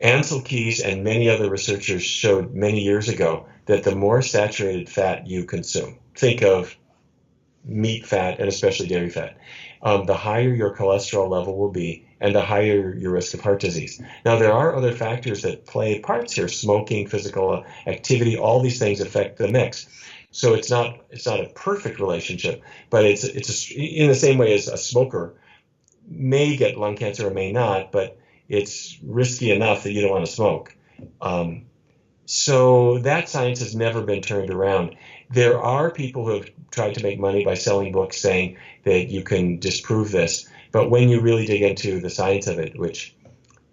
Ancel 0.00 0.44
Keys 0.44 0.78
and 0.78 1.02
many 1.02 1.28
other 1.28 1.50
researchers 1.50 2.04
showed 2.04 2.54
many 2.54 2.84
years 2.84 3.08
ago 3.08 3.48
that 3.66 3.82
the 3.82 3.96
more 3.96 4.22
saturated 4.22 4.88
fat 4.88 5.26
you 5.26 5.42
consume, 5.42 5.98
think 6.14 6.44
of 6.44 6.76
meat 7.64 8.06
fat 8.06 8.38
and 8.38 8.48
especially 8.48 8.86
dairy 8.86 9.10
fat, 9.10 9.36
um, 9.82 10.04
the 10.04 10.14
higher 10.14 10.54
your 10.54 10.76
cholesterol 10.76 11.28
level 11.28 11.58
will 11.58 11.72
be 11.72 12.04
and 12.20 12.34
the 12.34 12.42
higher 12.42 12.94
your 12.94 13.12
risk 13.12 13.34
of 13.34 13.40
heart 13.40 13.60
disease. 13.60 14.00
Now, 14.24 14.38
there 14.38 14.52
are 14.52 14.74
other 14.74 14.92
factors 14.92 15.42
that 15.42 15.66
play 15.66 16.00
parts 16.00 16.34
here 16.34 16.48
smoking, 16.48 17.06
physical 17.06 17.64
activity, 17.86 18.36
all 18.36 18.60
these 18.60 18.78
things 18.78 19.00
affect 19.00 19.38
the 19.38 19.48
mix. 19.48 19.88
So 20.30 20.54
it's 20.54 20.70
not 20.70 21.00
it's 21.10 21.26
not 21.26 21.40
a 21.40 21.48
perfect 21.48 22.00
relationship, 22.00 22.62
but 22.90 23.04
it's 23.04 23.24
it's 23.24 23.70
a, 23.70 23.80
in 23.80 24.08
the 24.08 24.14
same 24.14 24.38
way 24.38 24.54
as 24.54 24.68
a 24.68 24.76
smoker 24.76 25.34
may 26.08 26.56
get 26.56 26.78
lung 26.78 26.96
cancer 26.96 27.28
or 27.28 27.30
may 27.30 27.52
not, 27.52 27.92
but 27.92 28.18
it's 28.48 28.98
risky 29.02 29.50
enough 29.50 29.82
that 29.82 29.92
you 29.92 30.00
don't 30.02 30.10
want 30.10 30.26
to 30.26 30.32
smoke. 30.32 30.74
Um, 31.20 31.66
so 32.24 32.98
that 32.98 33.28
science 33.28 33.60
has 33.60 33.74
never 33.74 34.02
been 34.02 34.22
turned 34.22 34.50
around. 34.50 34.96
There 35.30 35.60
are 35.60 35.90
people 35.90 36.26
who 36.26 36.34
have 36.34 36.50
tried 36.70 36.94
to 36.94 37.02
make 37.02 37.18
money 37.18 37.44
by 37.44 37.54
selling 37.54 37.92
books 37.92 38.20
saying 38.20 38.56
that 38.84 39.08
you 39.08 39.22
can 39.22 39.58
disprove 39.58 40.10
this, 40.10 40.48
but 40.72 40.90
when 40.90 41.08
you 41.08 41.20
really 41.20 41.46
dig 41.46 41.62
into 41.62 42.00
the 42.00 42.10
science 42.10 42.46
of 42.46 42.58
it, 42.58 42.78
which 42.78 43.14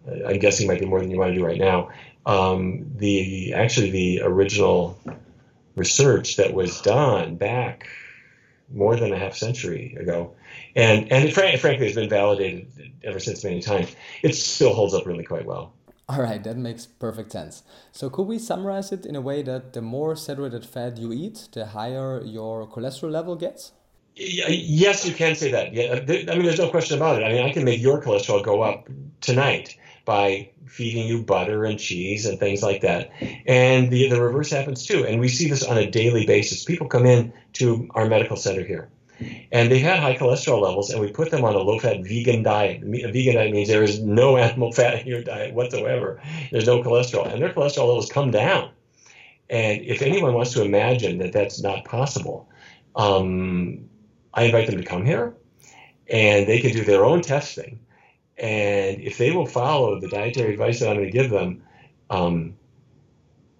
uh, 0.08 0.28
I'm 0.28 0.40
guessing 0.40 0.68
might 0.68 0.80
be 0.80 0.86
more 0.86 1.00
than 1.00 1.12
you 1.12 1.18
want 1.18 1.34
to 1.34 1.38
do 1.38 1.46
right 1.46 1.60
now, 1.60 1.90
um, 2.26 2.92
the 2.96 3.54
actually 3.54 3.92
the 3.92 4.22
original 4.24 4.98
research 5.76 6.38
that 6.38 6.54
was 6.54 6.82
done 6.82 7.36
back 7.36 7.88
more 8.74 8.96
than 8.96 9.14
a 9.14 9.20
half 9.20 9.36
century 9.36 9.96
ago, 10.00 10.34
and 10.76 11.12
and 11.12 11.26
it, 11.26 11.34
frankly 11.34 11.86
has 11.86 11.96
been 11.96 12.10
validated 12.10 12.68
ever 13.04 13.20
since 13.20 13.44
many 13.44 13.62
times. 13.62 13.96
It 14.24 14.34
still 14.36 14.74
holds 14.74 14.94
up 14.94 15.06
really 15.06 15.24
quite 15.24 15.46
well. 15.46 15.74
All 16.08 16.22
right, 16.22 16.44
that 16.44 16.56
makes 16.56 16.86
perfect 16.86 17.32
sense. 17.32 17.64
So, 17.92 18.12
could 18.12 18.28
we 18.28 18.38
summarize 18.38 18.92
it 18.92 19.08
in 19.08 19.16
a 19.16 19.22
way 19.22 19.42
that 19.42 19.74
the 19.74 19.82
more 19.82 20.16
saturated 20.16 20.64
fat 20.64 20.98
you 20.98 21.12
eat, 21.12 21.50
the 21.52 21.66
higher 21.66 22.22
your 22.24 22.68
cholesterol 22.68 23.12
level 23.12 23.36
gets? 23.36 23.72
Yes, 24.16 25.06
you 25.06 25.14
can 25.14 25.36
say 25.36 25.52
that. 25.52 25.74
Yeah, 25.74 25.96
I 25.96 26.36
mean, 26.36 26.46
there's 26.46 26.60
no 26.60 26.70
question 26.70 26.98
about 26.98 27.22
it. 27.22 27.26
I 27.26 27.34
mean, 27.34 27.44
I 27.44 27.52
can 27.52 27.66
make 27.66 27.82
your 27.82 28.02
cholesterol 28.02 28.44
go 28.44 28.62
up 28.62 28.88
tonight 29.22 29.78
by 30.06 30.50
feeding 30.68 31.08
you 31.08 31.24
butter 31.24 31.66
and 31.66 31.78
cheese 31.78 32.26
and 32.26 32.40
things 32.40 32.64
like 32.64 32.82
that. 32.82 33.12
And 33.46 33.90
the, 33.92 34.10
the 34.10 34.22
reverse 34.22 34.52
happens 34.52 34.86
too. 34.86 35.06
And 35.06 35.20
we 35.20 35.28
see 35.28 35.50
this 35.50 35.64
on 35.64 35.78
a 35.78 35.90
daily 35.90 36.26
basis. 36.26 36.64
People 36.64 36.88
come 36.88 37.06
in 37.06 37.34
to 37.54 37.88
our 37.96 38.06
medical 38.06 38.38
center 38.38 38.64
here 38.64 38.90
and 39.52 39.72
they 39.72 39.80
had 39.80 40.00
high 40.00 40.16
cholesterol 40.16 40.62
levels, 40.62 40.90
and 40.90 41.00
we 41.00 41.12
put 41.12 41.32
them 41.32 41.44
on 41.44 41.56
a 41.56 41.60
low 41.60 41.80
fat 41.80 42.02
vegan 42.02 42.44
diet. 42.44 42.84
A 42.84 43.12
vegan 43.12 43.36
diet 43.36 43.52
means 43.52 43.70
there 43.70 43.84
is 43.84 44.02
no 44.02 44.38
animal 44.46 44.72
fat 44.72 45.02
in 45.02 45.08
your 45.08 45.22
diet 45.22 45.54
whatsoever, 45.54 46.22
there's 46.52 46.68
no 46.68 46.82
cholesterol, 46.82 47.32
and 47.32 47.42
their 47.42 47.54
cholesterol 47.54 47.88
levels 47.88 48.10
come 48.10 48.32
down. 48.32 48.72
And 49.50 49.82
if 49.82 50.02
anyone 50.02 50.34
wants 50.34 50.54
to 50.54 50.64
imagine 50.64 51.20
that 51.20 51.32
that's 51.32 51.62
not 51.62 51.86
possible, 51.86 52.50
um, 52.96 53.88
I 54.36 54.44
invite 54.44 54.68
them 54.68 54.78
to 54.78 54.84
come 54.84 55.06
here 55.06 55.34
and 56.10 56.48
they 56.48 56.60
can 56.60 56.72
do 56.74 56.84
their 56.84 57.04
own 57.04 57.22
testing 57.22 57.80
and 58.38 59.02
if 59.02 59.18
they 59.18 59.32
will 59.32 59.46
follow 59.46 60.00
the 60.00 60.10
dietary 60.10 60.54
advice 60.54 60.80
that 60.80 60.90
I'm 60.90 60.98
going 60.98 61.06
to 61.06 61.12
give 61.12 61.32
them, 61.32 61.64
um, 62.10 62.56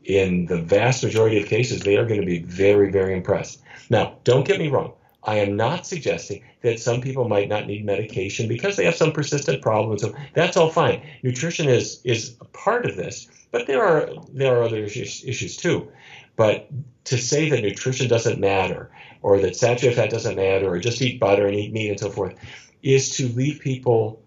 in 0.04 0.46
the 0.46 0.62
vast 0.62 1.04
majority 1.04 1.42
of 1.42 1.48
cases, 1.48 1.82
they 1.82 1.98
are 1.98 2.06
going 2.06 2.20
to 2.20 2.26
be 2.26 2.40
very, 2.40 2.92
very 2.92 3.14
impressed. 3.14 3.62
Now, 3.90 4.18
don't 4.24 4.46
get 4.46 4.60
me 4.60 4.68
wrong. 4.68 4.94
I 5.24 5.38
am 5.38 5.56
not 5.56 5.88
suggesting 5.88 6.44
that 6.62 6.80
some 6.80 7.02
people 7.02 7.28
might 7.28 7.50
not 7.50 7.66
need 7.66 7.86
medication 7.86 8.48
because 8.48 8.76
they 8.76 8.86
have 8.86 8.96
some 8.96 9.12
persistent 9.12 9.62
problems. 9.64 10.04
So 10.04 10.14
that's 10.36 10.56
all 10.56 10.70
fine. 10.70 11.02
Nutrition 11.24 11.68
is 11.68 12.00
is 12.04 12.36
a 12.42 12.46
part 12.46 12.86
of 12.86 12.96
this, 12.96 13.28
but 13.52 13.66
there 13.66 13.84
are 13.84 14.10
there 14.32 14.60
are 14.60 14.64
other 14.64 14.84
issues, 14.84 15.24
issues 15.26 15.58
too. 15.58 15.92
But 16.36 16.70
to 17.06 17.18
say 17.18 17.50
that 17.50 17.64
nutrition 17.64 18.08
doesn't 18.08 18.40
matter, 18.40 18.92
or 19.26 19.40
that 19.42 19.56
saturated 19.56 19.96
fat 19.96 20.10
doesn't 20.12 20.36
matter, 20.36 20.70
or 20.70 20.80
just 20.80 21.02
eat 21.02 21.20
butter 21.20 21.48
and 21.48 21.56
eat 21.56 21.74
meat 21.74 21.90
and 21.90 22.00
so 22.00 22.12
forth, 22.12 22.36
is 22.84 23.18
to 23.18 23.28
leave 23.30 23.60
people 23.60 24.22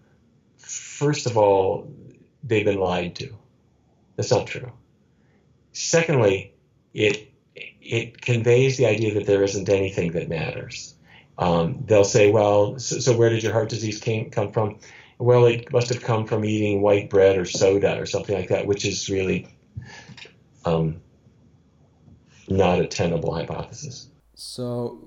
first 0.99 1.25
of 1.25 1.37
all, 1.37 1.89
they've 2.43 2.65
been 2.65 2.79
lied 2.79 3.15
to. 3.15 3.33
That's 4.15 4.31
not 4.31 4.47
true. 4.47 4.71
Secondly, 5.71 6.53
it 6.93 7.31
it 7.81 8.21
conveys 8.21 8.75
the 8.77 8.85
idea 8.85 9.13
that 9.13 9.25
there 9.25 9.43
isn't 9.43 9.69
anything 9.69 10.11
that 10.11 10.27
matters. 10.27 10.93
Um, 11.37 11.83
they'll 11.85 12.03
say, 12.03 12.29
well, 12.29 12.77
so, 12.79 12.99
so, 12.99 13.17
where 13.17 13.29
did 13.29 13.43
your 13.43 13.53
heart 13.53 13.69
disease 13.69 13.99
came, 14.01 14.29
come 14.29 14.51
from? 14.51 14.79
Well, 15.17 15.45
it 15.45 15.71
must 15.71 15.89
have 15.89 16.03
come 16.03 16.27
from 16.27 16.43
eating 16.43 16.81
white 16.81 17.09
bread 17.09 17.37
or 17.37 17.45
soda 17.45 17.97
or 17.97 18.05
something 18.05 18.35
like 18.35 18.49
that, 18.49 18.67
which 18.67 18.85
is 18.85 19.09
really 19.09 19.47
um, 20.65 21.01
not 22.49 22.81
a 22.81 22.87
tenable 22.87 23.33
hypothesis. 23.33 24.08
So, 24.41 25.05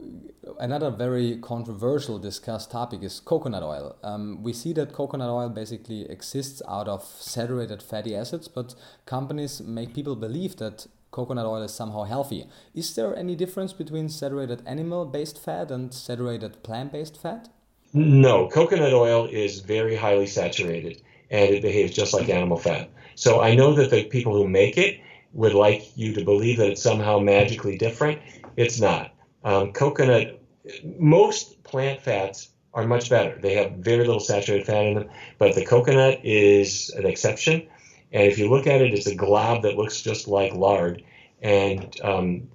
another 0.60 0.90
very 0.90 1.38
controversial 1.38 2.18
discussed 2.18 2.70
topic 2.70 3.02
is 3.02 3.18
coconut 3.18 3.62
oil. 3.62 3.96
Um, 4.02 4.42
we 4.42 4.52
see 4.52 4.74
that 4.74 4.92
coconut 4.92 5.30
oil 5.30 5.48
basically 5.48 6.02
exists 6.02 6.60
out 6.68 6.86
of 6.86 7.02
saturated 7.02 7.82
fatty 7.82 8.14
acids, 8.14 8.46
but 8.46 8.74
companies 9.06 9.62
make 9.62 9.94
people 9.94 10.16
believe 10.16 10.56
that 10.56 10.86
coconut 11.12 11.46
oil 11.46 11.62
is 11.62 11.72
somehow 11.72 12.02
healthy. 12.02 12.46
Is 12.74 12.94
there 12.94 13.16
any 13.16 13.34
difference 13.34 13.72
between 13.72 14.10
saturated 14.10 14.62
animal 14.66 15.06
based 15.06 15.42
fat 15.42 15.70
and 15.70 15.94
saturated 15.94 16.62
plant 16.62 16.92
based 16.92 17.16
fat? 17.16 17.48
No, 17.94 18.48
coconut 18.48 18.92
oil 18.92 19.28
is 19.32 19.60
very 19.60 19.96
highly 19.96 20.26
saturated 20.26 21.00
and 21.30 21.54
it 21.54 21.62
behaves 21.62 21.94
just 21.94 22.12
like 22.12 22.28
animal 22.28 22.58
fat. 22.58 22.90
So 23.14 23.40
I 23.40 23.54
know 23.54 23.72
that 23.76 23.88
the 23.88 24.04
people 24.04 24.34
who 24.34 24.46
make 24.46 24.76
it 24.76 25.00
would 25.32 25.54
like 25.54 25.96
you 25.96 26.12
to 26.16 26.22
believe 26.22 26.58
that 26.58 26.72
it's 26.72 26.82
somehow 26.82 27.18
magically 27.18 27.78
different. 27.78 28.20
It's 28.58 28.78
not. 28.78 29.14
Um, 29.44 29.72
coconut, 29.72 30.40
most 30.84 31.62
plant 31.64 32.00
fats 32.02 32.48
are 32.74 32.86
much 32.86 33.10
better. 33.10 33.38
They 33.40 33.54
have 33.54 33.72
very 33.72 34.04
little 34.04 34.20
saturated 34.20 34.66
fat 34.66 34.84
in 34.84 34.94
them, 34.94 35.10
but 35.38 35.54
the 35.54 35.64
coconut 35.64 36.20
is 36.24 36.90
an 36.90 37.06
exception. 37.06 37.68
And 38.12 38.24
if 38.24 38.38
you 38.38 38.48
look 38.48 38.66
at 38.66 38.80
it, 38.80 38.94
it's 38.94 39.06
a 39.06 39.14
glob 39.14 39.62
that 39.62 39.76
looks 39.76 40.00
just 40.02 40.28
like 40.28 40.52
lard, 40.54 41.02
and 41.40 41.94
um, 42.02 42.48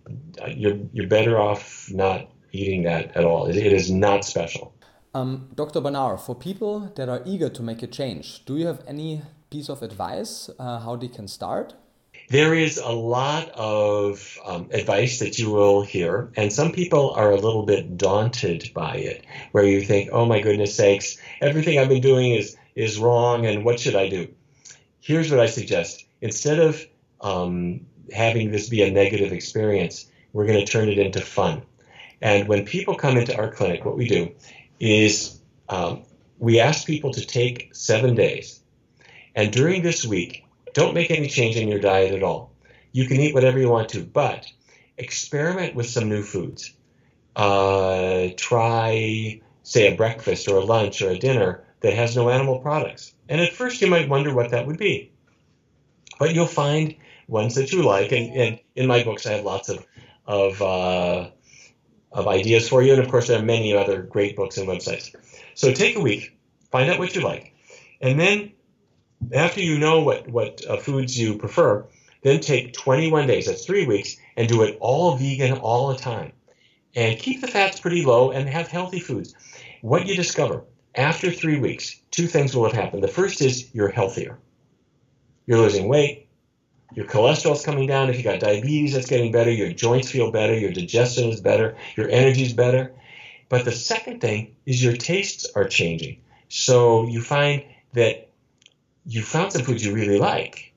you're 0.47 0.77
you're 0.93 1.07
better 1.07 1.39
off 1.39 1.89
not 1.91 2.29
eating 2.51 2.83
that 2.83 3.15
at 3.17 3.25
all. 3.25 3.47
it, 3.47 3.57
it 3.57 3.73
is 3.73 3.91
not 3.91 4.23
special. 4.23 4.73
Um, 5.13 5.49
Dr. 5.55 5.81
Barnard, 5.81 6.19
for 6.19 6.35
people 6.35 6.91
that 6.95 7.09
are 7.09 7.21
eager 7.25 7.49
to 7.49 7.63
make 7.63 7.81
a 7.81 7.87
change, 7.87 8.45
do 8.45 8.55
you 8.57 8.67
have 8.67 8.83
any 8.87 9.23
piece 9.49 9.69
of 9.69 9.81
advice 9.81 10.49
uh, 10.59 10.79
how 10.79 10.95
they 10.95 11.07
can 11.07 11.27
start? 11.27 11.73
There 12.29 12.53
is 12.53 12.77
a 12.77 12.89
lot 12.89 13.49
of 13.49 14.37
um, 14.45 14.69
advice 14.71 15.19
that 15.19 15.39
you 15.39 15.49
will 15.49 15.81
hear, 15.81 16.31
and 16.35 16.51
some 16.51 16.73
people 16.73 17.11
are 17.11 17.31
a 17.31 17.37
little 17.37 17.63
bit 17.63 17.97
daunted 17.97 18.69
by 18.73 18.95
it, 18.95 19.25
where 19.53 19.63
you 19.63 19.81
think, 19.81 20.09
"Oh 20.11 20.25
my 20.25 20.41
goodness 20.41 20.75
sakes, 20.75 21.17
everything 21.41 21.79
I've 21.79 21.87
been 21.87 22.01
doing 22.01 22.33
is 22.33 22.57
is 22.75 22.99
wrong, 22.99 23.45
and 23.45 23.63
what 23.63 23.79
should 23.79 23.95
I 23.95 24.09
do?" 24.09 24.27
Here's 24.99 25.31
what 25.31 25.39
I 25.39 25.45
suggest: 25.45 26.05
instead 26.21 26.59
of 26.59 26.85
um, 27.21 27.85
having 28.11 28.51
this 28.51 28.67
be 28.67 28.81
a 28.81 28.91
negative 28.91 29.31
experience, 29.31 30.05
we're 30.33 30.45
going 30.45 30.59
to 30.59 30.69
turn 30.69 30.89
it 30.89 30.99
into 30.99 31.21
fun. 31.21 31.63
And 32.21 32.47
when 32.47 32.65
people 32.65 32.95
come 32.95 33.15
into 33.15 33.37
our 33.37 33.51
clinic, 33.51 33.85
what 33.85 33.95
we 33.95 34.07
do 34.07 34.31
is 34.81 35.39
um, 35.69 36.03
we 36.39 36.59
ask 36.59 36.85
people 36.85 37.11
to 37.13 37.25
take 37.25 37.69
seven 37.73 38.15
days, 38.15 38.59
and 39.33 39.49
during 39.49 39.81
this 39.81 40.03
week 40.03 40.43
don't 40.77 40.93
make 40.93 41.09
any 41.09 41.27
change 41.27 41.55
in 41.57 41.67
your 41.67 41.79
diet 41.79 42.13
at 42.13 42.21
all. 42.21 42.53
You 42.91 43.07
can 43.07 43.19
eat 43.19 43.33
whatever 43.33 43.57
you 43.57 43.67
want 43.67 43.89
to, 43.89 44.03
but 44.03 44.45
experiment 44.95 45.73
with 45.73 45.89
some 45.89 46.07
new 46.07 46.21
foods. 46.21 46.71
Uh, 47.35 48.27
try, 48.37 49.41
say, 49.63 49.91
a 49.91 49.97
breakfast 49.97 50.47
or 50.47 50.57
a 50.57 50.63
lunch 50.63 51.01
or 51.01 51.09
a 51.09 51.17
dinner 51.17 51.63
that 51.79 51.93
has 51.93 52.15
no 52.15 52.29
animal 52.29 52.59
products. 52.59 53.11
And 53.27 53.41
at 53.41 53.53
first, 53.53 53.81
you 53.81 53.87
might 53.87 54.07
wonder 54.07 54.31
what 54.31 54.51
that 54.51 54.67
would 54.67 54.77
be. 54.77 55.11
But 56.19 56.35
you'll 56.35 56.45
find 56.45 56.95
ones 57.27 57.55
that 57.55 57.71
you 57.71 57.81
like. 57.81 58.11
And, 58.11 58.31
and 58.35 58.59
in 58.75 58.85
my 58.85 59.03
books, 59.03 59.25
I 59.25 59.33
have 59.33 59.43
lots 59.43 59.69
of, 59.69 59.83
of, 60.27 60.61
uh, 60.61 61.31
of 62.11 62.27
ideas 62.27 62.69
for 62.69 62.83
you. 62.83 62.93
And 62.93 63.01
of 63.01 63.09
course, 63.09 63.29
there 63.29 63.39
are 63.39 63.45
many 63.45 63.75
other 63.75 64.03
great 64.03 64.35
books 64.35 64.57
and 64.57 64.67
websites. 64.67 65.11
So 65.55 65.73
take 65.73 65.95
a 65.95 66.01
week, 66.01 66.37
find 66.69 66.87
out 66.91 66.99
what 66.99 67.15
you 67.15 67.21
like, 67.21 67.55
and 67.99 68.19
then 68.19 68.51
after 69.33 69.61
you 69.61 69.77
know 69.77 70.01
what, 70.01 70.27
what 70.27 70.61
uh, 70.67 70.77
foods 70.77 71.17
you 71.17 71.37
prefer, 71.37 71.85
then 72.21 72.39
take 72.39 72.73
21 72.73 73.27
days, 73.27 73.45
that's 73.47 73.65
three 73.65 73.85
weeks, 73.85 74.17
and 74.35 74.47
do 74.47 74.63
it 74.63 74.77
all 74.79 75.15
vegan 75.15 75.57
all 75.57 75.87
the 75.89 75.97
time. 75.97 76.33
And 76.95 77.19
keep 77.19 77.41
the 77.41 77.47
fats 77.47 77.79
pretty 77.79 78.03
low 78.03 78.31
and 78.31 78.47
have 78.49 78.67
healthy 78.67 78.99
foods. 78.99 79.35
What 79.81 80.07
you 80.07 80.15
discover 80.15 80.63
after 80.95 81.31
three 81.31 81.59
weeks, 81.59 81.99
two 82.09 82.27
things 82.27 82.55
will 82.55 82.63
have 82.63 82.73
happened. 82.73 83.03
The 83.03 83.07
first 83.07 83.41
is 83.41 83.73
you're 83.73 83.89
healthier. 83.89 84.39
You're 85.45 85.59
losing 85.59 85.87
weight. 85.87 86.27
Your 86.95 87.05
cholesterol's 87.05 87.63
coming 87.63 87.87
down. 87.87 88.09
If 88.09 88.17
you 88.17 88.23
got 88.23 88.39
diabetes, 88.39 88.93
that's 88.93 89.07
getting 89.07 89.31
better. 89.31 89.51
Your 89.51 89.71
joints 89.71 90.09
feel 90.09 90.31
better. 90.31 90.53
Your 90.53 90.71
digestion 90.71 91.29
is 91.29 91.41
better. 91.41 91.77
Your 91.95 92.09
energy 92.09 92.43
is 92.43 92.53
better. 92.53 92.93
But 93.49 93.65
the 93.65 93.71
second 93.71 94.19
thing 94.19 94.55
is 94.65 94.83
your 94.83 94.95
tastes 94.97 95.45
are 95.55 95.65
changing. 95.65 96.21
So 96.49 97.07
you 97.07 97.21
find 97.21 97.63
that 97.93 98.26
you 99.07 99.23
found 99.23 99.53
some 99.53 99.63
foods 99.63 99.85
you 99.85 99.93
really 99.93 100.19
like. 100.19 100.73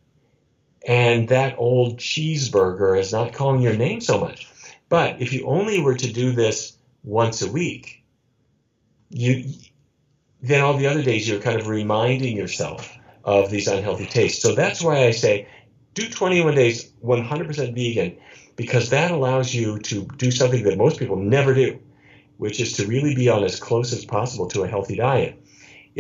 And 0.87 1.29
that 1.29 1.57
old 1.59 1.99
cheeseburger 1.99 2.99
is 2.99 3.13
not 3.13 3.35
calling 3.35 3.61
your 3.61 3.77
name 3.77 4.01
so 4.01 4.19
much. 4.19 4.49
But 4.89 5.21
if 5.21 5.33
you 5.33 5.47
only 5.47 5.81
were 5.81 5.97
to 5.97 6.13
do 6.13 6.33
this 6.33 6.77
once 7.03 7.43
a 7.43 7.51
week, 7.51 8.03
you 9.11 9.53
then 10.43 10.63
all 10.63 10.79
the 10.79 10.87
other 10.87 11.03
days 11.03 11.29
you're 11.29 11.41
kind 11.41 11.61
of 11.61 11.67
reminding 11.67 12.35
yourself 12.35 12.97
of 13.25 13.51
these 13.51 13.69
unhealthy 13.69 14.07
tastes. 14.07 14.41
So 14.41 14.55
that's 14.55 14.83
why 14.83 15.05
I 15.05 15.11
say 15.11 15.47
do 15.93 16.09
21 16.09 16.55
days 16.55 16.91
100% 17.05 17.75
vegan 17.75 18.17
because 18.57 18.91
that 18.91 19.11
allows 19.11 19.53
you 19.53 19.81
to 19.81 20.05
do 20.17 20.31
something 20.31 20.63
that 20.65 20.79
most 20.79 20.99
people 20.99 21.17
never 21.17 21.53
do, 21.53 21.79
which 22.39 22.61
is 22.61 22.75
to 22.75 22.87
really 22.87 23.15
be 23.15 23.29
on 23.29 23.45
as 23.45 23.59
close 23.59 23.93
as 23.93 24.05
possible 24.05 24.49
to 24.49 24.63
a 24.63 24.69
healthy 24.69 24.97
diet. 24.97 25.43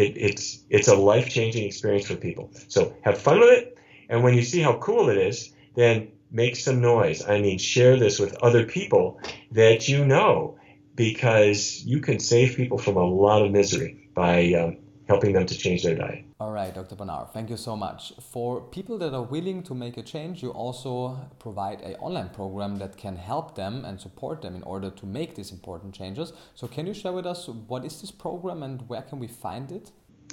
It, 0.00 0.16
it's 0.16 0.64
it's 0.70 0.88
a 0.88 0.94
life 0.94 1.28
changing 1.28 1.64
experience 1.66 2.06
for 2.06 2.16
people. 2.16 2.50
So 2.68 2.94
have 3.02 3.18
fun 3.18 3.40
with 3.40 3.50
it, 3.50 3.78
and 4.08 4.24
when 4.24 4.34
you 4.34 4.42
see 4.42 4.60
how 4.60 4.78
cool 4.78 5.10
it 5.10 5.18
is, 5.18 5.52
then 5.74 6.12
make 6.30 6.56
some 6.56 6.80
noise. 6.80 7.22
I 7.26 7.40
mean, 7.40 7.58
share 7.58 7.98
this 7.98 8.18
with 8.18 8.34
other 8.42 8.64
people 8.64 9.20
that 9.52 9.88
you 9.88 10.04
know, 10.04 10.58
because 10.94 11.84
you 11.84 12.00
can 12.00 12.18
save 12.18 12.56
people 12.56 12.78
from 12.78 12.96
a 12.96 13.04
lot 13.04 13.44
of 13.44 13.52
misery 13.52 14.08
by 14.14 14.52
um, 14.54 14.78
helping 15.06 15.32
them 15.32 15.46
to 15.46 15.56
change 15.56 15.82
their 15.82 15.96
diet. 15.96 16.24
All 16.40 16.52
right, 16.52 16.74
Dr. 16.74 16.94
Barnard, 16.94 17.34
thank 17.34 17.50
you 17.50 17.58
so 17.58 17.76
much. 17.76 18.14
For 18.18 18.62
people 18.62 18.96
that 18.96 19.12
are 19.12 19.22
willing 19.22 19.62
to 19.64 19.74
make 19.74 19.98
a 19.98 20.02
change, 20.02 20.42
you 20.42 20.48
also 20.48 21.28
provide 21.38 21.82
an 21.82 21.96
online 21.96 22.30
program 22.30 22.78
that 22.78 22.96
can 22.96 23.14
help 23.14 23.56
them 23.56 23.84
and 23.84 24.00
support 24.00 24.40
them 24.40 24.56
in 24.56 24.62
order 24.62 24.88
to 24.88 25.04
make 25.04 25.34
these 25.34 25.52
important 25.52 25.94
changes. 25.94 26.32
So, 26.54 26.66
can 26.66 26.86
you 26.86 26.94
share 26.94 27.12
with 27.12 27.26
us 27.26 27.46
what 27.46 27.84
is 27.84 28.00
this 28.00 28.10
program 28.10 28.62
and 28.62 28.88
where 28.88 29.02
can 29.02 29.18
we 29.18 29.26
find 29.26 29.70
it? 29.70 29.90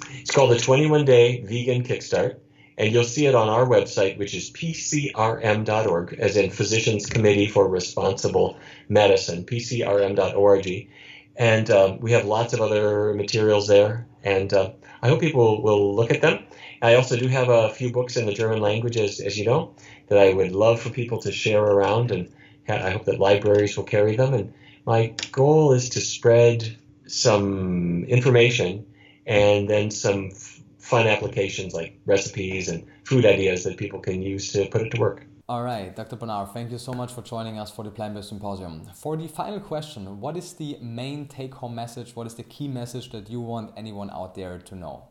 It's 0.08 0.30
called 0.30 0.50
the 0.50 0.58
21 0.58 1.04
Day 1.04 1.42
Vegan 1.42 1.82
Kickstart, 1.82 2.38
and 2.78 2.90
you'll 2.90 3.04
see 3.04 3.26
it 3.26 3.34
on 3.34 3.50
our 3.50 3.66
website, 3.66 4.16
which 4.16 4.34
is 4.34 4.50
pcrm.org, 4.50 6.16
as 6.18 6.38
in 6.38 6.48
Physicians 6.48 7.04
Committee 7.04 7.48
for 7.48 7.68
Responsible 7.68 8.58
Medicine, 8.88 9.44
pcrm.org. 9.44 10.88
And 11.36 11.70
um, 11.70 12.00
we 12.00 12.12
have 12.12 12.24
lots 12.24 12.54
of 12.54 12.62
other 12.62 13.12
materials 13.12 13.68
there. 13.68 14.06
And 14.24 14.52
uh, 14.52 14.72
I 15.02 15.08
hope 15.08 15.20
people 15.20 15.62
will 15.62 15.94
look 15.94 16.10
at 16.10 16.20
them. 16.22 16.46
I 16.82 16.94
also 16.94 17.16
do 17.16 17.28
have 17.28 17.48
a 17.48 17.70
few 17.70 17.90
books 17.90 18.16
in 18.16 18.26
the 18.26 18.32
German 18.32 18.60
language, 18.60 18.96
as, 18.96 19.20
as 19.20 19.38
you 19.38 19.44
know, 19.44 19.74
that 20.08 20.18
I 20.18 20.32
would 20.32 20.52
love 20.52 20.80
for 20.80 20.90
people 20.90 21.18
to 21.20 21.32
share 21.32 21.62
around. 21.62 22.10
And 22.10 22.28
I 22.68 22.90
hope 22.90 23.04
that 23.06 23.18
libraries 23.18 23.76
will 23.76 23.84
carry 23.84 24.14
them. 24.16 24.34
And 24.34 24.52
my 24.86 25.12
goal 25.32 25.72
is 25.72 25.88
to 25.90 26.00
spread 26.00 26.76
some 27.06 28.04
information 28.04 28.86
and 29.26 29.68
then 29.68 29.90
some 29.90 30.30
f- 30.32 30.60
fun 30.78 31.06
applications 31.06 31.74
like 31.74 31.92
recipes 32.06 32.68
and 32.68 32.84
food 33.04 33.24
ideas 33.26 33.64
that 33.64 33.76
people 33.76 34.00
can 34.00 34.22
use 34.22 34.52
to 34.52 34.66
put 34.66 34.82
it 34.82 34.90
to 34.92 34.98
work. 34.98 35.27
All 35.50 35.62
right, 35.62 35.96
Dr. 35.96 36.16
Barnard, 36.16 36.52
thank 36.52 36.70
you 36.70 36.76
so 36.76 36.92
much 36.92 37.10
for 37.10 37.22
joining 37.22 37.58
us 37.58 37.70
for 37.70 37.82
the 37.82 37.90
Plant 37.90 38.12
Based 38.12 38.28
Symposium. 38.28 38.84
For 38.94 39.16
the 39.16 39.28
final 39.28 39.58
question, 39.58 40.20
what 40.20 40.36
is 40.36 40.52
the 40.52 40.76
main 40.82 41.26
take 41.26 41.54
home 41.54 41.74
message? 41.74 42.14
What 42.14 42.26
is 42.26 42.34
the 42.34 42.42
key 42.42 42.68
message 42.68 43.10
that 43.12 43.30
you 43.30 43.40
want 43.40 43.72
anyone 43.74 44.10
out 44.10 44.34
there 44.34 44.58
to 44.58 44.74
know? 44.74 45.08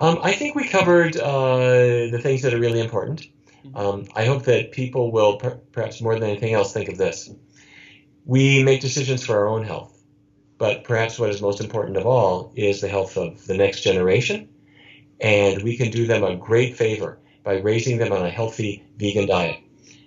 Um, 0.00 0.20
I 0.22 0.32
think 0.32 0.54
we 0.54 0.66
covered 0.66 1.18
uh, 1.18 2.08
the 2.10 2.18
things 2.22 2.40
that 2.40 2.54
are 2.54 2.58
really 2.58 2.80
important. 2.80 3.26
Mm-hmm. 3.66 3.76
Um, 3.76 4.06
I 4.16 4.24
hope 4.24 4.44
that 4.44 4.72
people 4.72 5.12
will, 5.12 5.36
per- 5.36 5.60
perhaps 5.72 6.00
more 6.00 6.14
than 6.18 6.30
anything 6.30 6.54
else, 6.54 6.72
think 6.72 6.88
of 6.88 6.96
this. 6.96 7.28
We 8.24 8.64
make 8.64 8.80
decisions 8.80 9.26
for 9.26 9.36
our 9.36 9.48
own 9.48 9.64
health, 9.64 10.02
but 10.56 10.84
perhaps 10.84 11.18
what 11.18 11.28
is 11.28 11.42
most 11.42 11.60
important 11.60 11.98
of 11.98 12.06
all 12.06 12.54
is 12.56 12.80
the 12.80 12.88
health 12.88 13.18
of 13.18 13.46
the 13.46 13.54
next 13.54 13.82
generation, 13.82 14.48
and 15.20 15.62
we 15.62 15.76
can 15.76 15.90
do 15.90 16.06
them 16.06 16.24
a 16.24 16.36
great 16.36 16.74
favor 16.74 17.18
by 17.42 17.58
raising 17.58 17.98
them 17.98 18.12
on 18.12 18.24
a 18.24 18.30
healthy 18.30 18.82
vegan 18.96 19.26
diet. 19.26 19.60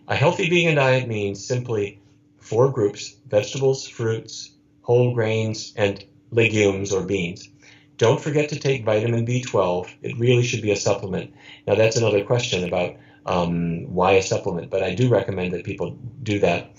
A 0.10 0.16
healthy 0.16 0.50
vegan 0.50 0.76
diet 0.76 1.08
means 1.08 1.46
simply 1.46 2.00
four 2.40 2.72
groups 2.72 3.18
vegetables, 3.28 3.88
fruits, 3.88 4.52
whole 4.82 5.14
grains, 5.14 5.74
and 5.76 6.04
legumes 6.32 6.94
or 6.94 7.04
beans. 7.04 7.50
Don't 7.98 8.22
forget 8.22 8.48
to 8.50 8.60
take 8.60 8.86
vitamin 8.86 9.26
B12. 9.26 9.90
It 10.02 10.18
really 10.18 10.44
should 10.44 10.62
be 10.62 10.72
a 10.72 10.78
supplement. 10.78 11.34
Now, 11.66 11.76
that's 11.76 11.98
another 11.98 12.24
question 12.24 12.64
about 12.64 12.96
um, 13.26 13.94
why 13.94 14.14
a 14.14 14.22
supplement, 14.22 14.70
but 14.70 14.82
I 14.82 14.94
do 14.94 15.10
recommend 15.10 15.52
that 15.52 15.66
people 15.66 15.98
do 16.24 16.40
that. 16.40 16.72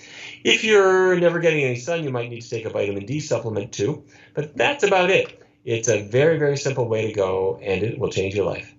If 0.44 0.64
you're 0.64 1.16
never 1.16 1.38
getting 1.38 1.64
any 1.64 1.76
sun, 1.76 2.04
you 2.04 2.10
might 2.10 2.30
need 2.30 2.40
to 2.40 2.48
take 2.48 2.64
a 2.64 2.70
vitamin 2.70 3.04
D 3.04 3.20
supplement 3.20 3.72
too, 3.72 4.04
but 4.32 4.56
that's 4.56 4.84
about 4.84 5.10
it. 5.10 5.42
It's 5.66 5.88
a 5.88 6.00
very, 6.00 6.38
very 6.38 6.56
simple 6.56 6.88
way 6.88 7.06
to 7.06 7.12
go, 7.12 7.58
and 7.60 7.82
it 7.82 7.98
will 7.98 8.08
change 8.08 8.34
your 8.34 8.46
life. 8.46 8.74